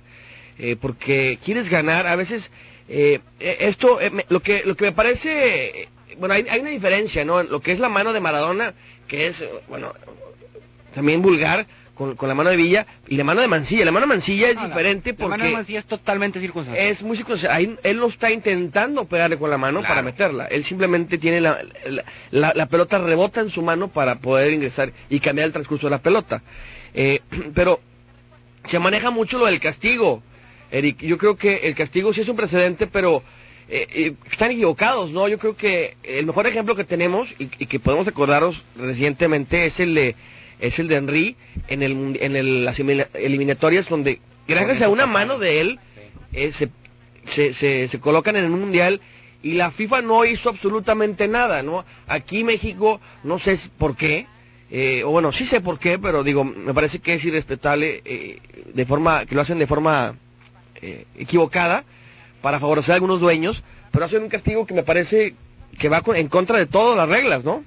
Eh, 0.58 0.76
porque 0.80 1.40
quieres 1.44 1.70
ganar, 1.70 2.06
a 2.08 2.16
veces, 2.16 2.50
eh, 2.90 3.20
eh, 3.40 3.58
esto, 3.62 4.02
eh, 4.02 4.10
me- 4.10 4.26
lo 4.30 4.42
que 4.42 4.64
lo 4.66 4.76
que 4.76 4.86
me 4.86 4.92
parece, 4.92 5.82
eh, 5.82 5.90
bueno, 6.18 6.36
hay, 6.36 6.46
hay 6.50 6.60
una 6.62 6.70
diferencia, 6.70 7.26
¿no? 7.26 7.44
Lo 7.44 7.62
que 7.62 7.72
es 7.72 7.80
la 7.80 7.90
mano 7.90 8.14
de 8.14 8.20
Maradona, 8.20 8.74
que 9.08 9.28
es, 9.28 9.44
bueno, 9.68 9.94
también 10.96 11.22
vulgar, 11.22 11.66
con, 11.96 12.16
con 12.16 12.28
la 12.28 12.34
mano 12.36 12.50
de 12.50 12.56
Villa, 12.58 12.88
y 13.08 13.18
la 13.18 13.24
mano 13.24 13.42
de 13.42 13.48
Mancilla. 13.48 13.86
La 13.86 13.92
mano 13.92 14.08
de 14.08 14.14
Mancilla 14.16 14.50
es 14.50 14.60
diferente 14.62 15.12
La 15.12 15.16
porque... 15.18 15.30
mano 15.30 15.44
de 15.46 15.52
Mancilla 15.52 15.80
es 15.80 15.86
totalmente 15.86 16.40
circunstancial. 16.40 16.88
Es 16.88 17.02
muy 17.04 17.18
circunstancial. 17.18 17.56
Ahí 17.56 17.78
él 17.84 17.98
no 17.98 18.08
está 18.08 18.32
intentando 18.32 19.06
pegarle 19.06 19.38
con 19.38 19.50
la 19.50 19.58
mano 19.60 19.82
para 19.84 20.02
meterla. 20.02 20.46
Él 20.48 20.64
simplemente 20.66 21.18
tiene 21.20 21.40
la, 21.42 21.60
la, 21.86 22.04
la- 22.32 22.54
la 22.56 22.66
pelota 22.66 22.98
rebota 22.98 23.42
en 23.42 23.50
su 23.52 23.62
mano 23.62 23.90
para 23.90 24.20
poder 24.20 24.54
ingresar 24.54 24.92
y 25.10 25.20
cambiar 25.20 25.48
el 25.48 25.54
transcurso 25.54 25.86
de 25.88 25.92
la 25.92 26.02
pelota. 26.02 26.42
Eh, 26.96 27.20
pero 27.54 27.80
se 28.68 28.80
maneja 28.80 29.12
mucho 29.12 29.38
lo 29.38 29.46
del 29.46 29.60
castigo, 29.60 30.24
Eric. 30.72 31.00
Yo 31.02 31.18
creo 31.20 31.36
que 31.38 31.58
el 31.68 31.76
castigo 31.76 32.12
sí 32.14 32.22
es 32.22 32.28
un 32.30 32.36
precedente, 32.38 32.88
pero 32.88 33.22
eh, 33.70 33.88
eh, 33.94 34.14
están 34.32 34.52
equivocados, 34.52 35.12
¿no? 35.12 35.28
Yo 35.28 35.40
creo 35.40 35.56
que 35.56 35.96
el 36.04 36.26
mejor 36.26 36.48
ejemplo 36.48 36.76
que 36.76 36.84
tenemos 36.84 37.30
y, 37.40 37.44
y 37.60 37.66
que 37.66 37.80
podemos 37.80 38.08
acordaros 38.08 38.64
recientemente 38.76 39.66
es 39.66 39.80
el 39.80 39.96
de 39.96 40.16
es 40.60 40.80
el 40.80 40.88
de 40.88 40.96
Henry 40.98 41.36
en 41.68 41.84
el 41.84 42.18
en 42.22 42.36
el- 42.36 42.66
las 42.66 42.80
elimina- 42.80 43.08
eliminatorias 43.14 43.88
donde 43.90 44.20
gracias 44.48 44.82
a 44.82 44.90
una 44.90 45.06
mano 45.06 45.40
de 45.40 45.62
él 45.62 45.80
eh, 46.34 46.52
se, 46.54 46.70
se, 47.32 47.54
se, 47.54 47.88
se 47.88 48.00
colocan 48.00 48.36
en 48.36 48.46
el 48.46 48.52
mundial 48.52 49.02
y 49.42 49.54
la 49.54 49.72
FIFA 49.72 50.02
no 50.04 50.24
hizo 50.26 50.50
absolutamente 50.50 51.28
nada, 51.28 51.64
¿no? 51.64 51.86
Aquí 52.08 52.44
México 52.44 53.02
no 53.24 53.40
sé 53.40 53.60
por 53.78 53.96
qué, 53.98 54.26
eh, 54.72 55.04
o 55.06 55.12
bueno, 55.12 55.32
sí 55.34 55.46
sé 55.46 55.60
por 55.62 55.80
qué, 55.80 56.00
pero 56.00 56.24
digo, 56.24 56.44
me 56.46 56.74
parece 56.74 57.00
que 57.00 57.16
es 57.16 57.26
irrespetable 57.26 58.02
eh, 58.06 58.40
de 58.74 58.86
forma, 58.86 59.26
que 59.26 59.36
lo 59.36 59.42
hacen 59.42 59.60
de 59.60 59.68
forma 59.68 60.16
eh, 60.82 61.06
equivocada 61.18 61.84
para 62.44 62.60
favorecer 62.60 62.92
a 62.92 62.96
algunos 62.96 63.20
dueños, 63.22 63.64
pero 63.92 64.04
hacen 64.06 64.22
un 64.22 64.30
castigo 64.30 64.68
que 64.68 64.74
me 64.76 64.84
parece 64.84 65.34
que 65.80 65.88
va 65.90 66.04
en 66.14 66.28
contra 66.28 66.58
de 66.58 66.66
todas 66.68 66.96
las 66.98 67.08
reglas, 67.10 67.44
¿no? 67.44 67.64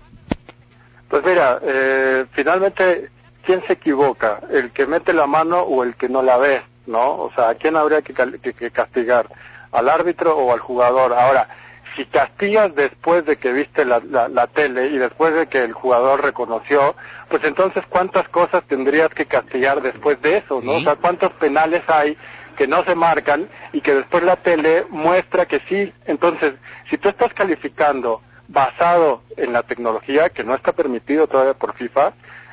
Pues 1.09 1.24
mira, 1.24 1.59
eh, 1.62 2.27
finalmente, 2.33 3.11
¿quién 3.43 3.62
se 3.66 3.72
equivoca? 3.72 4.41
¿El 4.51 4.70
que 4.72 4.87
mete 4.87 5.12
la 5.14 5.27
mano 5.27 5.61
o 5.61 5.83
el 5.83 5.95
que 5.97 6.09
no 6.09 6.22
la 6.22 6.37
ve? 6.37 6.62
¿No? 6.87 7.14
O 7.16 7.33
sea, 7.35 7.49
¿a 7.49 7.55
quién 7.55 7.74
habría 7.77 8.03
que, 8.03 8.12
que- 8.14 8.53
que 8.53 8.70
castigar? 8.70 9.27
¿Al 9.72 9.89
árbitro 9.89 10.37
o 10.37 10.53
al 10.53 10.61
jugador? 10.61 11.12
Ahora, 11.14 11.49
si 11.97 12.05
castigas 12.05 12.74
después 12.74 13.24
de 13.24 13.39
que 13.39 13.53
viste 13.53 13.85
la, 13.87 14.01
la- 14.11 14.29
la 14.29 14.47
tele 14.47 14.89
y 14.89 14.99
después 14.99 15.35
de 15.35 15.47
que 15.47 15.64
el 15.64 15.72
jugador 15.72 16.22
reconoció, 16.22 16.95
pues 17.29 17.43
entonces 17.45 17.83
cuántas 17.89 18.29
cosas 18.29 18.62
tendrías 18.68 19.09
que 19.09 19.24
castigar 19.27 19.81
después 19.81 20.20
de 20.22 20.37
eso, 20.39 20.61
¿no? 20.62 20.72
O 20.72 20.81
sea, 20.81 20.97
cuántos 20.97 21.31
penales 21.33 21.83
hay 21.89 22.16
que 22.57 22.66
no 22.66 22.84
se 22.84 22.94
marcan 22.94 23.48
y 23.72 23.80
que 23.80 23.94
después 23.94 24.22
la 24.24 24.36
tele 24.36 24.86
muestra 24.90 25.46
que 25.46 25.61
sí. 25.68 25.92
Entonces, 26.07 26.54
si 26.88 26.98
tú 26.98 27.09
estás 27.09 27.32
calificando 27.34 28.22
basado 28.48 29.22
en 29.36 29.52
la 29.52 29.62
tecnología, 29.62 30.30
que 30.30 30.44
no 30.44 30.54
está 30.54 30.72
permitido 30.72 31.26
todavía 31.26 31.54
por 31.54 31.74
FIFA, 31.74 32.12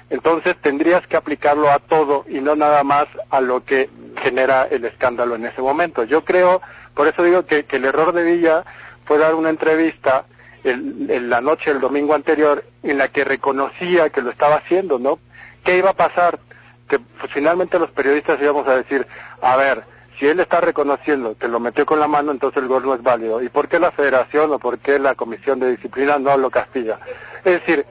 entonces 0.09 0.55
tendrías 0.61 1.07
que 1.07 1.17
aplicarlo 1.17 1.69
a 1.69 1.79
todo 1.79 2.25
y 2.27 2.41
no 2.41 2.55
nada 2.55 2.83
más 2.83 3.07
a 3.29 3.41
lo 3.41 3.63
que 3.63 3.89
genera 4.21 4.67
el 4.69 4.85
escándalo 4.85 5.35
en 5.35 5.45
ese 5.45 5.61
momento. 5.61 6.03
Yo 6.03 6.23
creo, 6.23 6.61
por 6.93 7.07
eso 7.07 7.23
digo 7.23 7.45
que, 7.45 7.65
que 7.65 7.77
el 7.77 7.85
error 7.85 8.13
de 8.13 8.23
Villa 8.23 8.63
fue 9.05 9.17
dar 9.17 9.33
una 9.35 9.49
entrevista 9.49 10.25
en 10.63 11.29
la 11.29 11.41
noche 11.41 11.71
del 11.71 11.81
domingo 11.81 12.13
anterior 12.13 12.63
en 12.83 12.97
la 12.97 13.09
que 13.09 13.25
reconocía 13.25 14.09
que 14.09 14.21
lo 14.21 14.29
estaba 14.29 14.55
haciendo, 14.55 14.97
¿no? 14.97 15.19
¿Qué 15.63 15.77
iba 15.77 15.89
a 15.89 15.95
pasar? 15.95 16.39
Que 16.87 16.99
pues, 16.99 17.31
finalmente 17.31 17.79
los 17.79 17.91
periodistas 17.91 18.41
íbamos 18.41 18.67
a 18.67 18.75
decir, 18.75 19.07
a 19.41 19.55
ver, 19.57 19.83
si 20.17 20.27
él 20.27 20.39
está 20.39 20.61
reconociendo 20.61 21.37
que 21.37 21.47
lo 21.47 21.59
metió 21.59 21.85
con 21.85 21.99
la 21.99 22.07
mano, 22.07 22.31
entonces 22.31 22.61
el 22.61 22.69
gol 22.69 22.83
no 22.83 22.93
es 22.93 23.01
válido. 23.01 23.41
¿Y 23.41 23.49
por 23.49 23.67
qué 23.67 23.79
la 23.79 23.91
federación 23.91 24.51
o 24.51 24.59
por 24.59 24.79
qué 24.79 24.99
la 24.99 25.15
comisión 25.15 25.59
de 25.59 25.71
disciplina 25.71 26.19
no 26.19 26.37
lo 26.37 26.49
castiga? 26.49 26.99
Es 27.43 27.53
decir, 27.53 27.85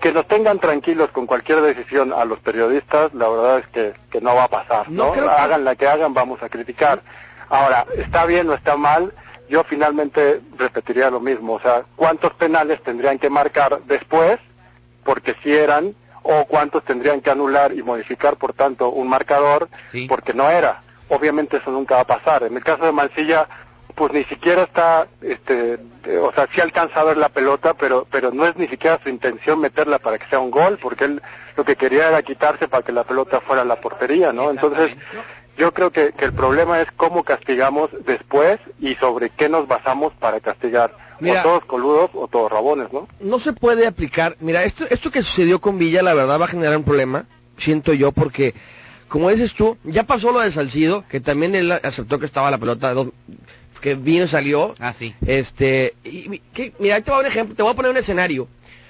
que 0.00 0.12
nos 0.12 0.28
tengan 0.28 0.58
tranquilos 0.58 1.10
con 1.10 1.26
cualquier 1.26 1.62
decisión 1.62 2.12
a 2.12 2.24
los 2.26 2.38
periodistas, 2.38 3.14
la 3.14 3.26
verdad 3.26 3.58
es 3.60 3.66
que, 3.68 3.94
que 4.10 4.20
no 4.20 4.34
va 4.34 4.44
a 4.44 4.48
pasar, 4.48 4.90
¿no? 4.90 5.14
Hagan 5.14 5.64
la 5.64 5.76
que 5.76 5.88
hagan, 5.88 6.12
vamos 6.12 6.42
a 6.42 6.50
criticar. 6.50 7.02
Ahora, 7.48 7.86
¿está 7.96 8.26
bien 8.26 8.48
o 8.50 8.54
está 8.54 8.76
mal? 8.76 9.14
Yo 9.48 9.64
finalmente 9.64 10.42
repetiría 10.58 11.10
lo 11.10 11.20
mismo, 11.20 11.54
o 11.54 11.60
sea, 11.60 11.84
¿cuántos 11.96 12.34
penales 12.34 12.82
tendrían 12.82 13.18
que 13.18 13.30
marcar 13.30 13.80
después? 13.86 14.38
Porque 15.04 15.34
si 15.42 15.54
eran, 15.54 15.94
o 16.22 16.44
cuántos 16.46 16.84
tendrían 16.84 17.20
que 17.20 17.30
anular 17.30 17.72
y 17.72 17.82
modificar, 17.82 18.36
por 18.36 18.52
tanto, 18.52 18.90
un 18.90 19.08
marcador, 19.08 19.68
porque 20.08 20.34
no 20.34 20.50
era. 20.50 20.83
Obviamente 21.08 21.58
eso 21.58 21.70
nunca 21.70 21.96
va 21.96 22.00
a 22.02 22.06
pasar. 22.06 22.44
En 22.44 22.56
el 22.56 22.64
caso 22.64 22.84
de 22.84 22.92
Mancilla, 22.92 23.48
pues 23.94 24.12
ni 24.12 24.24
siquiera 24.24 24.62
está, 24.62 25.06
este, 25.20 25.78
o 26.20 26.32
sea, 26.32 26.48
sí 26.52 26.60
alcanza 26.60 27.00
a 27.00 27.04
ver 27.04 27.16
la 27.16 27.28
pelota, 27.28 27.74
pero, 27.74 28.06
pero 28.10 28.30
no 28.32 28.46
es 28.46 28.56
ni 28.56 28.66
siquiera 28.66 28.98
su 29.02 29.08
intención 29.08 29.60
meterla 29.60 29.98
para 29.98 30.18
que 30.18 30.26
sea 30.26 30.40
un 30.40 30.50
gol, 30.50 30.78
porque 30.80 31.04
él 31.04 31.22
lo 31.56 31.64
que 31.64 31.76
quería 31.76 32.08
era 32.08 32.22
quitarse 32.22 32.66
para 32.68 32.82
que 32.82 32.92
la 32.92 33.04
pelota 33.04 33.40
fuera 33.40 33.62
a 33.62 33.66
la 33.66 33.80
portería, 33.80 34.32
¿no? 34.32 34.50
Entonces, 34.50 34.96
Yo 35.56 35.72
creo 35.72 35.92
que, 35.92 36.12
que 36.12 36.24
el 36.24 36.32
problema 36.32 36.80
es 36.80 36.88
cómo 36.96 37.22
castigamos 37.22 37.88
después 38.04 38.58
y 38.80 38.96
sobre 38.96 39.30
qué 39.30 39.48
nos 39.48 39.68
basamos 39.68 40.12
para 40.14 40.40
castigar. 40.40 40.96
Mira. 41.20 41.40
o 41.40 41.42
todos 41.44 41.64
coludos 41.66 42.10
o 42.14 42.26
todos 42.26 42.50
rabones, 42.50 42.92
¿no? 42.92 43.06
no 43.20 43.38
se 43.38 43.52
puede 43.52 43.86
aplicar. 43.86 44.36
Mira, 44.40 44.64
esto, 44.64 44.84
esto 44.90 45.12
que 45.12 45.22
sucedió 45.22 45.60
con 45.60 45.78
Villa, 45.78 46.02
la 46.02 46.12
verdad, 46.12 46.40
va 46.40 46.46
a 46.46 46.48
generar 46.48 46.76
un 46.76 46.82
problema, 46.82 47.26
siento 47.56 47.92
yo, 47.92 48.10
porque, 48.10 48.52
como 49.08 49.30
dices 49.30 49.54
tú, 49.54 49.76
ya 49.84 50.04
pasó 50.04 50.32
lo 50.32 50.40
de 50.40 50.52
Salcido, 50.52 51.04
que 51.08 51.20
también 51.20 51.54
él 51.54 51.70
aceptó 51.72 52.18
que 52.18 52.26
estaba 52.26 52.50
la 52.50 52.58
pelota, 52.58 52.92
dos- 52.94 53.08
que 53.80 53.94
vino 53.96 54.24
y 54.24 54.28
salió. 54.28 54.74
Ah, 54.78 54.94
sí. 54.98 55.14
Este, 55.26 55.94
y, 56.04 56.38
que- 56.54 56.72
mira, 56.78 57.00
te 57.02 57.10
voy 57.10 57.18
a 57.18 57.20
un 57.20 57.26
ejemplo, 57.26 57.54
te 57.54 57.62
voy 57.62 57.72
a 57.72 57.76
poner 57.76 57.90
un 57.90 57.96
escenario. 57.98 58.48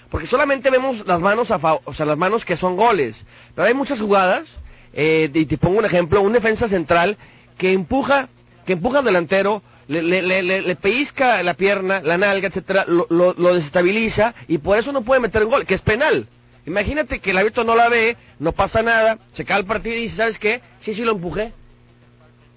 Porque 0.08 0.28
solamente 0.28 0.70
vemos 0.70 1.04
las 1.06 1.18
manos 1.20 1.50
a 1.50 1.58
fa- 1.58 1.80
o 1.84 1.92
sea, 1.94 2.06
las 2.06 2.16
manos 2.16 2.44
que 2.44 2.56
son 2.56 2.76
goles. 2.76 3.16
Pero 3.56 3.66
hay 3.66 3.74
muchas 3.74 3.98
jugadas, 3.98 4.44
eh, 4.92 5.28
y 5.34 5.44
te 5.46 5.58
pongo 5.58 5.78
un 5.80 5.84
ejemplo, 5.84 6.20
un 6.22 6.32
defensa 6.32 6.68
central 6.68 7.16
que 7.58 7.72
empuja, 7.72 8.28
que 8.64 8.74
empuja 8.74 9.00
al 9.00 9.04
delantero, 9.04 9.62
le, 9.88 10.00
le, 10.02 10.22
le, 10.22 10.42
le- 10.44 10.62
le 10.62 10.76
pellizca 10.76 11.42
la 11.42 11.54
pierna, 11.54 12.00
la 12.00 12.16
nalga, 12.16 12.46
etcétera, 12.48 12.84
lo, 12.86 13.08
lo, 13.10 13.34
lo 13.36 13.54
desestabiliza 13.54 14.34
y 14.46 14.58
por 14.58 14.78
eso 14.78 14.92
no 14.92 15.02
puede 15.02 15.20
meter 15.20 15.42
un 15.44 15.50
gol, 15.50 15.66
que 15.66 15.74
es 15.74 15.82
penal. 15.82 16.28
Imagínate 16.66 17.18
que 17.18 17.30
el 17.30 17.38
árbitro 17.38 17.64
no 17.64 17.74
la 17.76 17.88
ve, 17.88 18.16
no 18.38 18.52
pasa 18.52 18.82
nada, 18.82 19.18
se 19.34 19.42
acaba 19.42 19.60
el 19.60 19.66
partido 19.66 19.96
y 19.96 20.02
dice, 20.02 20.16
¿sabes 20.16 20.38
qué? 20.38 20.62
Sí, 20.80 20.94
sí 20.94 21.02
lo 21.04 21.12
empujé. 21.12 21.52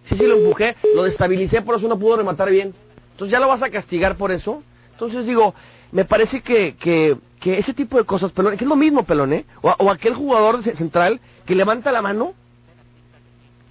Sí, 0.07 0.15
sí 0.17 0.25
lo 0.25 0.37
empujé, 0.37 0.75
lo 0.95 1.03
destabilicé, 1.03 1.61
por 1.61 1.77
eso 1.77 1.87
no 1.89 1.99
pudo 1.99 2.17
rematar 2.17 2.49
bien. 2.49 2.73
Entonces 3.11 3.31
ya 3.31 3.39
lo 3.39 3.47
vas 3.49 3.61
a 3.63 3.69
castigar 3.69 4.15
por 4.15 4.31
eso. 4.31 4.63
Entonces 4.93 5.25
digo, 5.25 5.53
me 5.91 6.05
parece 6.05 6.41
que, 6.41 6.75
que, 6.77 7.17
que 7.41 7.57
ese 7.57 7.73
tipo 7.73 7.97
de 7.97 8.05
cosas, 8.05 8.31
pelón, 8.31 8.55
que 8.55 8.63
es 8.63 8.69
lo 8.69 8.77
mismo, 8.77 9.03
pelón, 9.03 9.33
¿eh? 9.33 9.45
O, 9.61 9.75
o 9.77 9.91
aquel 9.91 10.13
jugador 10.13 10.63
ce- 10.63 10.75
central 10.77 11.19
que 11.45 11.55
levanta 11.55 11.91
la 11.91 12.01
mano, 12.01 12.33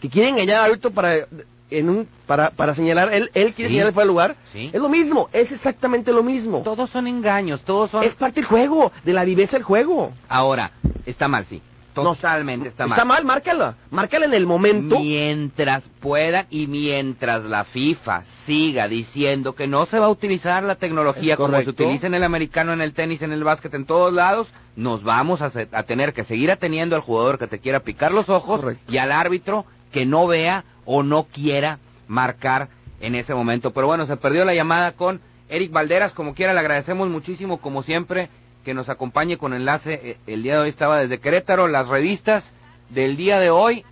que 0.00 0.10
quiere 0.10 0.28
engañar 0.28 0.58
al 0.58 0.70
árbitro 0.72 0.90
para, 0.90 1.26
en 1.70 1.90
un, 1.90 2.08
para, 2.26 2.50
para 2.50 2.74
señalar, 2.74 3.12
él, 3.12 3.30
él 3.34 3.52
quiere 3.54 3.68
Sí. 3.70 3.74
señalar 3.74 3.92
fuera 3.94 4.04
del 4.04 4.08
lugar. 4.12 4.36
Sí. 4.52 4.70
Es 4.72 4.80
lo 4.80 4.88
mismo, 4.88 5.28
es 5.32 5.50
exactamente 5.52 6.12
lo 6.12 6.22
mismo. 6.22 6.62
Todos 6.62 6.90
son 6.90 7.06
engaños, 7.06 7.62
todos 7.64 7.90
son... 7.90 8.04
Es 8.04 8.14
parte 8.14 8.40
del 8.40 8.44
juego, 8.48 8.92
de 9.04 9.12
la 9.12 9.24
viveza 9.24 9.56
del 9.56 9.64
juego. 9.64 10.12
Ahora, 10.28 10.72
está 11.06 11.28
mal, 11.28 11.46
sí. 11.48 11.60
Totalmente 11.94 12.68
está 12.68 12.86
mal. 12.86 12.96
Está 12.98 13.04
mal, 13.06 13.24
márcala. 13.24 13.76
Márcala 13.90 14.26
en 14.26 14.34
el 14.34 14.46
momento. 14.46 14.98
Mientras 15.00 15.82
puedan 16.00 16.46
y 16.50 16.66
mientras 16.66 17.42
la 17.44 17.64
FIFA 17.64 18.24
siga 18.44 18.86
diciendo 18.86 19.54
que 19.54 19.66
no 19.66 19.86
se 19.86 19.98
va 19.98 20.04
a 20.06 20.10
utilizar 20.10 20.62
la 20.62 20.74
tecnología 20.74 21.38
como 21.38 21.56
se 21.58 21.70
utiliza 21.70 22.06
en 22.06 22.12
el 22.14 22.22
americano, 22.22 22.74
en 22.74 22.82
el 22.82 22.92
tenis, 22.92 23.22
en 23.22 23.32
el 23.32 23.42
básquet, 23.44 23.72
en 23.72 23.86
todos 23.86 24.12
lados, 24.12 24.46
nos 24.76 25.02
vamos 25.04 25.40
a, 25.40 25.50
a 25.72 25.82
tener 25.84 26.12
que 26.12 26.24
seguir 26.24 26.50
ateniendo 26.50 26.96
al 26.96 27.02
jugador 27.02 27.38
que 27.38 27.46
te 27.46 27.60
quiera 27.60 27.80
picar 27.80 28.12
los 28.12 28.28
ojos 28.28 28.60
Correcto. 28.60 28.92
y 28.92 28.98
al 28.98 29.10
árbitro 29.10 29.64
que 29.90 30.04
no 30.04 30.26
vea 30.26 30.64
o 30.86 31.02
no 31.02 31.24
quiera 31.24 31.78
marcar 32.08 32.68
en 33.00 33.14
ese 33.14 33.34
momento. 33.34 33.72
Pero 33.72 33.86
bueno, 33.88 34.06
se 34.06 34.16
perdió 34.16 34.44
la 34.44 34.54
llamada 34.54 34.92
con 34.92 35.20
Eric 35.48 35.70
Valderas, 35.72 36.12
como 36.12 36.34
quiera, 36.34 36.54
le 36.54 36.60
agradecemos 36.60 37.08
muchísimo, 37.08 37.58
como 37.58 37.82
siempre, 37.82 38.30
que 38.64 38.74
nos 38.74 38.88
acompañe 38.88 39.36
con 39.36 39.52
enlace. 39.52 40.00
Eh, 40.02 40.16
El 40.26 40.42
día 40.42 40.54
de 40.54 40.60
hoy 40.60 40.68
estaba 40.70 40.98
desde 40.98 41.20
Querétaro, 41.20 41.68
las 41.68 41.86
revistas 41.86 42.44
del 42.88 43.16
día 43.16 43.38
de 43.38 43.50
hoy 43.50 43.84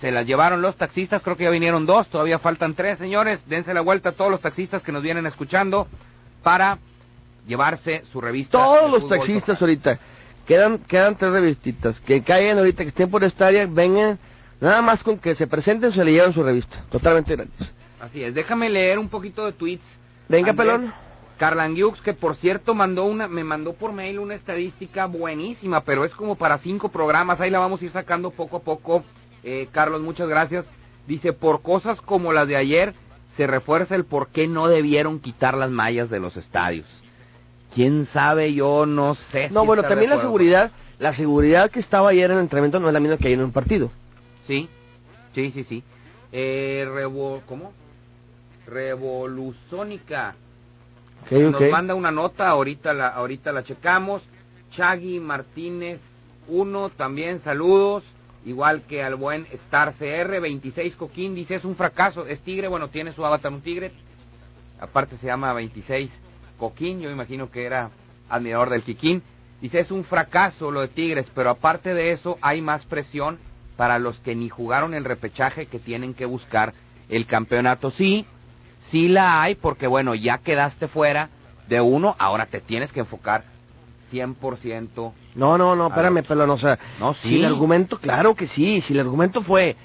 se 0.00 0.10
las 0.10 0.26
llevaron 0.26 0.62
los 0.62 0.76
taxistas, 0.76 1.20
creo 1.22 1.36
que 1.36 1.44
ya 1.44 1.50
vinieron 1.50 1.84
dos, 1.84 2.06
todavía 2.08 2.38
faltan 2.38 2.74
tres, 2.74 2.98
señores. 2.98 3.40
Dense 3.46 3.74
la 3.74 3.82
vuelta 3.82 4.10
a 4.10 4.12
todos 4.12 4.30
los 4.30 4.40
taxistas 4.40 4.82
que 4.82 4.92
nos 4.92 5.02
vienen 5.02 5.26
escuchando 5.26 5.88
para 6.42 6.78
llevarse 7.46 8.04
su 8.10 8.20
revista. 8.20 8.58
Todos 8.58 8.90
los 8.90 9.08
taxistas 9.08 9.60
ahorita. 9.60 9.98
Quedan, 10.46 10.78
quedan 10.78 11.16
tres 11.16 11.32
revistitas. 11.32 12.00
Que 12.00 12.22
caigan 12.22 12.58
ahorita, 12.58 12.82
que 12.82 12.88
estén 12.88 13.10
por 13.10 13.24
esta 13.24 13.48
área, 13.48 13.66
vengan. 13.66 14.18
Nada 14.60 14.82
más 14.82 15.02
con 15.02 15.18
que 15.18 15.34
se 15.34 15.46
presenten, 15.46 15.92
se 15.92 16.04
le 16.04 16.12
llevan 16.12 16.34
su 16.34 16.42
revista. 16.42 16.84
Totalmente 16.90 17.34
gratis. 17.34 17.72
Así 18.00 18.22
es, 18.22 18.34
déjame 18.34 18.68
leer 18.70 18.98
un 18.98 19.08
poquito 19.08 19.44
de 19.44 19.52
tweets. 19.52 19.84
Venga, 20.28 20.50
Andrés 20.50 20.68
pelón. 20.68 20.94
Carlangiux, 21.38 22.02
que 22.02 22.12
por 22.12 22.36
cierto 22.36 22.74
mandó 22.74 23.06
una, 23.06 23.26
me 23.26 23.44
mandó 23.44 23.72
por 23.72 23.92
mail 23.92 24.18
una 24.18 24.34
estadística 24.34 25.06
buenísima, 25.06 25.82
pero 25.82 26.04
es 26.04 26.12
como 26.12 26.36
para 26.36 26.58
cinco 26.58 26.90
programas, 26.90 27.40
ahí 27.40 27.50
la 27.50 27.58
vamos 27.58 27.80
a 27.80 27.84
ir 27.86 27.92
sacando 27.92 28.30
poco 28.30 28.58
a 28.58 28.62
poco. 28.62 29.04
Eh, 29.42 29.68
Carlos, 29.72 30.02
muchas 30.02 30.28
gracias. 30.28 30.66
Dice, 31.06 31.32
por 31.32 31.62
cosas 31.62 31.98
como 32.02 32.34
las 32.34 32.46
de 32.46 32.56
ayer, 32.56 32.94
se 33.38 33.46
refuerza 33.46 33.94
el 33.94 34.04
por 34.04 34.28
qué 34.28 34.48
no 34.48 34.68
debieron 34.68 35.18
quitar 35.18 35.56
las 35.56 35.70
mallas 35.70 36.10
de 36.10 36.20
los 36.20 36.36
estadios. 36.36 36.86
¿Quién 37.74 38.06
sabe? 38.12 38.52
Yo 38.52 38.84
no 38.84 39.16
sé. 39.32 39.48
No, 39.50 39.62
si 39.62 39.66
bueno, 39.66 39.82
también 39.82 40.10
la 40.10 40.20
seguridad, 40.20 40.72
la 40.98 41.14
seguridad 41.14 41.70
que 41.70 41.80
estaba 41.80 42.10
ayer 42.10 42.30
en 42.30 42.36
el 42.36 42.42
entrenamiento 42.42 42.80
no 42.80 42.88
es 42.88 42.92
la 42.92 43.00
misma 43.00 43.16
que 43.16 43.28
hay 43.28 43.34
en 43.34 43.42
un 43.42 43.52
partido. 43.52 43.90
Sí, 44.50 44.68
sí, 45.32 45.52
sí, 45.54 45.64
sí. 45.68 45.84
Eh, 46.32 46.84
revo, 46.92 47.40
¿Cómo? 47.46 47.72
Revoluzónica. 48.66 50.34
Ok, 51.22 51.30
Nos 51.30 51.70
manda 51.70 51.94
una 51.94 52.10
nota, 52.10 52.48
ahorita 52.48 52.92
la, 52.92 53.06
ahorita 53.06 53.52
la 53.52 53.62
checamos. 53.62 54.22
Chagui 54.72 55.20
Martínez 55.20 56.00
1, 56.48 56.88
también 56.90 57.40
saludos. 57.44 58.02
Igual 58.44 58.82
que 58.82 59.04
al 59.04 59.14
buen 59.14 59.46
Star 59.52 59.94
CR, 59.96 60.40
26 60.40 60.96
Coquín, 60.96 61.36
dice 61.36 61.54
es 61.54 61.64
un 61.64 61.76
fracaso, 61.76 62.26
es 62.26 62.40
tigre, 62.40 62.66
bueno, 62.66 62.88
tiene 62.88 63.12
su 63.12 63.24
avatar 63.24 63.52
un 63.52 63.60
tigre. 63.60 63.92
Aparte 64.80 65.16
se 65.18 65.26
llama 65.26 65.52
26 65.52 66.10
Coquín, 66.58 67.00
yo 67.00 67.10
imagino 67.10 67.52
que 67.52 67.66
era 67.66 67.92
admirador 68.28 68.70
del 68.70 68.82
Kikín. 68.82 69.22
Dice 69.60 69.78
es 69.78 69.92
un 69.92 70.04
fracaso 70.04 70.72
lo 70.72 70.80
de 70.80 70.88
Tigres, 70.88 71.26
pero 71.34 71.50
aparte 71.50 71.94
de 71.94 72.10
eso 72.12 72.38
hay 72.40 72.62
más 72.62 72.84
presión 72.86 73.38
para 73.80 73.98
los 73.98 74.18
que 74.18 74.36
ni 74.36 74.50
jugaron 74.50 74.92
el 74.92 75.06
repechaje 75.06 75.64
que 75.64 75.78
tienen 75.78 76.12
que 76.12 76.26
buscar 76.26 76.74
el 77.08 77.24
campeonato. 77.24 77.90
Sí, 77.90 78.26
sí 78.90 79.08
la 79.08 79.40
hay 79.40 79.54
porque 79.54 79.86
bueno, 79.86 80.14
ya 80.14 80.36
quedaste 80.36 80.86
fuera 80.86 81.30
de 81.66 81.80
uno, 81.80 82.14
ahora 82.18 82.44
te 82.44 82.60
tienes 82.60 82.92
que 82.92 83.00
enfocar 83.00 83.44
100%. 84.12 85.12
No, 85.34 85.56
no, 85.56 85.76
no, 85.76 85.86
espérame, 85.86 86.22
pelón, 86.22 86.50
o 86.50 86.58
sea, 86.58 86.78
No, 86.98 87.14
si 87.14 87.28
sí. 87.30 87.36
el 87.38 87.46
argumento, 87.46 87.98
claro 87.98 88.34
que 88.34 88.48
sí, 88.48 88.82
si 88.86 88.92
el 88.92 89.00
argumento 89.00 89.42
fue, 89.42 89.76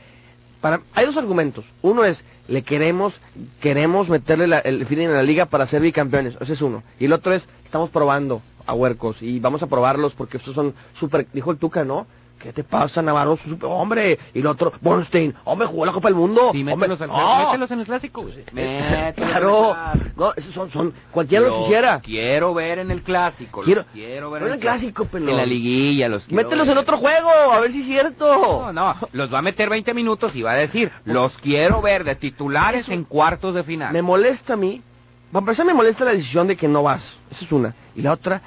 para, 0.60 0.82
hay 0.94 1.06
dos 1.06 1.16
argumentos, 1.16 1.64
uno 1.82 2.04
es, 2.04 2.22
le 2.50 2.64
queremos, 2.64 3.14
queremos 3.62 4.10
meterle 4.10 4.48
la- 4.48 4.60
el 4.60 4.86
feeling 4.88 5.06
en 5.06 5.14
la 5.14 5.24
liga 5.24 5.46
para 5.46 5.68
ser 5.68 5.82
bicampeones, 5.82 6.36
ese 6.42 6.52
es 6.52 6.62
uno, 6.62 6.84
y 7.00 7.06
el 7.06 7.14
otro 7.14 7.32
es, 7.32 7.44
estamos 7.64 7.90
probando 7.92 8.42
a 8.66 8.74
huercos, 8.74 9.22
y 9.22 9.40
vamos 9.40 9.64
a 9.64 9.68
probarlos 9.68 10.12
porque 10.16 10.36
estos 10.36 10.54
son 10.54 10.74
súper, 11.00 11.28
dijo 11.32 11.52
el 11.52 11.58
Tuca, 11.60 11.86
¿no? 11.86 12.08
¿Qué 12.40 12.54
te 12.54 12.64
pasa, 12.64 13.02
Navarro? 13.02 13.40
Hombre, 13.64 14.20
y 14.34 14.40
el 14.40 14.46
otro, 14.48 14.72
Bornstein, 14.82 15.34
hombre, 15.46 15.68
jugó 15.68 15.86
la 15.86 15.92
Copa 15.94 16.10
del 16.10 16.16
Mundo, 16.18 16.50
Sí, 16.52 16.60
hombre, 16.60 16.76
mételos 16.90 17.02
en, 17.02 17.10
¡Oh! 17.12 17.46
mételos 17.48 17.72
en 17.72 17.80
el 17.80 17.86
clásico. 17.88 18.26
Mételos 18.52 19.14
claro, 19.16 19.76
no, 20.16 20.34
esos 20.36 20.54
son, 20.54 20.72
son, 20.72 20.94
cualquiera 21.12 21.46
lo 21.46 21.52
Los 21.52 21.60
quisiera, 21.66 22.02
Quiero 22.02 22.54
ver 22.54 22.80
en 22.80 22.92
el 22.92 23.02
clásico. 23.02 23.62
los 23.62 23.66
Quiero- 23.66 23.86
quiero 23.92 24.30
ver 24.32 24.44
en 24.44 24.52
el 24.54 24.60
clásico, 24.60 25.06
pelón. 25.06 25.30
En 25.30 25.38
la 25.38 25.46
liguilla, 25.46 26.08
los 26.10 26.26
quiero 26.26 26.44
mételos 26.44 26.68
ver. 26.68 26.74
en 26.78 26.84
otro 26.84 26.98
juego, 26.98 27.30
a 27.52 27.60
ver 27.62 27.72
si 27.72 27.80
es 27.82 27.86
cierto. 27.88 28.72
No, 28.72 28.74
no, 28.74 28.96
los 29.14 29.34
va 29.34 29.40
a 29.40 29.42
meter 29.42 29.70
20 29.70 29.94
minutos 29.96 30.36
y 30.36 30.44
va 30.44 30.52
a 30.52 30.56
decir, 30.56 30.92
los 31.06 31.38
quiero 31.40 31.82
ver 31.82 32.04
de 32.04 32.16
titulares 32.16 32.90
en 32.90 33.06
cuartos 33.06 33.56
de 33.56 33.64
final. 33.64 33.92
Me 33.94 34.02
molesta 34.04 34.54
a 34.54 34.58
mí. 34.58 34.84
Para 35.32 35.42
empezar, 35.42 35.66
me 35.66 35.74
molesta 35.74 36.06
la 36.06 36.12
decisión 36.12 36.48
de 36.48 36.56
que 36.56 36.68
no 36.68 36.84
vas. 36.84 37.02
Esa 37.32 37.46
es 37.46 37.52
una. 37.52 37.74
Y 37.96 38.02
la 38.04 38.12
otra, 38.14 38.42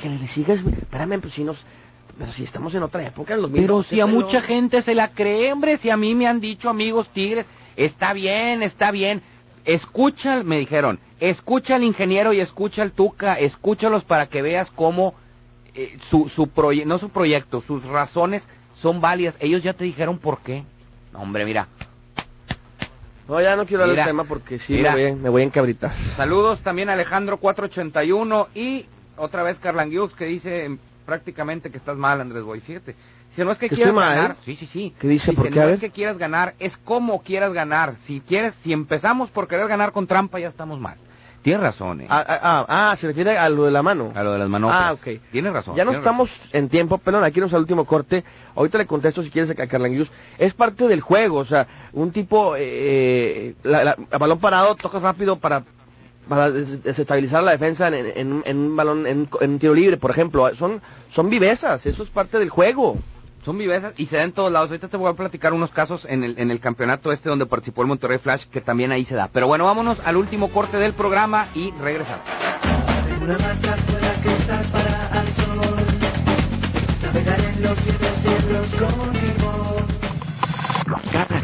que 0.00 0.08
le 0.08 0.26
sigas. 0.26 0.60
Espérame, 0.60 1.20
pues 1.20 1.34
si 1.34 1.44
nos. 1.44 1.58
Pero 2.22 2.32
si 2.34 2.44
estamos 2.44 2.72
en 2.76 2.84
otra 2.84 3.04
época, 3.04 3.34
en 3.34 3.42
los 3.42 3.50
Pero 3.50 3.82
si 3.82 4.00
a 4.00 4.06
mucha 4.06 4.40
gente 4.42 4.80
se 4.82 4.94
la 4.94 5.08
cree, 5.08 5.52
hombre, 5.52 5.76
si 5.82 5.90
a 5.90 5.96
mí 5.96 6.14
me 6.14 6.28
han 6.28 6.40
dicho 6.40 6.68
amigos 6.70 7.08
tigres, 7.12 7.46
está 7.74 8.12
bien, 8.12 8.62
está 8.62 8.92
bien. 8.92 9.22
Escucha, 9.64 10.44
me 10.44 10.56
dijeron, 10.58 11.00
escucha 11.18 11.74
al 11.74 11.82
ingeniero 11.82 12.32
y 12.32 12.38
escucha 12.38 12.82
al 12.82 12.92
Tuca, 12.92 13.34
escúchalos 13.34 14.04
para 14.04 14.26
que 14.28 14.40
veas 14.40 14.70
cómo 14.70 15.14
eh, 15.74 15.98
su, 16.10 16.28
su 16.28 16.46
proyecto, 16.46 16.88
no 16.88 17.00
su 17.00 17.08
proyecto, 17.10 17.60
sus 17.66 17.82
razones 17.84 18.44
son 18.80 19.00
válidas. 19.00 19.34
Ellos 19.40 19.60
ya 19.62 19.72
te 19.72 19.82
dijeron 19.82 20.18
por 20.18 20.38
qué. 20.42 20.62
No, 21.12 21.22
hombre, 21.22 21.44
mira, 21.44 21.66
No, 23.28 23.40
ya 23.40 23.56
no 23.56 23.66
quiero 23.66 23.82
hablar 23.82 23.96
del 23.96 24.06
tema 24.06 24.22
porque 24.24 24.60
sí 24.60 24.74
mira. 24.74 24.94
me 24.94 25.02
voy, 25.02 25.10
a- 25.12 25.16
me 25.16 25.28
voy 25.28 25.42
a 25.42 25.44
encabritar. 25.44 25.92
Saludos 26.16 26.60
también 26.62 26.88
a 26.88 26.92
Alejandro 26.92 27.38
481 27.38 28.48
y 28.54 28.86
otra 29.16 29.42
vez 29.42 29.58
Carlanguiux 29.58 30.14
que 30.14 30.26
dice 30.26 30.78
prácticamente 31.04 31.70
que 31.70 31.78
estás 31.78 31.96
mal, 31.96 32.20
Andrés 32.20 32.42
Boy. 32.42 32.60
Fíjate. 32.60 32.94
Si 33.34 33.42
no 33.42 33.50
es 33.52 33.58
que 33.58 33.70
¿Que 33.70 33.76
quieras 33.76 33.94
mal? 33.94 34.14
ganar, 34.14 34.36
sí, 34.44 34.56
sí, 34.60 34.68
sí. 34.70 34.94
¿Qué 34.98 35.08
dice? 35.08 35.32
¿Por 35.32 35.48
qué? 35.48 35.58
no 35.60 35.68
es 35.68 35.80
que 35.80 35.90
quieras 35.90 36.18
ganar, 36.18 36.54
es 36.58 36.76
como 36.76 37.22
quieras 37.22 37.52
ganar. 37.54 37.94
Si 38.06 38.20
quieres, 38.20 38.52
si 38.62 38.72
empezamos 38.74 39.30
por 39.30 39.48
querer 39.48 39.68
ganar 39.68 39.92
con 39.92 40.06
trampa, 40.06 40.38
ya 40.38 40.48
estamos 40.48 40.78
mal. 40.78 40.96
Tienes 41.42 41.62
razón, 41.62 42.02
eh. 42.02 42.06
Ah, 42.08 42.24
ah, 42.28 42.38
ah, 42.68 42.90
ah, 42.92 42.96
se 43.00 43.06
refiere 43.08 43.36
a 43.36 43.48
lo 43.48 43.64
de 43.64 43.72
la 43.72 43.82
mano. 43.82 44.12
A 44.14 44.22
lo 44.22 44.32
de 44.32 44.38
las 44.38 44.48
manoplas. 44.48 44.80
Ah, 44.80 44.92
ok. 44.92 45.20
Tienes 45.32 45.52
razón. 45.52 45.74
Ya 45.74 45.84
no 45.84 45.90
estamos 45.92 46.30
en 46.52 46.68
tiempo, 46.68 46.98
pelón, 46.98 47.24
aquí 47.24 47.40
nos 47.40 47.52
al 47.54 47.60
último 47.62 47.84
corte. 47.84 48.22
Ahorita 48.54 48.78
le 48.78 48.86
contesto 48.86 49.24
si 49.24 49.30
quieres 49.30 49.50
a 49.58 49.66
Carlanguius. 49.66 50.08
Es 50.38 50.54
parte 50.54 50.86
del 50.86 51.00
juego, 51.00 51.38
o 51.38 51.44
sea, 51.46 51.66
un 51.94 52.12
tipo, 52.12 52.54
eh, 52.58 53.54
la- 53.64 53.82
la- 53.82 53.96
a 54.12 54.18
balón 54.18 54.38
parado, 54.38 54.74
tocas 54.76 55.02
rápido 55.02 55.36
para, 55.36 55.64
para 56.28 56.50
des- 56.50 56.82
desestabilizar 56.82 57.42
la 57.42 57.52
defensa 57.52 57.88
en, 57.88 58.42
en- 58.44 58.56
un 58.56 58.76
balón, 58.76 59.06
en, 59.06 59.28
un 59.40 59.58
tiro 59.58 59.74
libre, 59.74 59.96
por 59.96 60.10
ejemplo. 60.10 60.48
Son, 60.56 60.80
son 61.14 61.28
vivezas, 61.30 61.84
eso 61.86 62.02
es 62.02 62.08
parte 62.10 62.38
del 62.38 62.50
juego. 62.50 62.98
son 63.44 63.58
vivezas 63.58 63.92
y 63.96 64.06
se 64.06 64.16
da 64.16 64.22
en 64.22 64.32
todos 64.32 64.52
lados. 64.52 64.68
Ahorita 64.70 64.88
te 64.88 64.96
voy 64.96 65.10
a 65.10 65.14
platicar 65.14 65.52
unos 65.52 65.70
casos 65.70 66.06
en 66.08 66.22
el, 66.22 66.34
en 66.38 66.50
el 66.52 66.60
campeonato 66.60 67.10
este 67.12 67.28
donde 67.28 67.46
participó 67.46 67.82
el 67.82 67.88
Monterrey 67.88 68.18
Flash, 68.18 68.44
que 68.46 68.60
también 68.60 68.92
ahí 68.92 69.04
se 69.04 69.14
da. 69.16 69.28
Pero 69.32 69.46
bueno, 69.48 69.64
vámonos 69.64 69.98
al 70.04 70.16
último 70.16 70.50
corte 70.52 70.76
del 70.78 70.94
programa 70.94 71.48
y 71.54 71.72
regresamos. 71.80 72.24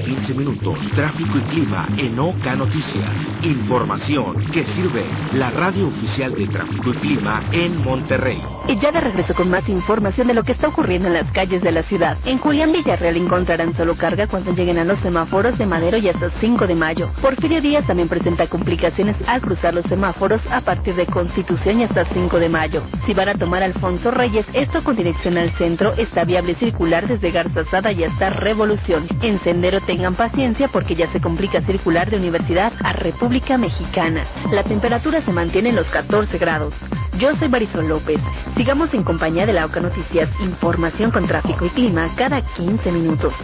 Cada 0.09 0.21
15 0.21 0.35
minutos, 0.35 0.79
tráfico 0.95 1.37
y 1.37 1.41
clima 1.53 1.87
en 1.99 2.19
Oca 2.19 2.57
Noticias. 2.57 3.05
Información 3.43 4.43
que 4.53 4.65
sirve 4.65 5.05
la 5.35 5.51
radio 5.51 5.89
oficial 5.89 6.35
de 6.35 6.47
tráfico 6.47 6.91
y 6.91 6.93
clima 6.95 7.43
en 7.53 7.83
Monterrey. 7.83 8.43
Y 8.69 8.79
ya 8.79 8.91
de 8.91 9.01
regreso 9.01 9.35
con 9.35 9.51
más 9.51 9.69
información 9.69 10.29
de 10.29 10.35
lo 10.35 10.45
que 10.45 10.53
está 10.53 10.69
ocurriendo 10.69 11.09
en 11.09 11.15
las 11.15 11.31
calles 11.33 11.63
de 11.63 11.73
la 11.73 11.83
ciudad. 11.83 12.17
En 12.25 12.39
Julián 12.39 12.73
Villarreal 12.73 13.17
encontrarán 13.17 13.75
solo 13.77 13.97
carga 13.97 14.27
cuando 14.27 14.55
lleguen 14.55 14.79
a 14.79 14.85
los 14.85 14.99
semáforos 15.01 15.59
de 15.59 15.67
Madero 15.67 15.99
y 15.99 16.09
hasta 16.09 16.31
5 16.41 16.67
de 16.67 16.75
mayo. 16.75 17.11
Porfirio 17.21 17.61
Díaz 17.61 17.87
también 17.87 18.09
presenta 18.09 18.47
complicaciones 18.47 19.17
al 19.27 19.41
cruzar 19.41 19.75
los 19.75 19.85
semáforos 19.87 20.41
a 20.51 20.61
partir 20.61 20.95
de 20.95 21.07
Constitución 21.07 21.81
y 21.81 21.85
hasta 21.85 22.05
5 22.07 22.39
de 22.39 22.49
mayo. 22.49 22.83
Si 23.07 23.15
van 23.15 23.29
a 23.29 23.35
tomar 23.35 23.63
Alfonso 23.63 24.11
Reyes, 24.11 24.47
esto 24.53 24.83
con 24.85 24.97
dirección 24.97 25.39
al 25.39 25.51
centro 25.53 25.93
está 25.97 26.25
viable 26.25 26.55
circular 26.55 27.07
desde 27.07 27.31
Garzazada 27.31 27.93
y 27.93 28.05
hasta 28.05 28.31
Revolución. 28.31 29.07
En 29.23 29.41
Sendero 29.41 29.81
tengan 29.99 30.15
paciencia 30.15 30.69
porque 30.69 30.95
ya 30.95 31.11
se 31.11 31.21
complica 31.21 31.61
circular 31.61 32.09
de 32.09 32.19
Universidad 32.19 32.73
a 32.85 32.93
República 32.93 33.59
Mexicana. 33.59 34.25
La 34.53 34.63
temperatura 34.63 35.21
se 35.23 35.33
mantiene 35.33 35.71
en 35.71 35.75
los 35.75 35.89
14 35.89 36.39
grados. 36.39 36.73
Yo 37.19 37.35
soy 37.35 37.49
Marisol 37.49 37.89
López. 37.89 38.21
Sigamos 38.57 38.95
en 38.95 39.03
compañía 39.03 39.45
de 39.45 39.55
la 39.55 39.67
OCA 39.67 39.81
Noticias, 39.81 40.31
información 40.39 41.11
con 41.11 41.27
tráfico 41.27 41.67
y 41.67 41.71
clima 41.71 42.09
cada 42.17 42.43
15 42.43 42.93
minutos. 42.93 43.35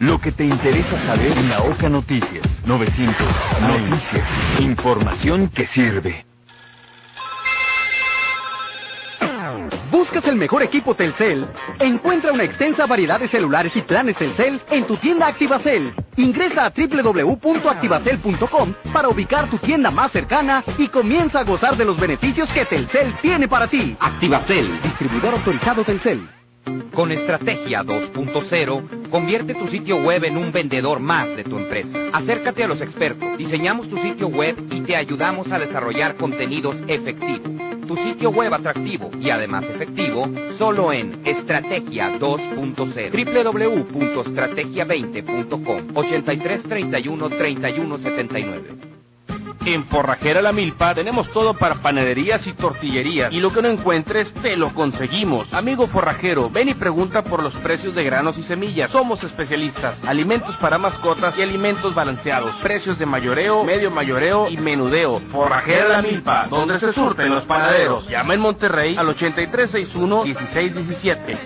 Lo 0.00 0.20
que 0.20 0.32
te 0.32 0.46
interesa 0.46 1.00
saber 1.06 1.30
en 1.38 1.48
la 1.48 1.60
OCA 1.60 1.88
Noticias. 1.88 2.44
900 2.66 3.16
Noticias. 3.60 4.28
Información 4.58 5.46
que 5.46 5.68
sirve. 5.68 6.26
¿Buscas 9.90 10.26
el 10.26 10.36
mejor 10.36 10.62
equipo 10.62 10.94
Telcel? 10.94 11.46
Encuentra 11.78 12.32
una 12.32 12.44
extensa 12.44 12.86
variedad 12.86 13.20
de 13.20 13.28
celulares 13.28 13.76
y 13.76 13.82
planes 13.82 14.16
Telcel 14.16 14.62
en 14.70 14.84
tu 14.84 14.96
tienda 14.96 15.26
Activacel. 15.26 15.92
Ingresa 16.16 16.64
a 16.66 16.70
www.activacel.com 16.70 18.74
para 18.92 19.08
ubicar 19.08 19.48
tu 19.48 19.58
tienda 19.58 19.90
más 19.90 20.12
cercana 20.12 20.62
y 20.78 20.88
comienza 20.88 21.40
a 21.40 21.44
gozar 21.44 21.76
de 21.76 21.84
los 21.84 21.98
beneficios 21.98 22.48
que 22.50 22.64
Telcel 22.64 23.12
tiene 23.20 23.48
para 23.48 23.66
ti. 23.66 23.96
Activacel, 24.00 24.80
distribuidor 24.82 25.34
autorizado 25.34 25.84
Telcel. 25.84 26.33
Con 26.94 27.10
Estrategia 27.10 27.82
2.0, 27.82 29.08
convierte 29.10 29.54
tu 29.54 29.66
sitio 29.68 29.96
web 29.96 30.22
en 30.24 30.36
un 30.36 30.52
vendedor 30.52 31.00
más 31.00 31.26
de 31.36 31.42
tu 31.42 31.58
empresa. 31.58 31.98
Acércate 32.12 32.62
a 32.64 32.68
los 32.68 32.80
expertos, 32.80 33.36
diseñamos 33.36 33.90
tu 33.90 33.98
sitio 33.98 34.28
web 34.28 34.56
y 34.70 34.82
te 34.82 34.94
ayudamos 34.94 35.50
a 35.50 35.58
desarrollar 35.58 36.16
contenidos 36.16 36.76
efectivos. 36.86 37.50
Tu 37.86 37.96
sitio 37.96 38.30
web 38.30 38.54
atractivo 38.54 39.10
y 39.20 39.30
además 39.30 39.64
efectivo, 39.64 40.30
solo 40.56 40.92
en 40.92 41.20
Estrategia 41.24 42.16
2.0. 42.18 43.44
www.estrategia20.com 43.44 45.82
83 45.94 46.62
31 46.62 47.28
31 47.28 47.98
79. 47.98 48.93
En 49.66 49.86
Forrajera 49.86 50.42
La 50.42 50.52
Milpa 50.52 50.94
tenemos 50.94 51.32
todo 51.32 51.54
para 51.54 51.76
panaderías 51.76 52.46
y 52.46 52.52
tortillerías 52.52 53.32
y 53.32 53.40
lo 53.40 53.50
que 53.50 53.62
no 53.62 53.68
encuentres 53.68 54.34
te 54.34 54.58
lo 54.58 54.74
conseguimos. 54.74 55.46
Amigo 55.52 55.86
forrajero, 55.86 56.50
ven 56.50 56.68
y 56.68 56.74
pregunta 56.74 57.24
por 57.24 57.42
los 57.42 57.54
precios 57.54 57.94
de 57.94 58.04
granos 58.04 58.36
y 58.36 58.42
semillas. 58.42 58.90
Somos 58.90 59.24
especialistas. 59.24 59.96
Alimentos 60.06 60.54
para 60.58 60.76
mascotas 60.76 61.38
y 61.38 61.42
alimentos 61.42 61.94
balanceados. 61.94 62.54
Precios 62.56 62.98
de 62.98 63.06
mayoreo, 63.06 63.64
medio 63.64 63.90
mayoreo 63.90 64.50
y 64.50 64.58
menudeo. 64.58 65.22
Forrajera 65.32 65.88
La 65.88 66.02
Milpa, 66.02 66.46
donde 66.50 66.78
se 66.78 66.92
surten 66.92 67.30
los 67.30 67.44
panaderos. 67.44 68.06
Llama 68.06 68.34
en 68.34 68.40
Monterrey 68.40 68.96
al 68.98 69.06
8361-1617. 69.16 71.38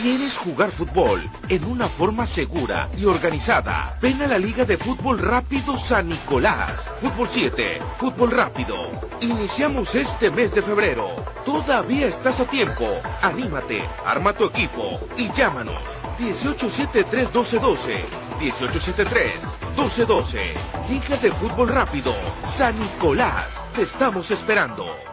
¿Quieres 0.00 0.36
jugar 0.36 0.70
fútbol 0.70 1.28
en 1.48 1.64
una 1.64 1.88
forma 1.88 2.24
segura 2.24 2.88
y 2.96 3.04
organizada? 3.04 3.98
Ven 4.00 4.22
a 4.22 4.28
la 4.28 4.38
Liga 4.38 4.64
de 4.64 4.78
Fútbol 4.78 5.18
Rápido 5.18 5.76
San 5.76 6.08
Nicolás. 6.08 6.80
Fútbol 7.00 7.28
7, 7.32 7.82
Fútbol 7.98 8.30
Rápido. 8.30 8.76
Iniciamos 9.20 9.92
este 9.96 10.30
mes 10.30 10.54
de 10.54 10.62
febrero. 10.62 11.08
Todavía 11.44 12.06
estás 12.06 12.38
a 12.38 12.44
tiempo. 12.44 12.86
Anímate, 13.22 13.82
arma 14.06 14.32
tu 14.32 14.44
equipo 14.44 15.00
y 15.16 15.32
llámanos. 15.32 15.82
1873-1212. 16.20 18.04
1873-1212. 18.38 20.52
Liga 20.88 21.16
de 21.16 21.32
Fútbol 21.32 21.70
Rápido 21.70 22.14
San 22.56 22.78
Nicolás. 22.78 23.48
Te 23.74 23.82
estamos 23.82 24.30
esperando. 24.30 25.07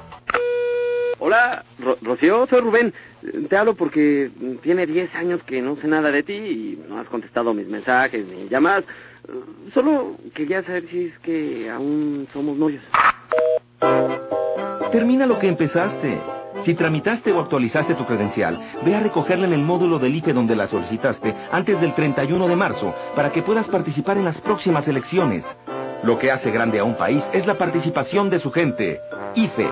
Hola, 1.26 1.66
Ro- 1.80 1.98
Rocío, 2.04 2.46
soy 2.48 2.62
Rubén. 2.62 2.94
Te 3.50 3.58
hablo 3.58 3.74
porque 3.74 4.30
tiene 4.62 4.86
10 4.86 5.16
años 5.16 5.40
que 5.44 5.60
no 5.60 5.76
sé 5.76 5.88
nada 5.88 6.12
de 6.12 6.22
ti 6.22 6.34
y 6.34 6.84
no 6.88 7.00
has 7.00 7.08
contestado 7.08 7.52
mis 7.56 7.66
mensajes 7.68 8.24
ni 8.28 8.48
llamadas. 8.48 8.84
Solo 9.74 10.18
quería 10.36 10.62
saber 10.62 10.86
si 10.88 11.06
es 11.06 11.18
que 11.18 11.72
aún 11.72 12.28
somos 12.32 12.56
novios. 12.58 12.84
Termina 14.92 15.26
lo 15.26 15.40
que 15.40 15.48
empezaste. 15.48 16.20
Si 16.64 16.76
tramitaste 16.76 17.32
o 17.32 17.40
actualizaste 17.40 17.96
tu 17.96 18.06
credencial, 18.06 18.60
ve 18.86 18.94
a 18.94 19.00
recogerla 19.00 19.48
en 19.48 19.54
el 19.54 19.64
módulo 19.64 19.98
del 19.98 20.14
IFE 20.14 20.32
donde 20.34 20.56
la 20.56 20.68
solicitaste 20.68 21.34
antes 21.52 21.82
del 21.82 21.96
31 21.96 22.48
de 22.48 22.56
marzo 22.56 22.94
para 23.16 23.32
que 23.32 23.42
puedas 23.42 23.68
participar 23.68 24.18
en 24.18 24.26
las 24.26 24.40
próximas 24.42 24.88
elecciones. 24.88 25.44
Lo 26.04 26.20
que 26.20 26.30
hace 26.32 26.52
grande 26.52 26.78
a 26.78 26.84
un 26.84 26.96
país 26.96 27.24
es 27.34 27.48
la 27.48 27.56
participación 27.56 28.30
de 28.30 28.40
su 28.40 28.52
gente. 28.52 29.00
IFE. 29.34 29.68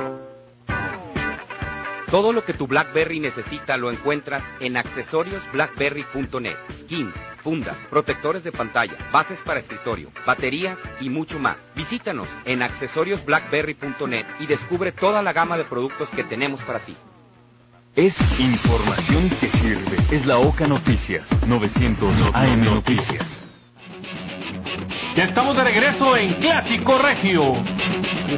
Todo 2.13 2.31
lo 2.31 2.45
que 2.45 2.53
tu 2.53 2.67
BlackBerry 2.67 3.19
necesita 3.19 3.75
lo 3.75 3.89
encuentras 3.89 4.43
en 4.59 4.77
accesoriosblackberry.net. 4.77 6.55
Skins, 6.83 7.11
fundas, 7.43 7.75
protectores 7.89 8.43
de 8.43 8.51
pantalla, 8.51 8.93
bases 9.11 9.39
para 9.39 9.61
escritorio, 9.61 10.11
baterías 10.23 10.77
y 11.01 11.09
mucho 11.09 11.39
más. 11.39 11.55
Visítanos 11.75 12.27
en 12.45 12.61
accesoriosblackberry.net 12.61 14.27
y 14.39 14.45
descubre 14.45 14.91
toda 14.91 15.23
la 15.23 15.33
gama 15.33 15.57
de 15.57 15.63
productos 15.63 16.07
que 16.09 16.23
tenemos 16.23 16.61
para 16.61 16.77
ti. 16.81 16.95
Es 17.95 18.13
información 18.39 19.31
que 19.41 19.49
sirve. 19.49 19.97
Es 20.11 20.27
la 20.27 20.37
OCA 20.37 20.67
Noticias. 20.67 21.25
900 21.47 22.13
AM 22.31 22.63
Noticias. 22.63 23.25
Ya 25.15 25.23
estamos 25.23 25.57
de 25.57 25.63
regreso 25.63 26.15
en 26.15 26.31
Clásico 26.33 26.99
Regio. 26.99 27.55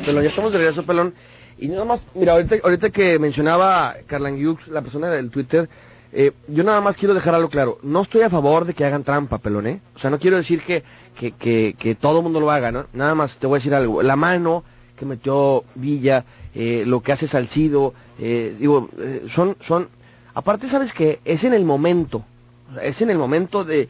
Pelón, 0.06 0.24
ya 0.24 0.30
estamos 0.30 0.54
de 0.54 0.60
regreso, 0.60 0.86
pelón. 0.86 1.14
Y 1.58 1.68
nada 1.68 1.86
más, 1.86 2.02
mira, 2.14 2.34
ahorita, 2.34 2.56
ahorita 2.64 2.90
que 2.90 3.18
mencionaba 3.20 3.96
Carlan 4.08 4.38
la 4.68 4.82
persona 4.82 5.08
del 5.10 5.30
Twitter, 5.30 5.70
eh, 6.12 6.32
yo 6.48 6.64
nada 6.64 6.82
más 6.82 6.98
quiero 6.98 7.14
dejar 7.14 7.36
algo 7.36 7.50
claro. 7.50 7.80
No 7.82 8.02
estoy 8.02 8.22
a 8.22 8.30
favor 8.30 8.66
de 8.66 8.74
que 8.74 8.86
hagan 8.86 9.04
trampa, 9.04 9.38
pelón, 9.38 9.68
¿eh? 9.68 9.82
O 9.96 10.00
sea, 10.00 10.10
no 10.10 10.20
quiero 10.20 10.38
decir 10.38 10.62
que, 10.62 10.84
que, 11.18 11.32
que, 11.32 11.76
que 11.78 11.96
todo 11.96 12.22
mundo 12.22 12.40
lo 12.40 12.52
haga, 12.52 12.72
¿no? 12.72 12.88
Nada 12.94 13.16
más 13.16 13.38
te 13.38 13.48
voy 13.48 13.58
a 13.58 13.60
decir 13.60 13.74
algo. 13.74 14.04
La 14.04 14.16
mano 14.16 14.64
que 14.98 15.06
metió 15.06 15.64
Villa, 15.76 16.26
eh, 16.54 16.84
lo 16.86 17.02
que 17.02 17.12
hace 17.12 17.28
Salcido, 17.28 17.94
eh, 18.20 18.56
digo, 18.60 18.90
eh, 18.98 19.28
son, 19.34 19.58
son, 19.62 19.90
aparte 20.34 20.70
sabes 20.70 20.94
que 20.94 21.20
es 21.26 21.44
en 21.44 21.54
el 21.54 21.66
momento, 21.66 22.26
es 22.82 23.02
en 23.02 23.10
el 23.10 23.18
momento 23.18 23.64
de- 23.66 23.90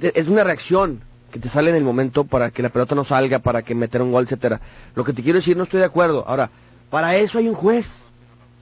es 0.00 0.28
una 0.28 0.44
reacción 0.44 1.00
que 1.34 1.40
te 1.40 1.48
sale 1.48 1.70
en 1.70 1.74
el 1.74 1.82
momento 1.82 2.22
para 2.22 2.52
que 2.52 2.62
la 2.62 2.68
pelota 2.68 2.94
no 2.94 3.04
salga, 3.04 3.40
para 3.40 3.62
que 3.62 3.74
meter 3.74 4.00
un 4.00 4.12
gol, 4.12 4.22
etcétera. 4.22 4.60
Lo 4.94 5.02
que 5.02 5.12
te 5.12 5.20
quiero 5.20 5.40
decir, 5.40 5.56
no 5.56 5.64
estoy 5.64 5.80
de 5.80 5.86
acuerdo. 5.86 6.24
Ahora, 6.28 6.48
para 6.90 7.16
eso 7.16 7.38
hay 7.38 7.48
un 7.48 7.56
juez, 7.56 7.86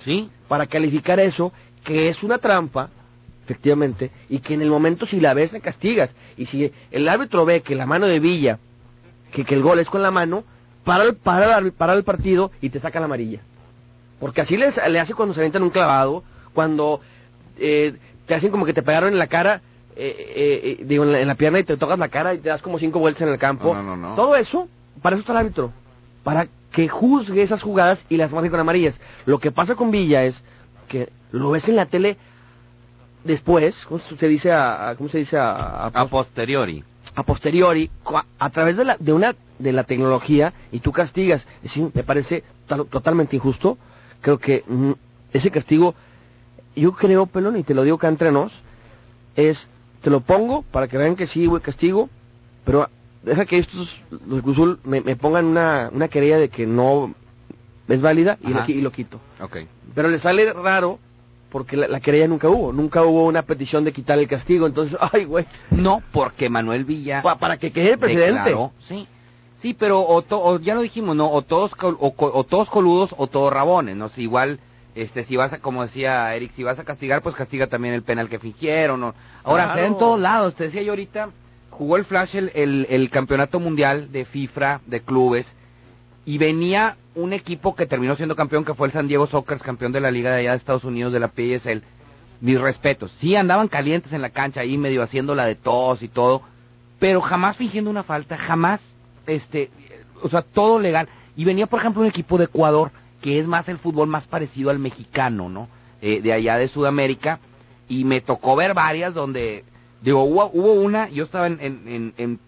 ¿sí? 0.03 0.31
Para 0.49 0.67
calificar 0.67 1.21
eso, 1.21 1.53
que 1.85 2.09
es 2.09 2.23
una 2.23 2.39
trampa, 2.39 2.89
efectivamente, 3.45 4.11
y 4.31 4.39
que 4.39 4.55
en 4.55 4.63
el 4.63 4.71
momento 4.71 5.07
si 5.07 5.21
la 5.21 5.35
ves 5.35 5.51
se 5.51 5.61
castigas. 5.61 6.15
Y 6.39 6.47
si 6.47 6.73
el 6.91 7.09
árbitro 7.11 7.45
ve 7.45 7.61
que 7.61 7.75
la 7.75 7.85
mano 7.85 8.07
de 8.07 8.21
Villa, 8.21 8.59
que, 9.33 9.45
que 9.45 9.55
el 9.55 9.63
gol 9.63 9.79
es 9.79 9.91
con 9.91 10.01
la 10.01 10.11
mano, 10.11 10.43
para 10.83 11.05
el, 11.05 11.15
para, 11.15 11.59
el, 11.59 11.73
para 11.73 11.93
el 11.93 12.05
partido 12.05 12.53
y 12.63 12.71
te 12.71 12.81
saca 12.81 13.01
la 13.01 13.05
amarilla. 13.05 13.41
Porque 14.19 14.41
así 14.41 14.57
les, 14.57 14.81
le 14.89 14.99
hace 14.99 15.13
cuando 15.13 15.35
se 15.35 15.41
avientan 15.41 15.63
un 15.63 15.69
clavado, 15.69 16.25
cuando 16.55 17.03
eh, 17.59 17.93
te 18.27 18.35
hacen 18.35 18.51
como 18.51 18.65
que 18.65 18.73
te 18.73 18.83
pegaron 18.83 19.13
en 19.13 19.19
la 19.19 19.27
cara, 19.27 19.61
eh, 19.97 20.17
eh, 20.37 20.77
eh, 20.81 20.85
digo, 20.85 21.05
en 21.05 21.13
la, 21.13 21.21
en 21.21 21.29
la 21.29 21.35
pierna 21.35 21.59
y 21.59 21.65
te 21.65 21.77
tocas 21.77 21.99
la 21.99 22.09
cara 22.09 22.35
y 22.35 22.39
te 22.39 22.49
das 22.49 22.63
como 22.63 22.79
cinco 22.79 22.99
vueltas 22.99 23.23
en 23.23 23.29
el 23.33 23.39
campo. 23.39 23.75
No, 23.75 23.83
no, 23.83 23.97
no, 23.97 24.09
no. 24.11 24.15
Todo 24.15 24.37
eso, 24.37 24.69
para 25.03 25.15
eso 25.17 25.21
está 25.21 25.33
el 25.33 25.39
árbitro. 25.39 25.73
Para 26.25 26.49
que 26.71 26.89
juzgue 26.89 27.43
esas 27.43 27.63
jugadas 27.63 27.99
y 28.09 28.17
las 28.17 28.31
marque 28.31 28.51
con 28.51 28.61
amarillas. 28.61 28.95
Lo 29.27 29.39
que 29.39 29.53
pasa 29.53 29.75
con 29.75 29.91
Villa 29.91 30.25
es 30.25 30.37
que 30.89 31.11
lo 31.31 31.51
ves 31.51 31.69
en 31.69 31.77
la 31.77 31.87
tele 31.87 32.17
después, 33.25 33.77
¿cómo 33.89 34.01
se 34.19 34.29
dice 34.29 34.53
a, 34.53 34.91
a- 34.91 34.95
cómo 34.97 35.09
se 35.09 35.19
dice 35.19 35.37
a, 35.39 35.87
A 35.87 36.07
posteriori. 36.07 36.83
a 37.15 37.23
posteriori 37.23 37.91
a 38.39 38.51
través 38.51 38.77
de 38.77 38.85
la 38.85 38.97
de 38.99 39.13
una 39.13 39.35
de 39.59 39.73
la 39.73 39.85
tecnología 39.85 40.53
y 40.73 40.81
tú 40.81 40.91
castigas 40.93 41.43
es 41.59 41.63
decir, 41.75 41.91
me 41.95 42.03
parece 42.03 42.43
to- 42.67 42.85
totalmente 42.87 43.37
injusto 43.37 43.79
creo 44.21 44.39
que 44.39 44.65
mm, 44.67 44.93
ese 45.33 45.51
castigo 45.51 45.95
yo 46.75 46.93
creo, 46.93 47.27
pelón, 47.27 47.57
y 47.59 47.63
te 47.65 47.75
lo 47.75 47.83
digo 47.85 47.97
acá 47.97 48.09
entre 48.09 48.33
nos, 48.33 48.51
es, 49.37 49.69
te 50.03 50.11
lo 50.11 50.21
pongo 50.21 50.63
para 50.63 50.89
que 50.89 50.99
vean 50.99 51.17
que 51.17 51.27
sí, 51.27 51.47
güey, 51.47 51.63
castigo, 51.63 52.11
pero 52.65 52.89
deja 53.23 53.45
que 53.47 53.59
estos, 53.59 54.01
los 54.27 54.43
Cruz 54.43 54.57
Azul, 54.57 54.81
me, 54.85 55.01
me 55.01 55.17
pongan 55.17 55.45
una, 55.47 55.91
una 55.93 56.09
querella 56.09 56.39
de 56.39 56.49
que 56.49 56.67
no 56.67 57.15
es 57.89 58.01
válida 58.01 58.39
y 58.43 58.49
lo, 58.49 58.65
y 58.69 58.81
lo 58.83 58.91
quito. 58.93 59.21
Ok. 59.41 59.59
Pero 59.95 60.09
le 60.09 60.19
sale 60.19 60.53
raro 60.53 60.99
porque 61.51 61.77
la, 61.77 61.87
la 61.89 62.01
querella 62.01 62.27
nunca 62.29 62.49
hubo, 62.49 62.73
nunca 62.73 63.03
hubo 63.03 63.27
una 63.27 63.43
petición 63.43 63.85
de 63.85 63.93
quitar 63.93 64.19
el 64.19 64.27
castigo, 64.27 64.67
entonces, 64.67 64.99
ay, 65.13 65.25
güey. 65.25 65.47
No, 65.71 66.03
porque 66.13 66.49
Manuel 66.49 66.85
Villa... 66.85 67.23
Pa- 67.23 67.39
para 67.39 67.59
que 67.59 67.71
quede 67.73 67.93
el 67.93 67.99
presidente. 67.99 68.33
declaró, 68.33 68.73
sí. 68.89 69.07
Sí, 69.61 69.75
pero 69.75 70.01
o, 70.05 70.23
to- 70.23 70.43
o 70.43 70.59
ya 70.59 70.75
lo 70.75 70.81
dijimos, 70.81 71.15
¿no? 71.15 71.31
O 71.31 71.43
todos, 71.43 71.71
o 71.79 72.45
todos 72.45 72.69
coludos 72.69 73.15
o 73.17 73.29
todos 73.29 73.53
rabones, 73.53 73.95
¿no? 73.97 74.09
Si 74.09 74.23
igual, 74.23 74.59
este, 74.95 75.25
si 75.25 75.37
vas 75.37 75.53
a, 75.53 75.59
como 75.59 75.83
decía 75.85 76.35
Eric, 76.35 76.53
si 76.55 76.63
vas 76.63 76.79
a 76.79 76.85
castigar, 76.85 77.23
pues 77.23 77.35
castiga 77.35 77.67
también 77.67 77.95
el 77.95 78.03
penal 78.03 78.29
que 78.29 78.39
fingieron, 78.39 79.01
¿no? 79.01 79.15
Ahora, 79.45 79.65
Claro. 79.65 79.75
se 79.77 79.81
da 79.83 79.87
en 79.89 79.99
todos 79.99 80.21
lados, 80.21 80.55
te 80.55 80.65
decía 80.65 80.83
yo 80.83 80.93
ahorita, 80.93 81.31
jugó 81.71 81.97
el 81.97 82.05
Flash 82.05 82.37
el, 82.37 82.53
el, 82.55 82.87
el 82.91 83.11
campeonato 83.11 83.59
mundial 83.61 84.13
de 84.13 84.25
FIFA, 84.25 84.81
de 84.87 85.01
clubes, 85.01 85.47
y 86.25 86.39
venía 86.39 86.97
un 87.15 87.33
equipo 87.33 87.75
que 87.75 87.87
terminó 87.87 88.17
siendo 88.17 88.37
campeón, 88.37 88.65
que 88.65 88.75
fue 88.75 88.87
el 88.87 88.93
San 88.93 89.09
Diego 89.09 89.27
Sockers, 89.27 89.63
campeón 89.63 89.93
de 89.93 90.01
la 90.01 90.11
liga 90.11 90.31
de 90.31 90.41
allá 90.41 90.51
de 90.53 90.57
Estados 90.59 90.85
Unidos, 90.85 91.13
de 91.13 91.21
la 91.21 91.29
PSL. 91.29 91.83
Mis 92.41 92.61
respetos. 92.61 93.13
Sí 93.21 93.37
andaban 93.37 93.69
calientes 93.69 94.13
en 94.13 94.21
la 94.23 94.31
cancha 94.31 94.61
ahí, 94.61 94.77
medio 94.79 95.03
haciendo 95.03 95.35
la 95.35 95.45
de 95.47 95.55
tos 95.55 96.03
y 96.03 96.09
todo, 96.09 96.43
pero 96.99 97.21
jamás 97.21 97.57
fingiendo 97.57 97.91
una 97.91 98.03
falta, 98.03 98.37
jamás, 98.37 98.81
este, 99.27 99.71
o 100.23 100.29
sea, 100.29 100.43
todo 100.43 100.79
legal. 100.81 101.09
Y 101.37 101.45
venía, 101.45 101.67
por 101.67 101.81
ejemplo, 101.81 102.03
un 102.03 102.09
equipo 102.09 102.39
de 102.39 102.45
Ecuador, 102.45 102.91
que 103.23 103.39
es 103.39 103.47
más 103.47 103.69
el 103.69 103.79
fútbol 103.79 104.09
más 104.09 104.27
parecido 104.27 104.71
al 104.71 104.79
mexicano, 104.79 105.49
¿no? 105.49 105.69
Eh, 106.03 106.21
de 106.21 106.33
allá 106.33 106.59
de 106.59 106.69
Sudamérica, 106.69 107.39
y 107.89 108.05
me 108.05 108.21
tocó 108.21 108.57
ver 108.57 108.75
varias 108.75 109.15
donde, 109.15 109.65
digo, 110.03 110.25
hubo, 110.25 110.51
hubo 110.53 110.73
una, 110.73 111.09
yo 111.09 111.25
estaba 111.25 111.47
en, 111.47 111.59
en, 111.61 112.15
en, 112.19 112.41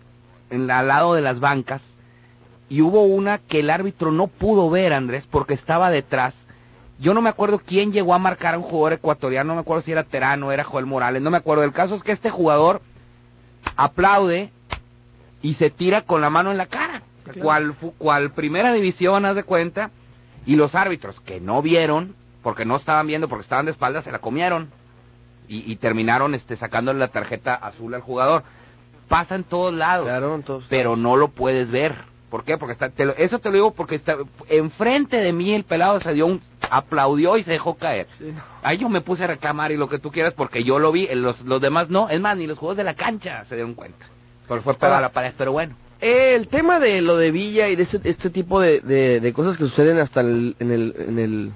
en, 0.51 0.71
al 0.71 0.89
lado 0.89 1.15
de 1.15 1.23
las 1.23 1.39
bancas, 1.41 1.81
y 2.69 2.81
hubo 2.83 3.05
una 3.05 3.39
que 3.39 3.61
el 3.61 3.71
árbitro 3.71 4.11
no 4.11 4.27
pudo 4.27 4.69
ver, 4.71 4.93
Andrés, 4.93 5.25
porque 5.31 5.55
estaba 5.55 5.91
detrás. 5.91 6.35
Yo 6.99 7.13
no 7.13 7.21
me 7.21 7.29
acuerdo 7.29 7.61
quién 7.65 7.93
llegó 7.93 8.15
a 8.15 8.19
marcar 8.19 8.55
a 8.55 8.59
un 8.59 8.65
jugador 8.65 8.95
ecuatoriano, 8.95 9.49
no 9.49 9.55
me 9.55 9.61
acuerdo 9.61 9.83
si 9.85 9.93
era 9.93 10.03
Terano, 10.03 10.51
era 10.51 10.65
Joel 10.65 10.87
Morales, 10.87 11.21
no 11.23 11.31
me 11.31 11.37
acuerdo. 11.37 11.63
El 11.63 11.73
caso 11.73 11.95
es 11.97 12.03
que 12.03 12.13
este 12.13 12.31
jugador 12.31 12.81
aplaude 13.77 14.51
y 15.43 15.55
se 15.55 15.71
tira 15.71 16.03
con 16.03 16.21
la 16.21 16.31
mano 16.31 16.51
en 16.51 16.57
la 16.57 16.67
cara, 16.67 17.03
cual, 17.43 17.75
fu- 17.75 17.93
cual 17.99 18.33
primera 18.33 18.73
división, 18.73 19.25
haz 19.27 19.35
de 19.35 19.43
cuenta, 19.45 19.91
y 20.47 20.57
los 20.57 20.75
árbitros 20.75 21.21
que 21.21 21.41
no 21.41 21.63
vieron, 21.63 22.15
porque 22.43 22.65
no 22.65 22.77
estaban 22.77 23.07
viendo, 23.07 23.29
porque 23.29 23.43
estaban 23.45 23.65
de 23.67 23.73
espaldas, 23.73 24.05
se 24.05 24.13
la 24.13 24.19
comieron 24.19 24.71
y, 25.49 25.71
y 25.71 25.77
terminaron 25.77 26.35
este, 26.35 26.57
sacándole 26.57 26.99
la 26.99 27.09
tarjeta 27.09 27.55
azul 27.55 27.95
al 27.95 28.01
jugador. 28.03 28.45
Pasa 29.09 29.35
en 29.35 29.45
todos 29.45 29.73
lados, 29.73 30.07
pero 30.69 30.97
no 30.97 31.17
lo 31.17 31.29
puedes 31.29 31.71
ver. 31.71 31.95
¿Por 32.31 32.43
qué? 32.45 32.59
Porque 32.59 32.73
está, 32.73 32.89
te 32.89 33.05
lo- 33.05 33.15
eso 33.17 33.39
te 33.39 33.49
lo 33.51 33.55
digo 33.55 33.75
porque 33.75 33.95
está 33.95 34.17
enfrente 34.49 35.19
de 35.19 35.33
mí 35.33 35.55
el 35.55 35.63
pelado 35.65 36.01
se 36.01 36.15
dio 36.15 36.27
un 36.27 36.43
aplaudió 36.69 37.37
y 37.37 37.45
se 37.45 37.53
dejó 37.53 37.75
caer. 37.75 38.09
Ahí 38.63 38.79
yo 38.79 38.89
me 38.89 39.01
puse 39.03 39.25
a 39.25 39.29
reclamar 39.29 39.71
y 39.71 39.77
lo 39.77 39.89
que 39.89 39.99
tú 40.01 40.11
quieras 40.11 40.33
porque 40.35 40.65
yo 40.65 40.79
lo 40.81 40.91
vi, 40.91 41.07
los, 41.15 41.43
los 41.43 41.61
demás 41.61 41.91
no. 41.91 42.09
Es 42.09 42.21
más, 42.21 42.37
ni 42.37 42.47
los 42.49 42.59
juegos 42.59 42.77
de 42.77 42.85
la 42.85 42.95
cancha 42.95 43.45
se 43.49 43.55
dieron 43.55 43.75
cuenta. 43.75 44.07
Pero 44.49 44.63
fue 44.63 44.75
pegada 44.75 44.99
a 44.99 45.03
la 45.03 45.13
pared, 45.13 45.33
pero 45.39 45.53
bueno. 45.53 45.77
El 46.07 46.49
tema 46.49 46.81
de 46.81 47.01
lo 47.01 47.17
de 47.17 47.31
Villa 47.31 47.71
y 47.71 47.77
de 47.77 47.85
este, 47.85 47.99
este 48.05 48.29
tipo 48.29 48.61
de, 48.61 48.81
de, 48.81 49.21
de 49.21 49.33
cosas 49.33 49.57
que 49.57 49.65
suceden 49.65 49.97
hasta 49.97 50.21
el- 50.21 50.55
en, 50.59 50.71
el, 50.71 50.95
en, 50.99 51.19
el, 51.19 51.53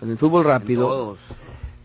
en 0.00 0.10
el 0.10 0.16
fútbol 0.16 0.44
rápido, 0.46 1.18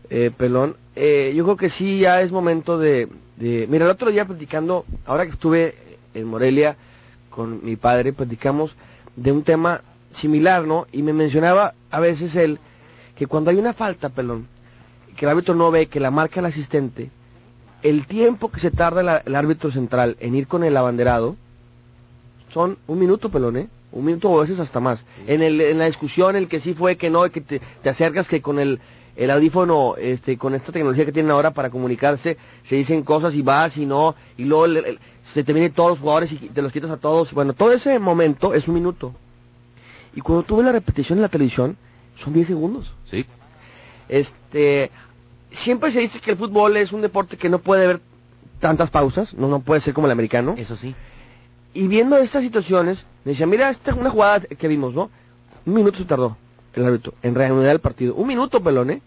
eh, 0.08 0.30
pelón, 0.34 0.76
eh, 0.96 1.34
yo 1.36 1.44
creo 1.44 1.56
que 1.58 1.68
sí 1.68 1.98
ya 1.98 2.22
es 2.22 2.32
momento 2.32 2.78
de, 2.78 3.06
de... 3.36 3.66
Mira, 3.68 3.84
el 3.84 3.90
otro 3.90 4.10
día 4.10 4.24
platicando, 4.24 4.86
ahora 5.04 5.26
que 5.26 5.32
estuve 5.32 5.74
en 6.14 6.24
Morelia 6.26 6.74
con 7.28 7.62
mi 7.62 7.76
padre, 7.76 8.14
platicamos 8.14 8.74
de 9.16 9.32
un 9.32 9.42
tema 9.42 9.82
similar, 10.12 10.64
¿no? 10.64 10.86
Y 10.92 11.02
me 11.02 11.12
mencionaba 11.12 11.74
a 11.90 12.00
veces 12.00 12.34
él 12.34 12.60
que 13.14 13.26
cuando 13.26 13.50
hay 13.50 13.58
una 13.58 13.74
falta, 13.74 14.08
pelón, 14.08 14.48
que 15.18 15.26
el 15.26 15.32
árbitro 15.32 15.54
no 15.54 15.70
ve, 15.70 15.84
que 15.88 16.00
la 16.00 16.10
marca 16.10 16.40
el 16.40 16.46
asistente, 16.46 17.10
el 17.82 18.06
tiempo 18.06 18.50
que 18.50 18.58
se 18.58 18.70
tarda 18.70 19.02
la- 19.02 19.22
el 19.26 19.36
árbitro 19.36 19.70
central 19.70 20.16
en 20.20 20.34
ir 20.34 20.46
con 20.46 20.64
el 20.64 20.78
abanderado 20.78 21.36
son 22.52 22.78
un 22.86 22.98
minuto, 22.98 23.30
pelón, 23.30 23.56
¿eh? 23.56 23.68
Un 23.92 24.04
minuto 24.04 24.30
o 24.30 24.38
a 24.38 24.42
veces 24.42 24.60
hasta 24.60 24.80
más. 24.80 25.04
En, 25.26 25.42
el, 25.42 25.60
en 25.60 25.78
la 25.78 25.86
discusión, 25.86 26.36
el 26.36 26.48
que 26.48 26.60
sí 26.60 26.74
fue, 26.74 26.96
que 26.96 27.10
no, 27.10 27.28
que 27.30 27.40
te, 27.40 27.60
te 27.82 27.88
acercas, 27.88 28.28
que 28.28 28.40
con 28.42 28.58
el, 28.58 28.80
el 29.16 29.30
audífono, 29.30 29.96
este, 29.96 30.38
con 30.38 30.54
esta 30.54 30.70
tecnología 30.72 31.04
que 31.04 31.12
tienen 31.12 31.32
ahora 31.32 31.50
para 31.52 31.70
comunicarse, 31.70 32.36
se 32.68 32.76
dicen 32.76 33.02
cosas 33.02 33.34
y 33.34 33.42
vas 33.42 33.76
y 33.76 33.86
no, 33.86 34.14
y 34.36 34.44
luego 34.44 34.64
el- 34.66 34.76
el- 34.78 34.98
se 35.34 35.44
te 35.44 35.52
vienen 35.52 35.72
todos 35.72 35.90
los 35.90 35.98
jugadores 36.00 36.32
y 36.32 36.36
te 36.36 36.62
los 36.62 36.72
quitas 36.72 36.90
a 36.90 36.96
todos. 36.96 37.32
Bueno, 37.32 37.52
todo 37.52 37.72
ese 37.72 37.98
momento 37.98 38.52
es 38.54 38.66
un 38.68 38.74
minuto. 38.74 39.14
Y 40.14 40.20
cuando 40.20 40.42
tú 40.42 40.56
ves 40.56 40.66
la 40.66 40.72
repetición 40.72 41.18
en 41.18 41.22
la 41.22 41.28
televisión, 41.28 41.76
son 42.16 42.32
10 42.32 42.48
segundos. 42.48 42.92
Sí. 43.10 43.24
Este, 44.08 44.90
siempre 45.52 45.92
se 45.92 46.00
dice 46.00 46.20
que 46.20 46.32
el 46.32 46.36
fútbol 46.36 46.76
es 46.76 46.92
un 46.92 47.00
deporte 47.02 47.36
que 47.36 47.48
no 47.48 47.58
puede 47.60 47.84
haber 47.84 48.00
tantas 48.60 48.90
pausas, 48.90 49.34
no, 49.34 49.48
no 49.48 49.60
puede 49.60 49.80
ser 49.80 49.94
como 49.94 50.06
el 50.06 50.12
americano. 50.12 50.54
Eso 50.58 50.76
sí. 50.76 50.94
Y 51.72 51.88
viendo 51.88 52.16
estas 52.16 52.42
situaciones, 52.42 52.98
me 53.24 53.32
decía, 53.32 53.46
mira, 53.46 53.70
esta 53.70 53.92
es 53.92 53.96
una 53.96 54.10
jugada 54.10 54.40
que 54.40 54.68
vimos, 54.68 54.92
¿no? 54.92 55.10
Un 55.66 55.74
minuto 55.74 55.98
se 55.98 56.04
tardó 56.04 56.36
el 56.74 56.86
árbitro 56.86 57.14
en 57.22 57.34
reanudar 57.34 57.72
el 57.72 57.80
partido. 57.80 58.14
Un 58.14 58.28
minuto, 58.28 58.62
pelón, 58.62 58.90
¿eh? 58.90 59.02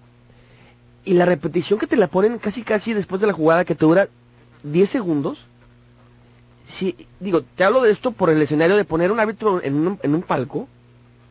Y 1.06 1.14
la 1.14 1.26
repetición 1.26 1.80
que 1.80 1.88
te 1.88 1.98
la 1.98 2.08
ponen 2.08 2.38
casi 2.38 2.64
casi 2.64 2.94
después 2.94 3.20
de 3.20 3.28
la 3.28 3.34
jugada 3.34 3.66
que 3.66 3.76
te 3.76 3.86
dura 3.86 4.08
10 4.64 4.90
segundos. 4.90 5.46
Sí, 6.68 7.08
digo, 7.20 7.42
te 7.42 7.64
hablo 7.66 7.82
de 7.82 7.92
esto 7.92 8.12
por 8.12 8.30
el 8.30 8.42
escenario 8.42 8.78
de 8.78 8.86
poner 8.86 9.12
un 9.12 9.20
árbitro 9.20 9.62
en 9.62 9.76
un, 9.76 10.00
en 10.02 10.16
un 10.16 10.22
palco, 10.22 10.68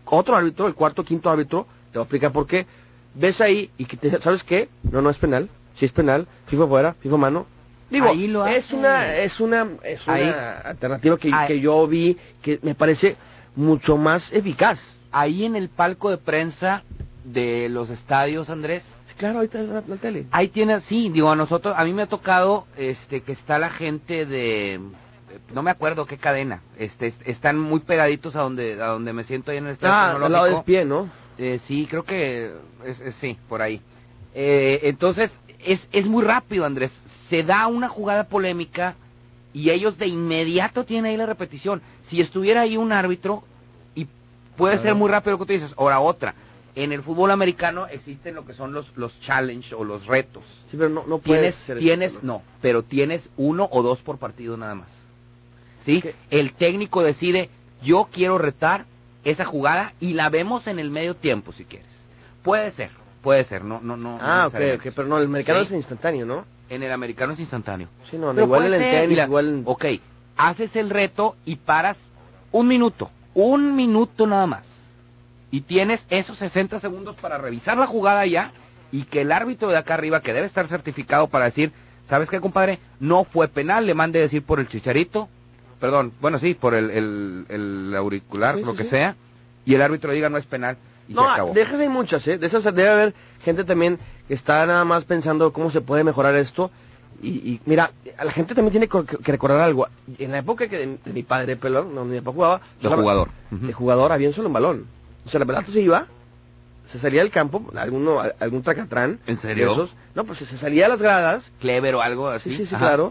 otro 0.05 0.37
árbitro, 0.37 0.66
el 0.66 0.74
cuarto, 0.74 1.05
quinto 1.05 1.30
árbitro, 1.30 1.66
te 1.91 1.99
voy 1.99 2.03
a 2.03 2.05
explicar 2.05 2.33
por 2.33 2.47
qué. 2.47 2.66
Ves 3.14 3.41
ahí 3.41 3.70
y 3.78 3.87
que 3.87 3.97
te, 3.97 4.11
¿sabes 4.20 4.45
qué? 4.45 4.68
No, 4.83 5.01
no 5.01 5.09
es 5.09 5.16
penal. 5.16 5.49
Si 5.76 5.87
es 5.87 5.93
penal, 5.93 6.26
FIFA 6.47 6.66
fuera, 6.66 6.95
FIFA 7.01 7.16
mano. 7.16 7.47
Digo, 7.93 8.09
Ahí 8.09 8.26
lo 8.26 8.47
es 8.47 8.72
una, 8.72 9.14
es 9.16 9.38
una, 9.38 9.68
es 9.84 10.07
una 10.07 10.14
Ahí. 10.14 10.34
alternativa 10.64 11.18
que, 11.18 11.30
Ahí. 11.32 11.47
que 11.47 11.61
yo 11.61 11.86
vi 11.86 12.16
que 12.40 12.59
me 12.62 12.74
parece 12.74 13.16
mucho 13.55 13.97
más 13.99 14.32
eficaz. 14.32 14.80
Ahí 15.12 15.45
en 15.45 15.55
el 15.57 15.68
palco 15.68 16.09
de 16.11 16.16
prensa 16.16 16.84
de 17.22 17.68
los 17.68 17.90
estadios, 17.90 18.49
Andrés. 18.49 18.82
claro, 19.18 19.40
ahí 19.40 19.45
está 19.45 19.59
la, 19.62 19.82
la 19.86 19.97
tele. 19.97 20.26
Ahí 20.30 20.49
tiene, 20.49 20.80
sí, 20.80 21.11
digo, 21.11 21.30
a 21.30 21.36
nosotros, 21.36 21.74
a 21.76 21.84
mí 21.84 21.93
me 21.93 22.03
ha 22.03 22.07
tocado, 22.09 22.66
este, 22.78 23.20
que 23.20 23.32
está 23.32 23.59
la 23.59 23.68
gente 23.68 24.24
de, 24.24 24.80
no 25.55 25.62
me 25.62 25.70
acuerdo 25.70 26.07
qué 26.07 26.16
cadena, 26.16 26.62
este, 26.78 27.09
est- 27.09 27.20
están 27.28 27.59
muy 27.61 27.80
pegaditos 27.80 28.34
a 28.36 28.40
donde, 28.40 28.72
a 28.82 28.86
donde 28.86 29.12
me 29.12 29.24
siento 29.24 29.51
ahí 29.51 29.59
en 29.59 29.66
el 29.66 29.72
estadio 29.74 29.93
Ah, 29.95 30.24
al 30.26 30.32
lado 30.32 30.47
del 30.47 30.64
pie, 30.64 30.86
¿no? 30.86 31.11
Eh, 31.36 31.61
sí, 31.68 31.86
creo 31.88 32.05
que 32.05 32.53
es, 32.86 33.01
es- 33.01 33.14
sí, 33.20 33.36
por 33.51 33.61
ahí. 33.61 33.82
Eh, 34.34 34.80
entonces, 34.84 35.30
es, 35.64 35.80
es 35.93 36.07
muy 36.07 36.24
rápido, 36.24 36.64
Andrés. 36.64 36.90
Se 37.33 37.43
da 37.45 37.66
una 37.66 37.89
jugada 37.89 38.24
polémica 38.24 38.95
y 39.55 39.70
ellos 39.70 39.97
de 39.97 40.07
inmediato 40.07 40.85
tienen 40.85 41.07
ahí 41.07 41.16
la 41.16 41.24
repetición. 41.24 41.80
Si 42.11 42.20
estuviera 42.20 42.61
ahí 42.61 42.76
un 42.76 42.93
árbitro, 42.93 43.43
y 43.95 44.07
puede 44.59 44.78
ser 44.83 44.95
muy 44.95 45.09
rápido 45.11 45.33
lo 45.33 45.39
que 45.39 45.47
tú 45.47 45.53
dices. 45.61 45.74
Ahora, 45.78 45.99
otra. 46.01 46.35
En 46.74 46.93
el 46.93 47.03
fútbol 47.03 47.30
americano 47.30 47.87
existen 47.87 48.35
lo 48.35 48.45
que 48.45 48.53
son 48.53 48.74
los, 48.74 48.93
los 48.97 49.18
challenge 49.20 49.74
o 49.74 49.83
los 49.83 50.05
retos. 50.05 50.43
Sí, 50.70 50.76
pero 50.76 50.91
no, 50.91 51.05
no 51.07 51.20
Tienes, 51.20 51.55
puedes 51.66 51.80
tienes, 51.80 52.12
no, 52.22 52.43
pero 52.61 52.83
tienes 52.83 53.22
uno 53.39 53.66
o 53.72 53.83
dos 53.83 54.01
por 54.01 54.18
partido 54.18 54.59
nada 54.59 54.74
más. 54.74 54.89
¿Sí? 55.87 56.05
El 56.28 56.53
técnico 56.53 57.03
decide, 57.03 57.49
yo 57.83 58.11
quiero 58.12 58.37
retar 58.37 58.85
esa 59.24 59.47
jugada 59.47 59.95
y 60.01 60.12
la 60.12 60.28
vemos 60.28 60.66
en 60.66 60.78
el 60.78 60.91
medio 60.91 61.16
tiempo 61.16 61.55
si 61.55 61.64
quieres. 61.64 61.89
Puede 62.43 62.72
ser, 62.72 62.91
puede 63.22 63.45
ser, 63.45 63.64
no, 63.64 63.80
no, 63.83 63.97
no. 63.97 64.18
Ah, 64.20 64.41
no 64.43 64.49
ok, 64.49 64.53
necesariamente. 64.53 64.89
ok, 64.91 64.95
pero 64.97 65.09
no, 65.09 65.16
el 65.16 65.24
americano 65.24 65.61
Sí. 65.61 65.66
es 65.68 65.72
instantáneo, 65.72 66.26
¿no? 66.26 66.51
En 66.72 66.82
el 66.82 66.90
americano 66.90 67.34
es 67.34 67.38
instantáneo. 67.40 67.88
Sí, 68.10 68.16
no, 68.16 68.32
no, 68.32 68.40
igual 68.40 68.66
en 68.72 68.74
el 68.74 68.90
tenis, 68.90 69.08
mira, 69.10 69.24
igual. 69.24 69.62
Ok, 69.66 69.84
haces 70.38 70.74
el 70.74 70.88
reto 70.88 71.36
y 71.44 71.56
paras 71.56 71.98
un 72.50 72.66
minuto, 72.66 73.10
un 73.34 73.76
minuto 73.76 74.26
nada 74.26 74.46
más. 74.46 74.62
Y 75.50 75.60
tienes 75.60 76.00
esos 76.08 76.38
60 76.38 76.80
segundos 76.80 77.14
para 77.20 77.36
revisar 77.36 77.76
la 77.76 77.86
jugada 77.86 78.24
ya 78.24 78.52
y 78.90 79.04
que 79.04 79.20
el 79.20 79.32
árbitro 79.32 79.68
de 79.68 79.76
acá 79.76 79.94
arriba, 79.94 80.22
que 80.22 80.32
debe 80.32 80.46
estar 80.46 80.66
certificado 80.66 81.28
para 81.28 81.44
decir, 81.44 81.72
¿sabes 82.08 82.30
qué, 82.30 82.40
compadre? 82.40 82.78
No 83.00 83.24
fue 83.24 83.48
penal, 83.48 83.84
le 83.84 83.92
mande 83.92 84.18
decir 84.20 84.42
por 84.42 84.58
el 84.58 84.66
chicharito, 84.68 85.28
perdón, 85.78 86.14
bueno, 86.22 86.38
sí, 86.38 86.54
por 86.54 86.72
el, 86.74 86.90
el, 86.90 87.44
el 87.50 87.94
auricular, 87.96 88.56
Sí, 88.56 88.62
lo 88.64 88.70
sí, 88.72 88.78
que 88.78 88.84
sí. 88.84 88.90
sea, 88.90 89.14
y 89.66 89.74
el 89.74 89.82
árbitro 89.82 90.10
diga 90.12 90.30
no 90.30 90.38
es 90.38 90.46
penal 90.46 90.78
y 91.06 91.12
No, 91.12 91.24
se 91.24 91.28
acabó. 91.32 91.52
de 91.52 91.60
esas 91.60 91.80
hay 91.80 91.88
muchas, 91.90 92.26
¿eh? 92.28 92.38
De 92.38 92.46
esas 92.46 92.64
debe 92.64 92.88
haber 92.88 93.14
gente 93.44 93.64
también 93.64 93.98
está 94.35 94.66
nada 94.66 94.85
más 94.85 95.05
pensando 95.05 95.53
cómo 95.53 95.70
se 95.70 95.80
puede 95.80 96.05
mejorar 96.05 96.35
esto. 96.35 96.70
Y, 97.22 97.28
y 97.28 97.61
mira, 97.66 97.93
a 98.18 98.24
la 98.24 98.33
gente 98.33 98.55
también 98.55 98.72
tiene 98.72 98.89
que, 98.89 99.05
que 99.05 99.33
recordar 99.33 99.61
algo. 99.61 99.87
En 100.18 100.33
la 100.33 100.39
época 100.39 100.66
que 100.66 100.78
de, 100.78 100.99
de 101.05 101.12
mi 101.12 101.22
padre, 101.22 101.57
pelón, 101.57 101.95
donde 101.95 102.16
mi 102.16 102.20
papá 102.20 102.35
jugaba... 102.35 102.61
De 102.80 102.89
jugador. 102.89 103.28
De 103.51 103.72
jugador 103.72 104.12
había 104.12 104.28
un 104.28 104.35
solo 104.35 104.49
balón. 104.51 104.87
O 105.24 105.30
sea, 105.30 105.39
la 105.39 105.47
pelota 105.47 105.70
se 105.70 105.80
iba, 105.80 106.07
se 106.91 106.99
salía 106.99 107.20
del 107.20 107.30
campo, 107.30 107.64
alguno, 107.76 108.20
algún 108.41 108.62
tracatrán. 108.62 109.20
¿En 109.26 109.41
serio? 109.41 109.72
esos. 109.72 109.91
No, 110.14 110.24
pues 110.24 110.41
se 110.41 110.57
salía 110.57 110.87
a 110.87 110.89
las 110.89 110.99
gradas. 110.99 111.45
Clever 111.61 111.95
o 111.95 112.03
algo 112.03 112.28
así. 112.28 112.51
Sí, 112.51 112.57
sí, 112.57 112.66
sí, 112.66 112.74
claro. 112.74 113.11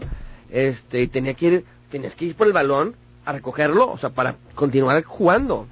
Este, 0.50 1.06
tenía 1.06 1.32
que 1.32 1.46
ir, 1.46 1.64
tenías 1.90 2.14
que 2.14 2.26
ir 2.26 2.36
por 2.36 2.46
el 2.46 2.52
balón 2.52 2.94
a 3.24 3.32
recogerlo, 3.32 3.90
o 3.90 3.98
sea, 3.98 4.10
para 4.10 4.36
continuar 4.54 5.02
jugando. 5.04 5.66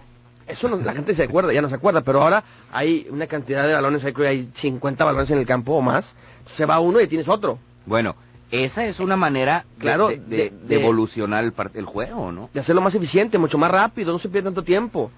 Eso 0.51 0.69
no- 0.69 0.77
la 0.79 0.93
gente 0.93 1.15
se 1.15 1.23
acuerda, 1.25 1.53
ya 1.53 1.63
no 1.63 1.69
se 1.69 1.75
acuerda, 1.77 2.01
pero 2.03 2.23
ahora 2.23 2.45
hay 2.73 3.07
una 3.11 3.27
cantidad 3.27 3.67
de 3.67 3.75
balones, 3.75 4.05
hay, 4.05 4.15
hay 4.27 4.51
50 4.55 5.05
balones 5.05 5.31
en 5.31 5.39
el 5.39 5.47
campo 5.47 5.75
o 5.75 5.83
más. 5.83 6.05
Se 6.57 6.67
va 6.67 6.81
uno 6.81 7.01
y 7.01 7.07
tienes 7.07 7.29
otro. 7.29 7.59
Bueno, 7.87 8.17
esa 8.51 8.85
es 8.87 8.99
una 9.01 9.17
manera 9.17 9.65
Claro, 9.79 10.09
de, 10.09 10.17
de- 10.19 10.25
de- 10.37 10.37
de 10.51 10.53
de- 10.67 10.81
evolucionar 10.81 11.45
el, 11.45 11.53
el 11.75 11.85
juego, 11.85 12.33
¿no? 12.33 12.51
De 12.53 12.61
hacerlo 12.61 12.81
más 12.81 12.95
eficiente, 12.95 13.39
mucho 13.39 13.59
más 13.59 13.71
rápido, 13.71 14.13
no 14.13 14.19
se 14.19 14.29
pierde 14.29 14.47
tanto 14.49 14.65
tiempo. 14.65 15.11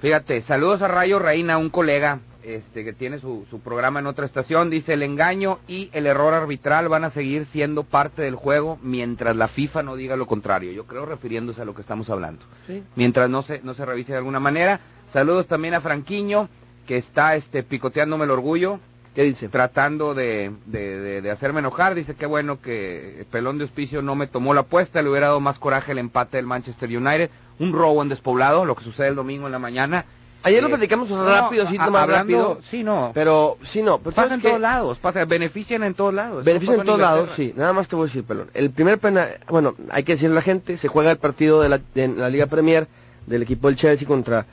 Fíjate, 0.00 0.42
saludos 0.42 0.82
a 0.82 0.88
Rayo 0.88 1.18
Reina, 1.18 1.58
un 1.58 1.70
colega 1.70 2.20
este 2.42 2.84
que 2.84 2.92
tiene 2.92 3.18
su, 3.20 3.46
su 3.50 3.60
programa 3.60 4.00
en 4.00 4.06
otra 4.06 4.26
estación, 4.26 4.70
dice 4.70 4.94
el 4.94 5.02
engaño 5.02 5.58
y 5.68 5.90
el 5.92 6.06
error 6.06 6.34
arbitral 6.34 6.88
van 6.88 7.04
a 7.04 7.10
seguir 7.10 7.46
siendo 7.52 7.84
parte 7.84 8.22
del 8.22 8.34
juego 8.34 8.78
mientras 8.82 9.36
la 9.36 9.48
FIFA 9.48 9.82
no 9.82 9.96
diga 9.96 10.16
lo 10.16 10.26
contrario. 10.26 10.72
Yo 10.72 10.86
creo 10.86 11.06
refiriéndose 11.06 11.62
a 11.62 11.64
lo 11.64 11.74
que 11.74 11.80
estamos 11.82 12.10
hablando. 12.10 12.44
Sí. 12.66 12.82
Mientras 12.96 13.28
no 13.30 13.42
se 13.42 13.60
no 13.62 13.74
se 13.74 13.84
revise 13.86 14.12
de 14.12 14.18
alguna 14.18 14.40
manera. 14.40 14.80
Saludos 15.12 15.46
también 15.46 15.74
a 15.74 15.80
Franquiño 15.80 16.48
que 16.86 16.96
está 16.96 17.36
este 17.36 17.62
picoteándome 17.62 18.24
el 18.24 18.30
orgullo. 18.30 18.80
¿Qué 19.14 19.24
dice? 19.24 19.48
Tratando 19.50 20.14
de, 20.14 20.52
de, 20.64 20.98
de- 20.98 21.20
de 21.20 21.30
hacerme 21.30 21.58
enojar, 21.60 21.94
dice 21.94 22.14
que 22.14 22.24
bueno 22.24 22.62
que 22.62 23.26
Pelón 23.30 23.58
de 23.58 23.64
Hospicio 23.64 24.00
no 24.00 24.14
me 24.16 24.26
tomó 24.26 24.54
la 24.54 24.62
apuesta, 24.62 25.02
le 25.02 25.10
hubiera 25.10 25.26
dado 25.26 25.40
más 25.40 25.58
coraje 25.58 25.92
el 25.92 25.98
empate 25.98 26.38
del 26.38 26.46
Manchester 26.46 26.88
United, 26.88 27.28
un 27.58 27.74
robo 27.74 28.02
en 28.02 28.08
despoblado, 28.08 28.64
lo 28.64 28.74
que 28.74 28.84
sucede 28.84 29.08
el 29.08 29.14
domingo 29.14 29.44
en 29.44 29.52
la 29.52 29.58
mañana. 29.58 30.06
Ayer 30.44 30.60
lo 30.62 30.68
Eh, 30.68 30.70
platicamos 30.72 31.08
no, 31.08 31.24
rápido, 31.24 31.68
sí, 31.68 31.76
rápido. 31.78 32.60
Sí, 32.70 32.82
no. 32.82 33.12
Pero, 33.14 33.58
sí, 33.62 33.82
no. 33.82 33.98
Pero 33.98 34.14
pasa 34.16 34.28
¿sabes 34.30 34.44
en 34.44 34.50
todos 34.50 34.60
lados, 34.60 34.98
pasa, 34.98 35.24
benefician 35.24 35.82
en 35.84 35.94
todos 35.94 36.12
lados. 36.14 36.44
Beneficio 36.44 36.72
Eso 36.74 36.82
en 36.82 36.86
todos 36.86 37.00
lados, 37.00 37.30
sí. 37.36 37.52
Nada 37.56 37.72
más 37.72 37.86
te 37.88 37.96
voy 37.96 38.04
a 38.04 38.06
decir, 38.06 38.24
pelón. 38.24 38.50
El 38.54 38.70
primer 38.70 38.98
penal, 38.98 39.28
bueno, 39.48 39.74
hay 39.90 40.02
que 40.02 40.12
decirle 40.14 40.32
a 40.34 40.36
la 40.36 40.42
gente, 40.42 40.78
se 40.78 40.88
juega 40.88 41.10
el 41.12 41.18
partido 41.18 41.62
de 41.62 41.68
la, 41.68 41.80
de 41.94 42.08
la 42.08 42.28
Liga 42.28 42.46
Premier 42.46 42.88
del 43.26 43.42
equipo 43.42 43.68
del 43.68 43.76
Chelsea 43.76 44.06
contra 44.06 44.46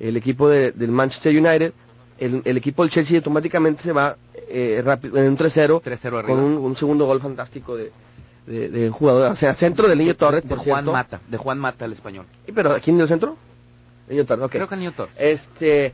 el 0.00 0.16
equipo 0.16 0.48
de- 0.48 0.72
del 0.72 0.90
Manchester 0.90 1.32
United. 1.36 1.72
El, 2.18 2.42
el 2.44 2.56
equipo 2.56 2.82
del 2.82 2.90
Chelsea 2.92 3.16
automáticamente 3.18 3.82
se 3.82 3.92
va 3.92 4.16
eh, 4.48 4.80
rápido, 4.84 5.18
en 5.18 5.28
un 5.28 5.36
3-0, 5.36 5.82
3-0 5.82 6.06
arriba. 6.06 6.22
con 6.22 6.38
un, 6.38 6.52
un 6.56 6.76
segundo 6.76 7.06
gol 7.06 7.20
fantástico 7.20 7.76
de, 7.76 7.92
de, 8.46 8.68
de 8.68 8.88
jugador, 8.90 9.32
o 9.32 9.36
sea, 9.36 9.54
centro 9.54 9.88
del 9.88 9.98
Niño 9.98 10.14
Torres, 10.16 10.42
De 10.42 10.48
por 10.48 10.58
Juan 10.58 10.84
cierto. 10.84 10.92
Mata, 10.92 11.20
de 11.28 11.36
Juan 11.36 11.58
Mata 11.58 11.84
el 11.86 11.92
español. 11.92 12.26
¿Y 12.46 12.52
pero 12.52 12.76
quién 12.82 12.96
dio 12.96 13.04
el 13.04 13.08
centro? 13.10 13.36
Torres, 14.26 14.44
ok. 14.44 14.50
Creo 14.52 14.68
que 14.68 14.74
el 14.74 14.92
Torres. 14.92 15.14
Este, 15.18 15.92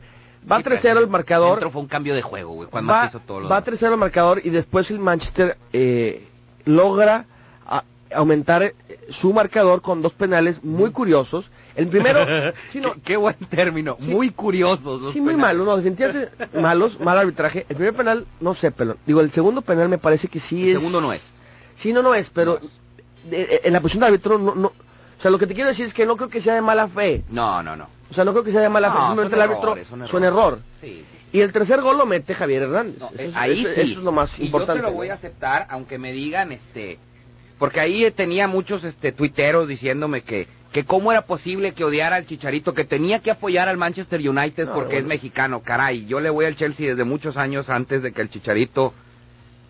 va 0.51 0.57
Sí, 0.57 0.63
3-0 0.63 0.79
pero 0.81 0.99
el 0.99 1.07
marcador. 1.09 1.51
Centro 1.53 1.71
fue 1.71 1.81
un 1.81 1.87
cambio 1.87 2.13
de 2.15 2.21
juego, 2.21 2.53
güey. 2.53 2.69
Juan 2.71 2.89
va, 2.89 3.05
hizo 3.07 3.19
todo 3.19 3.41
lo 3.41 3.49
va 3.49 3.61
demás. 3.61 3.81
3-0 3.81 3.91
el 3.93 3.97
marcador 3.97 4.41
y 4.43 4.49
después 4.49 4.89
el 4.91 4.99
Manchester 4.99 5.57
eh, 5.73 6.27
logra 6.65 7.25
a- 7.67 7.83
aumentar 8.13 8.63
eh, 8.63 8.75
su 9.09 9.33
marcador 9.33 9.81
con 9.81 10.01
dos 10.01 10.13
penales 10.13 10.63
muy 10.63 10.91
curiosos. 10.91 11.45
El 11.75 11.87
primero, 11.87 12.19
sí, 12.71 12.81
no, 12.81 12.93
qué, 12.95 13.01
qué 13.01 13.17
buen 13.17 13.35
término, 13.49 13.95
muy 14.01 14.29
curiosos. 14.31 15.01
los 15.01 15.13
sí, 15.13 15.21
muy 15.21 15.33
penales. 15.35 15.57
malo, 15.59 15.71
no, 15.71 15.77
definitivamente 15.77 16.29
malos, 16.59 16.99
mal 16.99 17.17
arbitraje. 17.17 17.65
El 17.69 17.75
primer 17.77 17.95
penal, 17.95 18.27
no 18.41 18.55
sé, 18.55 18.71
pero 18.71 18.97
digo, 19.05 19.21
el 19.21 19.31
segundo 19.31 19.61
penal 19.61 19.87
me 19.87 19.97
parece 19.97 20.27
que 20.27 20.39
sí 20.41 20.63
El 20.63 20.69
es. 20.69 20.73
segundo 20.77 20.99
no 20.99 21.13
es. 21.13 21.21
Sí, 21.77 21.93
no, 21.93 22.01
no 22.03 22.13
es, 22.13 22.29
pero 22.29 22.59
de- 23.29 23.45
de- 23.45 23.61
en 23.63 23.73
la 23.73 23.79
posición 23.79 24.01
de 24.01 24.07
árbitro 24.07 24.37
no, 24.37 24.53
no. 24.55 24.67
O 24.67 25.21
sea, 25.21 25.31
lo 25.31 25.37
que 25.37 25.47
te 25.47 25.53
quiero 25.53 25.69
decir 25.69 25.85
es 25.85 25.93
que 25.93 26.05
no 26.05 26.17
creo 26.17 26.29
que 26.29 26.41
sea 26.41 26.55
de 26.55 26.61
mala 26.61 26.89
fe. 26.89 27.23
No, 27.29 27.61
no, 27.63 27.75
no. 27.77 27.87
O 28.11 28.13
sea, 28.13 28.23
no 28.25 28.31
creo 28.33 28.43
que 28.43 28.51
sea 28.51 28.61
de 28.61 28.69
mala 28.69 28.89
No, 28.89 28.93
fe, 28.93 28.99
simplemente 29.07 29.35
son 29.35 29.39
el 29.43 29.49
árbitro 29.49 29.69
errores, 29.71 29.87
son 29.87 30.03
es 30.03 30.13
un 30.13 30.23
error. 30.23 30.59
Sí. 30.81 31.05
Y 31.33 31.39
el 31.39 31.51
tercer 31.53 31.81
gol 31.81 31.97
lo 31.97 32.05
mete 32.05 32.35
Javier 32.35 32.63
Hernández. 32.63 32.99
No, 32.99 33.07
eso, 33.15 33.21
es, 33.29 33.35
ahí 33.35 33.61
eso- 33.61 33.73
sí. 33.73 33.81
eso 33.81 33.99
es 33.99 34.03
lo 34.05 34.11
más 34.11 34.37
y 34.37 34.45
importante. 34.45 34.81
yo 34.81 34.85
te 34.85 34.91
lo 34.91 34.95
voy 34.97 35.09
a 35.09 35.13
aceptar, 35.15 35.65
aunque 35.69 35.97
me 35.97 36.11
digan, 36.11 36.51
este, 36.51 36.99
porque 37.57 37.79
ahí 37.79 38.03
eh, 38.05 38.11
tenía 38.11 38.47
muchos, 38.47 38.83
este, 38.83 39.11
tuiteros 39.13 39.67
diciéndome 39.67 40.21
que, 40.23 40.47
que 40.73 40.83
cómo 40.85 41.11
era 41.11 41.21
posible 41.23 41.73
que 41.73 41.85
odiara 41.85 42.17
al 42.17 42.25
Chicharito, 42.25 42.73
que 42.73 42.83
tenía 42.83 43.19
que 43.19 43.31
apoyar 43.31 43.69
al 43.69 43.77
Manchester 43.77 44.19
United 44.29 44.67
No, 44.67 44.73
porque 44.73 44.95
bueno. 44.95 44.99
es 44.99 45.05
mexicano. 45.05 45.61
Caray, 45.61 46.05
yo 46.05 46.19
le 46.19 46.29
voy 46.29 46.45
al 46.45 46.55
Chelsea 46.57 46.89
desde 46.89 47.03
muchos 47.05 47.37
años 47.37 47.69
antes 47.69 48.01
de 48.03 48.11
que 48.11 48.21
el 48.21 48.29
Chicharito 48.29 48.93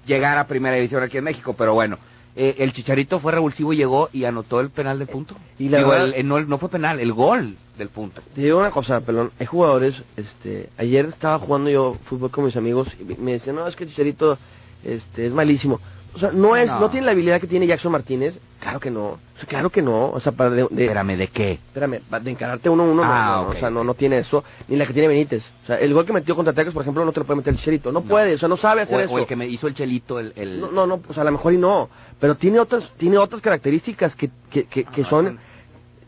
llegara 0.08 0.42
a 0.42 0.48
primera 0.48 0.76
división 0.76 1.04
aquí 1.04 1.18
en 1.20 1.26
México, 1.26 1.54
pero 1.56 1.74
bueno. 1.76 1.98
Eh, 2.36 2.56
el 2.60 2.72
Chicharito 2.74 3.20
fue 3.20 3.32
revulsivo 3.34 3.74
y 3.74 3.78
llegó 3.78 4.10
y 4.14 4.24
anotó 4.26 4.60
el 4.62 4.70
penal 4.70 5.00
del 5.00 5.08
punto. 5.08 5.36
y 5.60 5.70
la 5.70 5.78
Digo, 5.80 5.90
verdad- 5.92 6.08
el- 6.08 6.14
el- 6.16 6.28
no, 6.28 6.40
no 6.42 6.58
fue 6.58 6.70
penal, 6.70 7.00
el 7.00 7.14
gol 7.14 7.56
del 7.78 7.90
punto. 7.90 8.22
Te 8.36 8.42
digo 8.42 8.60
una 8.60 8.72
cosa, 8.72 9.02
pelón, 9.02 9.32
hay 9.40 9.46
jugadores, 9.46 10.04
este, 10.18 10.70
ayer 10.78 11.06
estaba 11.08 11.40
jugando 11.40 11.70
yo 11.70 11.98
fútbol 12.06 12.32
con 12.32 12.46
mis 12.46 12.56
amigos 12.56 12.88
y 13.00 13.04
me- 13.22 13.34
decían, 13.34 13.56
no, 13.58 13.68
es 13.68 13.76
que 13.76 13.88
Chicharito, 13.88 14.38
este, 14.84 15.28
es 15.28 15.32
malísimo. 15.34 15.80
O 16.14 16.20
sea, 16.20 16.32
no 16.34 16.58
es, 16.58 16.68
no. 16.68 16.80
No. 16.82 16.90
tiene 16.90 17.06
la 17.06 17.14
habilidad 17.14 17.40
que 17.40 17.48
tiene 17.48 17.68
Jackson 17.68 17.90
Martínez, 17.94 18.34
claro 18.60 18.82
que 18.82 18.92
no, 18.92 19.04
o 19.12 19.20
sea, 19.38 19.46
claro 19.48 19.70
que 19.70 19.82
no, 19.82 20.08
o 20.10 20.20
sea, 20.20 20.34
para 20.34 20.50
de, 20.50 20.68
de- 20.70 20.84
Espérame, 20.84 21.16
¿de 21.16 21.28
qué? 21.30 21.52
espérame, 21.54 22.02
de 22.22 22.32
encararte 22.32 22.70
uno 22.70 22.84
a 22.84 22.86
uno, 22.88 22.96
no, 22.96 23.02
Ah, 23.06 23.44
no, 23.46 23.50
o 23.52 23.54
sea, 23.60 23.70
no, 23.70 23.84
no 23.86 23.94
tiene 23.94 24.18
eso, 24.18 24.44
ni 24.68 24.76
la 24.76 24.86
que 24.86 24.92
tiene 24.92 25.08
Benítez. 25.08 25.46
O 25.64 25.68
sea, 25.68 25.78
el 25.80 25.94
gol 25.94 26.06
que 26.06 26.12
metió 26.12 26.36
contra 26.36 26.52
Tecos, 26.54 26.74
por 26.74 26.82
ejemplo, 26.82 27.06
no 27.06 27.14
te 27.14 27.22
lo 27.22 27.26
puede 27.26 27.38
meter 27.38 27.54
el 27.54 27.60
Chicharito, 27.60 27.94
no, 27.94 28.02
No. 28.02 28.06
puede, 28.08 28.34
o 28.34 28.38
sea, 28.38 28.50
no 28.50 28.58
sabe 28.58 28.82
hacer 28.82 28.98
O, 28.98 29.00
eso. 29.00 29.14
o 29.14 29.20
el 29.20 29.26
que 29.26 29.38
me 29.38 29.48
hizo 29.48 29.68
el 29.68 29.74
Chelito, 29.74 30.20
el... 30.20 30.34
el- 30.36 30.60
No, 30.60 30.70
no, 30.72 30.86
no, 30.86 30.98
pues 30.98 31.18
a 31.18 31.24
lo 31.24 31.32
mejor 31.32 31.54
y 31.54 31.58
no, 31.58 31.90
pero 32.22 32.36
tiene 32.36 32.60
otras, 32.60 32.90
tiene 32.98 33.18
otras 33.18 33.42
características 33.42 34.16
que, 34.16 34.30
que, 34.50 34.64
que, 34.66 34.86
que 34.86 35.02
Ah, 35.02 35.08
son, 35.10 35.40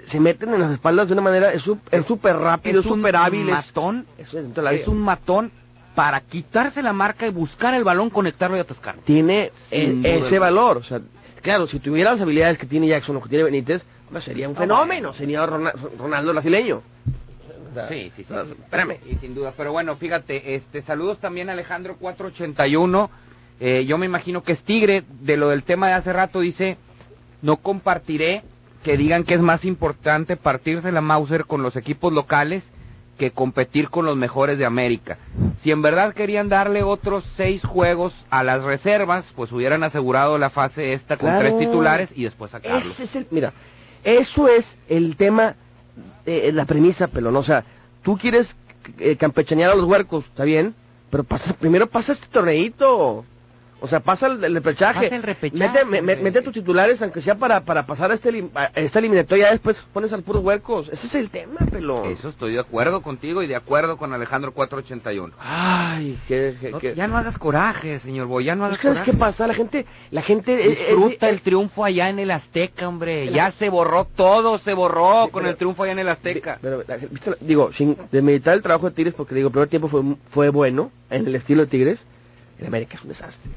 se 0.08 0.20
meten 0.22 0.54
en 0.54 0.62
las 0.62 0.72
espaldas 0.72 1.08
de 1.08 1.14
una 1.14 1.22
manera, 1.24 1.52
es 1.52 1.64
súper 1.64 2.36
rápido, 2.38 2.80
es 2.80 2.86
súper 2.88 3.16
hábil, 3.18 3.50
es- 3.50 3.54
matón, 3.56 4.06
es, 4.18 4.34
es- 4.34 4.88
un 4.88 5.00
matón 5.02 5.52
para 5.96 6.22
quitarse 6.22 6.82
la 6.82 6.94
marca 6.94 7.28
y 7.28 7.32
buscar 7.32 7.74
el 7.74 7.84
balón, 7.84 8.10
conectarlo 8.10 8.56
y 8.56 8.60
atascarlo. 8.62 9.02
tiene 9.04 9.52
duda 9.70 10.10
ese 10.10 10.40
valor, 10.40 10.78
o 10.78 10.84
sea, 10.84 11.02
claro, 11.42 11.68
si 11.68 11.80
tuviera 11.80 12.12
las 12.14 12.22
habilidades 12.22 12.58
que 12.58 12.66
tiene 12.66 12.88
Jackson 12.88 13.18
o 13.18 13.22
que 13.22 13.30
tiene 13.30 13.44
Benítez, 13.44 13.84
pues 14.12 14.24
sería 14.24 14.48
un 14.48 14.56
fenómeno, 14.56 15.14
sería 15.14 15.46
Rona- 15.46 15.74
Ronaldo 15.98 16.32
brasileño. 16.34 16.82
O 17.72 17.74
sea, 17.74 17.88
Sí, 17.90 18.12
sí, 18.16 18.24
sí. 18.28 18.34
espérame. 18.64 19.00
Y 19.10 19.16
sin 19.16 19.34
duda, 19.34 19.52
pero 19.58 19.72
bueno, 19.72 19.98
fíjate, 19.98 20.54
este, 20.54 20.84
saludos 20.84 21.20
también 21.20 21.50
a 21.50 21.54
Alejandro 21.54 21.96
481. 21.98 23.10
Eh, 23.66 23.86
yo 23.86 23.98
me 23.98 24.06
imagino 24.06 24.44
que 24.44 24.52
es 24.52 24.62
Tigre, 24.62 25.04
de 25.22 25.38
lo 25.38 25.48
del 25.48 25.64
tema 25.64 25.88
de 25.88 25.94
hace 25.94 26.12
rato, 26.12 26.42
dice, 26.42 26.76
no 27.42 27.56
compartiré 27.56 28.44
que 28.84 28.98
digan 28.98 29.24
que 29.24 29.36
es 29.36 29.40
más 29.40 29.64
importante 29.64 30.36
partirse 30.36 30.92
la 30.92 31.00
Mauser 31.00 31.46
con 31.46 31.64
los 31.64 31.78
equipos 31.78 32.12
locales 32.12 32.64
que 33.18 33.32
competir 33.32 33.88
con 33.90 34.06
los 34.06 34.18
mejores 34.18 34.58
de 34.58 34.66
América. 34.66 35.18
Si 35.62 35.72
en 35.72 35.82
verdad 35.82 36.14
querían 36.14 36.50
darle 36.50 36.84
otros 36.84 37.24
seis 37.38 37.64
juegos 37.64 38.12
a 38.30 38.44
las 38.44 38.62
reservas, 38.64 39.24
pues 39.34 39.50
hubieran 39.54 39.82
asegurado 39.84 40.38
la 40.38 40.50
fase 40.50 40.92
esta 40.92 41.16
con 41.16 41.30
Claro. 41.30 41.46
tres 41.48 41.60
titulares 41.60 42.10
y 42.14 42.26
después 42.26 42.52
sacarlo. 42.52 42.92
Ese 42.92 43.06
es 43.06 43.16
el, 43.16 43.28
mira, 43.32 43.54
eso 44.04 44.50
es 44.50 44.76
el 44.90 45.16
tema, 45.16 45.56
eh, 46.26 46.52
la 46.54 46.66
premisa, 46.66 47.08
pelón. 47.08 47.38
O 47.38 47.44
sea, 47.46 47.64
tú 48.02 48.18
quieres 48.18 48.48
eh, 49.00 49.16
campechanear 49.16 49.70
a 49.72 49.76
los 49.76 49.86
huercos, 49.86 50.26
está 50.26 50.44
bien, 50.44 50.76
pero 51.10 51.24
pasa, 51.24 51.54
primero 51.54 51.88
pasa 51.88 52.12
este 52.12 52.28
torneito. 52.28 53.24
O 53.86 53.88
sea, 53.90 54.00
pasa 54.00 54.28
el, 54.28 54.42
el 54.42 54.54
repechaje. 54.54 55.04
Pasa 55.04 55.16
el 55.18 55.24
repechaje, 55.24 55.84
Mete, 55.84 56.02
me- 56.02 56.16
mete 56.16 56.40
a 56.40 56.42
tus 56.42 56.54
titulares, 56.54 57.02
aunque 57.02 57.22
sea 57.22 57.36
para, 57.36 57.66
para 57.66 57.86
pasar 57.86 58.12
a, 58.12 58.14
este, 58.14 58.50
a 58.56 58.68
esta 58.76 59.00
eliminatoria, 59.00 59.52
después 59.52 59.76
pones 59.92 60.14
al 60.14 60.24
puros 60.24 60.42
huercos. 60.42 60.88
Ese 60.88 61.08
es 61.08 61.16
el 61.16 61.30
tema, 61.30 61.60
pelón. 61.70 62.08
Eso 62.10 62.30
estoy 62.30 62.54
de 62.54 62.60
acuerdo 62.62 63.02
contigo 63.02 63.44
y 63.44 63.48
de 63.48 63.58
acuerdo 63.58 63.98
con 63.98 64.14
Alejandro 64.14 64.54
481. 64.54 65.34
Ay, 65.38 66.18
que, 66.30 66.56
que- 66.62 66.72
No, 66.72 66.80
que- 66.80 66.96
ya 66.96 67.10
no 67.10 67.18
hagas 67.18 67.38
coraje, 67.38 68.00
señor 68.00 68.28
Boy, 68.28 68.46
ya 68.46 68.56
no 68.56 68.64
hagas 68.64 68.78
Es 68.78 68.82
que, 68.82 68.88
¿sabes 68.88 69.00
coraje. 69.02 69.12
qué 69.12 69.18
pasa? 69.18 69.48
La 69.48 69.54
gente, 69.54 69.86
la 70.12 70.22
gente... 70.22 70.56
Disfruta 70.70 71.28
el 71.28 71.42
triunfo 71.42 71.84
allá 71.84 72.08
en 72.08 72.20
el 72.20 72.32
Azteca, 72.32 72.88
hombre. 72.88 73.32
Ya 73.34 73.52
se 73.52 73.68
borró 73.68 74.06
todo, 74.06 74.60
se 74.60 74.74
borró 74.74 75.28
con 75.30 75.46
el 75.46 75.58
triunfo 75.58 75.84
allá 75.84 75.92
en 75.92 76.00
el 76.00 76.08
Azteca. 76.08 76.58
Pero, 76.62 76.86
la- 76.88 76.96
¿viste 76.96 77.32
la- 77.32 77.38
digo, 77.42 77.72
sin 77.74 77.98
demeritar 78.14 78.54
el 78.54 78.62
trabajo 78.62 78.90
de 78.90 78.96
Tigres, 78.96 79.14
porque 79.14 79.36
digo, 79.36 79.48
el 79.50 79.52
primer 79.52 79.68
tiempo 79.68 79.90
fue, 79.90 80.02
fue 80.32 80.48
bueno, 80.52 80.90
en 81.10 81.28
el 81.28 81.36
estilo 81.36 81.64
de 81.64 81.68
Tigres, 81.68 82.00
el 82.60 82.68
América 82.68 82.96
es 82.96 83.02
un 83.02 83.10
desastre. 83.10 83.52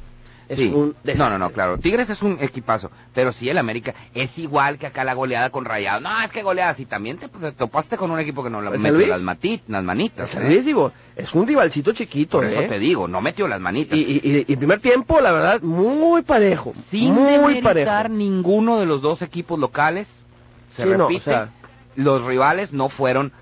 Es 0.49 0.59
Sí. 0.59 0.67
un 0.73 0.95
desastre. 1.03 1.15
No, 1.17 1.29
no, 1.31 1.39
no, 1.39 1.51
claro. 1.51 1.77
Tigres 1.79 2.09
es 2.09 2.23
un 2.23 2.39
equipazo. 2.41 2.91
Pero 3.13 3.33
sí, 3.33 3.49
el 3.49 3.59
América 3.59 3.95
es 4.15 4.37
igual 4.39 4.79
que 4.79 4.87
acá 4.87 5.03
la 5.03 5.15
goleada 5.15 5.51
con 5.51 5.65
Rayados. 5.65 6.03
No, 6.03 6.23
es 6.23 6.29
que 6.31 6.43
goleadas. 6.45 6.79
Y 6.79 6.87
también 6.87 7.19
te, 7.19 7.29
pues, 7.29 7.43
te 7.43 7.53
topaste 7.53 7.97
con 7.97 8.13
un 8.13 8.21
equipo 8.21 8.45
que 8.45 8.51
no 8.51 8.61
le 8.61 8.69
¿El 8.69 8.75
San 8.75 8.83
metió 8.83 9.07
las, 9.09 9.21
manitas. 9.83 10.31
San 10.31 10.45
¿eh? 10.45 10.49
Luis, 10.51 10.65
digo, 10.65 10.93
es 11.17 11.35
un 11.35 11.49
rivalcito 11.49 11.93
chiquito, 11.93 12.39
Por 12.39 12.47
eso 12.47 12.61
¿eh? 12.61 12.69
te 12.69 12.79
digo, 12.79 13.09
no 13.09 13.21
metió 13.21 13.49
las 13.49 13.61
manitas. 13.61 13.99
Y, 13.99 14.03
y, 14.03 14.21
y- 14.23 14.45
y 14.47 14.53
el 14.53 14.59
primer 14.59 14.79
tiempo, 14.79 15.21
la 15.21 15.33
verdad, 15.33 15.61
muy 15.63 16.23
parejo. 16.23 16.75
Sin 16.93 17.13
muy 17.15 17.61
parejo. 17.61 18.09
ninguno 18.11 18.79
de 18.79 18.87
los 18.87 19.03
dos 19.03 19.23
equipos 19.23 19.59
locales. 19.59 20.07
Se 20.77 20.85
Sí, 20.85 20.89
no, 20.91 21.09
repite, 21.09 21.31
o 21.31 21.33
sea- 21.33 21.51
los 21.97 22.23
rivales 22.25 22.73
no 22.73 22.89
fueron 22.89 23.33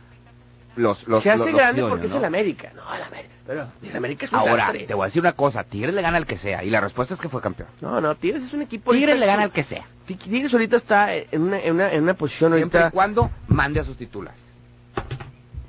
los 0.76 1.06
los 1.06 1.22
Se 1.22 1.30
hace 1.30 1.38
los- 1.50 1.52
grande 1.54 1.82
porque 1.82 2.06
es 2.06 2.12
el 2.12 2.24
América. 2.24 2.72
No, 2.74 2.82
el 2.94 3.02
América. 3.02 3.33
Pero 3.46 3.68
el 3.82 3.96
América 3.96 4.24
es 4.26 4.32
un 4.32 4.38
Ahora, 4.38 4.72
te 4.72 4.94
voy 4.94 5.04
a 5.04 5.06
decir 5.06 5.20
una 5.20 5.32
cosa, 5.32 5.64
Tigres 5.64 5.94
le 5.94 6.00
gana 6.02 6.16
al 6.16 6.26
que 6.26 6.38
sea, 6.38 6.64
y 6.64 6.70
la 6.70 6.80
respuesta 6.80 7.14
es 7.14 7.20
que 7.20 7.28
fue 7.28 7.42
campeón. 7.42 7.68
No, 7.80 8.00
no, 8.00 8.14
Tigres 8.14 8.42
es 8.44 8.52
un 8.54 8.62
equipo... 8.62 8.92
Tigres 8.92 9.18
le 9.18 9.26
gana 9.26 9.42
al 9.42 9.50
que 9.52 9.64
sea, 9.64 9.84
Ti- 10.06 10.14
Tigres 10.14 10.52
ahorita 10.52 10.76
está 10.78 11.14
en 11.14 11.42
una, 11.42 11.58
en 11.60 11.74
una, 11.74 11.92
en 11.92 12.02
una 12.04 12.14
posición 12.14 12.54
siempre 12.54 12.80
y 12.80 12.82
ahorita... 12.82 12.94
cuando 12.94 13.30
mande 13.48 13.80
a 13.80 13.84
sus 13.84 13.96
titulares. 13.98 14.40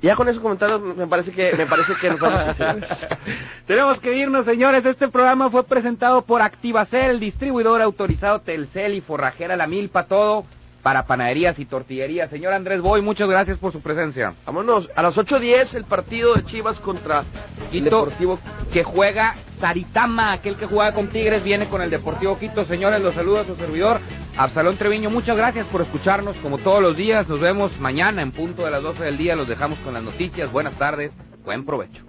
Y 0.00 0.06
Ya 0.06 0.16
con 0.16 0.28
esos 0.28 0.40
comentarios 0.42 0.80
me 0.80 1.06
parece 1.06 1.32
que 1.32 1.54
me 1.56 1.66
parece 1.66 1.94
que 2.00 2.10
nos 2.10 2.20
vamos 2.20 2.40
a 2.40 2.54
Tenemos 3.66 3.98
que 3.98 4.16
irnos, 4.16 4.44
señores. 4.44 4.84
Este 4.84 5.08
programa 5.08 5.50
fue 5.50 5.64
presentado 5.64 6.22
por 6.22 6.42
Activacel, 6.42 7.18
distribuidor 7.18 7.80
autorizado 7.82 8.40
Telcel 8.40 8.94
y 8.94 9.00
forrajera 9.00 9.56
La 9.56 9.66
Milpa, 9.66 10.04
todo 10.04 10.44
para 10.86 11.04
panaderías 11.04 11.58
y 11.58 11.64
tortillerías. 11.64 12.30
Señor 12.30 12.52
Andrés 12.52 12.80
Boy, 12.80 13.02
muchas 13.02 13.28
gracias 13.28 13.58
por 13.58 13.72
su 13.72 13.80
presencia. 13.80 14.36
Vámonos, 14.46 14.88
a 14.94 15.02
las 15.02 15.16
8.10 15.16 15.74
el 15.74 15.84
partido 15.84 16.34
de 16.34 16.44
Chivas 16.44 16.76
contra 16.76 17.24
el 17.58 17.82
Quito, 17.82 17.84
Deportivo. 17.86 18.38
que 18.72 18.84
juega 18.84 19.34
Saritama, 19.60 20.30
aquel 20.30 20.54
que 20.54 20.66
juega 20.66 20.94
con 20.94 21.08
Tigres, 21.08 21.42
viene 21.42 21.68
con 21.68 21.82
el 21.82 21.90
Deportivo 21.90 22.38
Quito. 22.38 22.64
Señores, 22.66 23.00
los 23.00 23.16
saluda 23.16 23.44
su 23.44 23.56
servidor, 23.56 24.00
Absalón 24.36 24.76
Treviño. 24.78 25.10
Muchas 25.10 25.36
gracias 25.36 25.66
por 25.66 25.82
escucharnos 25.82 26.36
como 26.36 26.58
todos 26.58 26.80
los 26.80 26.96
días. 26.96 27.26
Nos 27.26 27.40
vemos 27.40 27.72
mañana 27.80 28.22
en 28.22 28.30
punto 28.30 28.64
de 28.64 28.70
las 28.70 28.80
12 28.80 29.02
del 29.02 29.16
día. 29.16 29.34
Los 29.34 29.48
dejamos 29.48 29.80
con 29.80 29.92
las 29.92 30.04
noticias. 30.04 30.52
Buenas 30.52 30.78
tardes, 30.78 31.10
buen 31.44 31.64
provecho. 31.64 32.04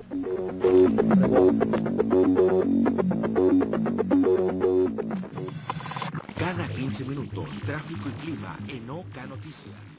Cada 6.37 6.67
15 6.67 7.03
minutos, 7.05 7.49
tráfico 7.65 8.09
y 8.09 8.11
clima 8.21 8.55
en 8.67 8.87
Oca 8.91 9.25
Noticias. 9.25 9.96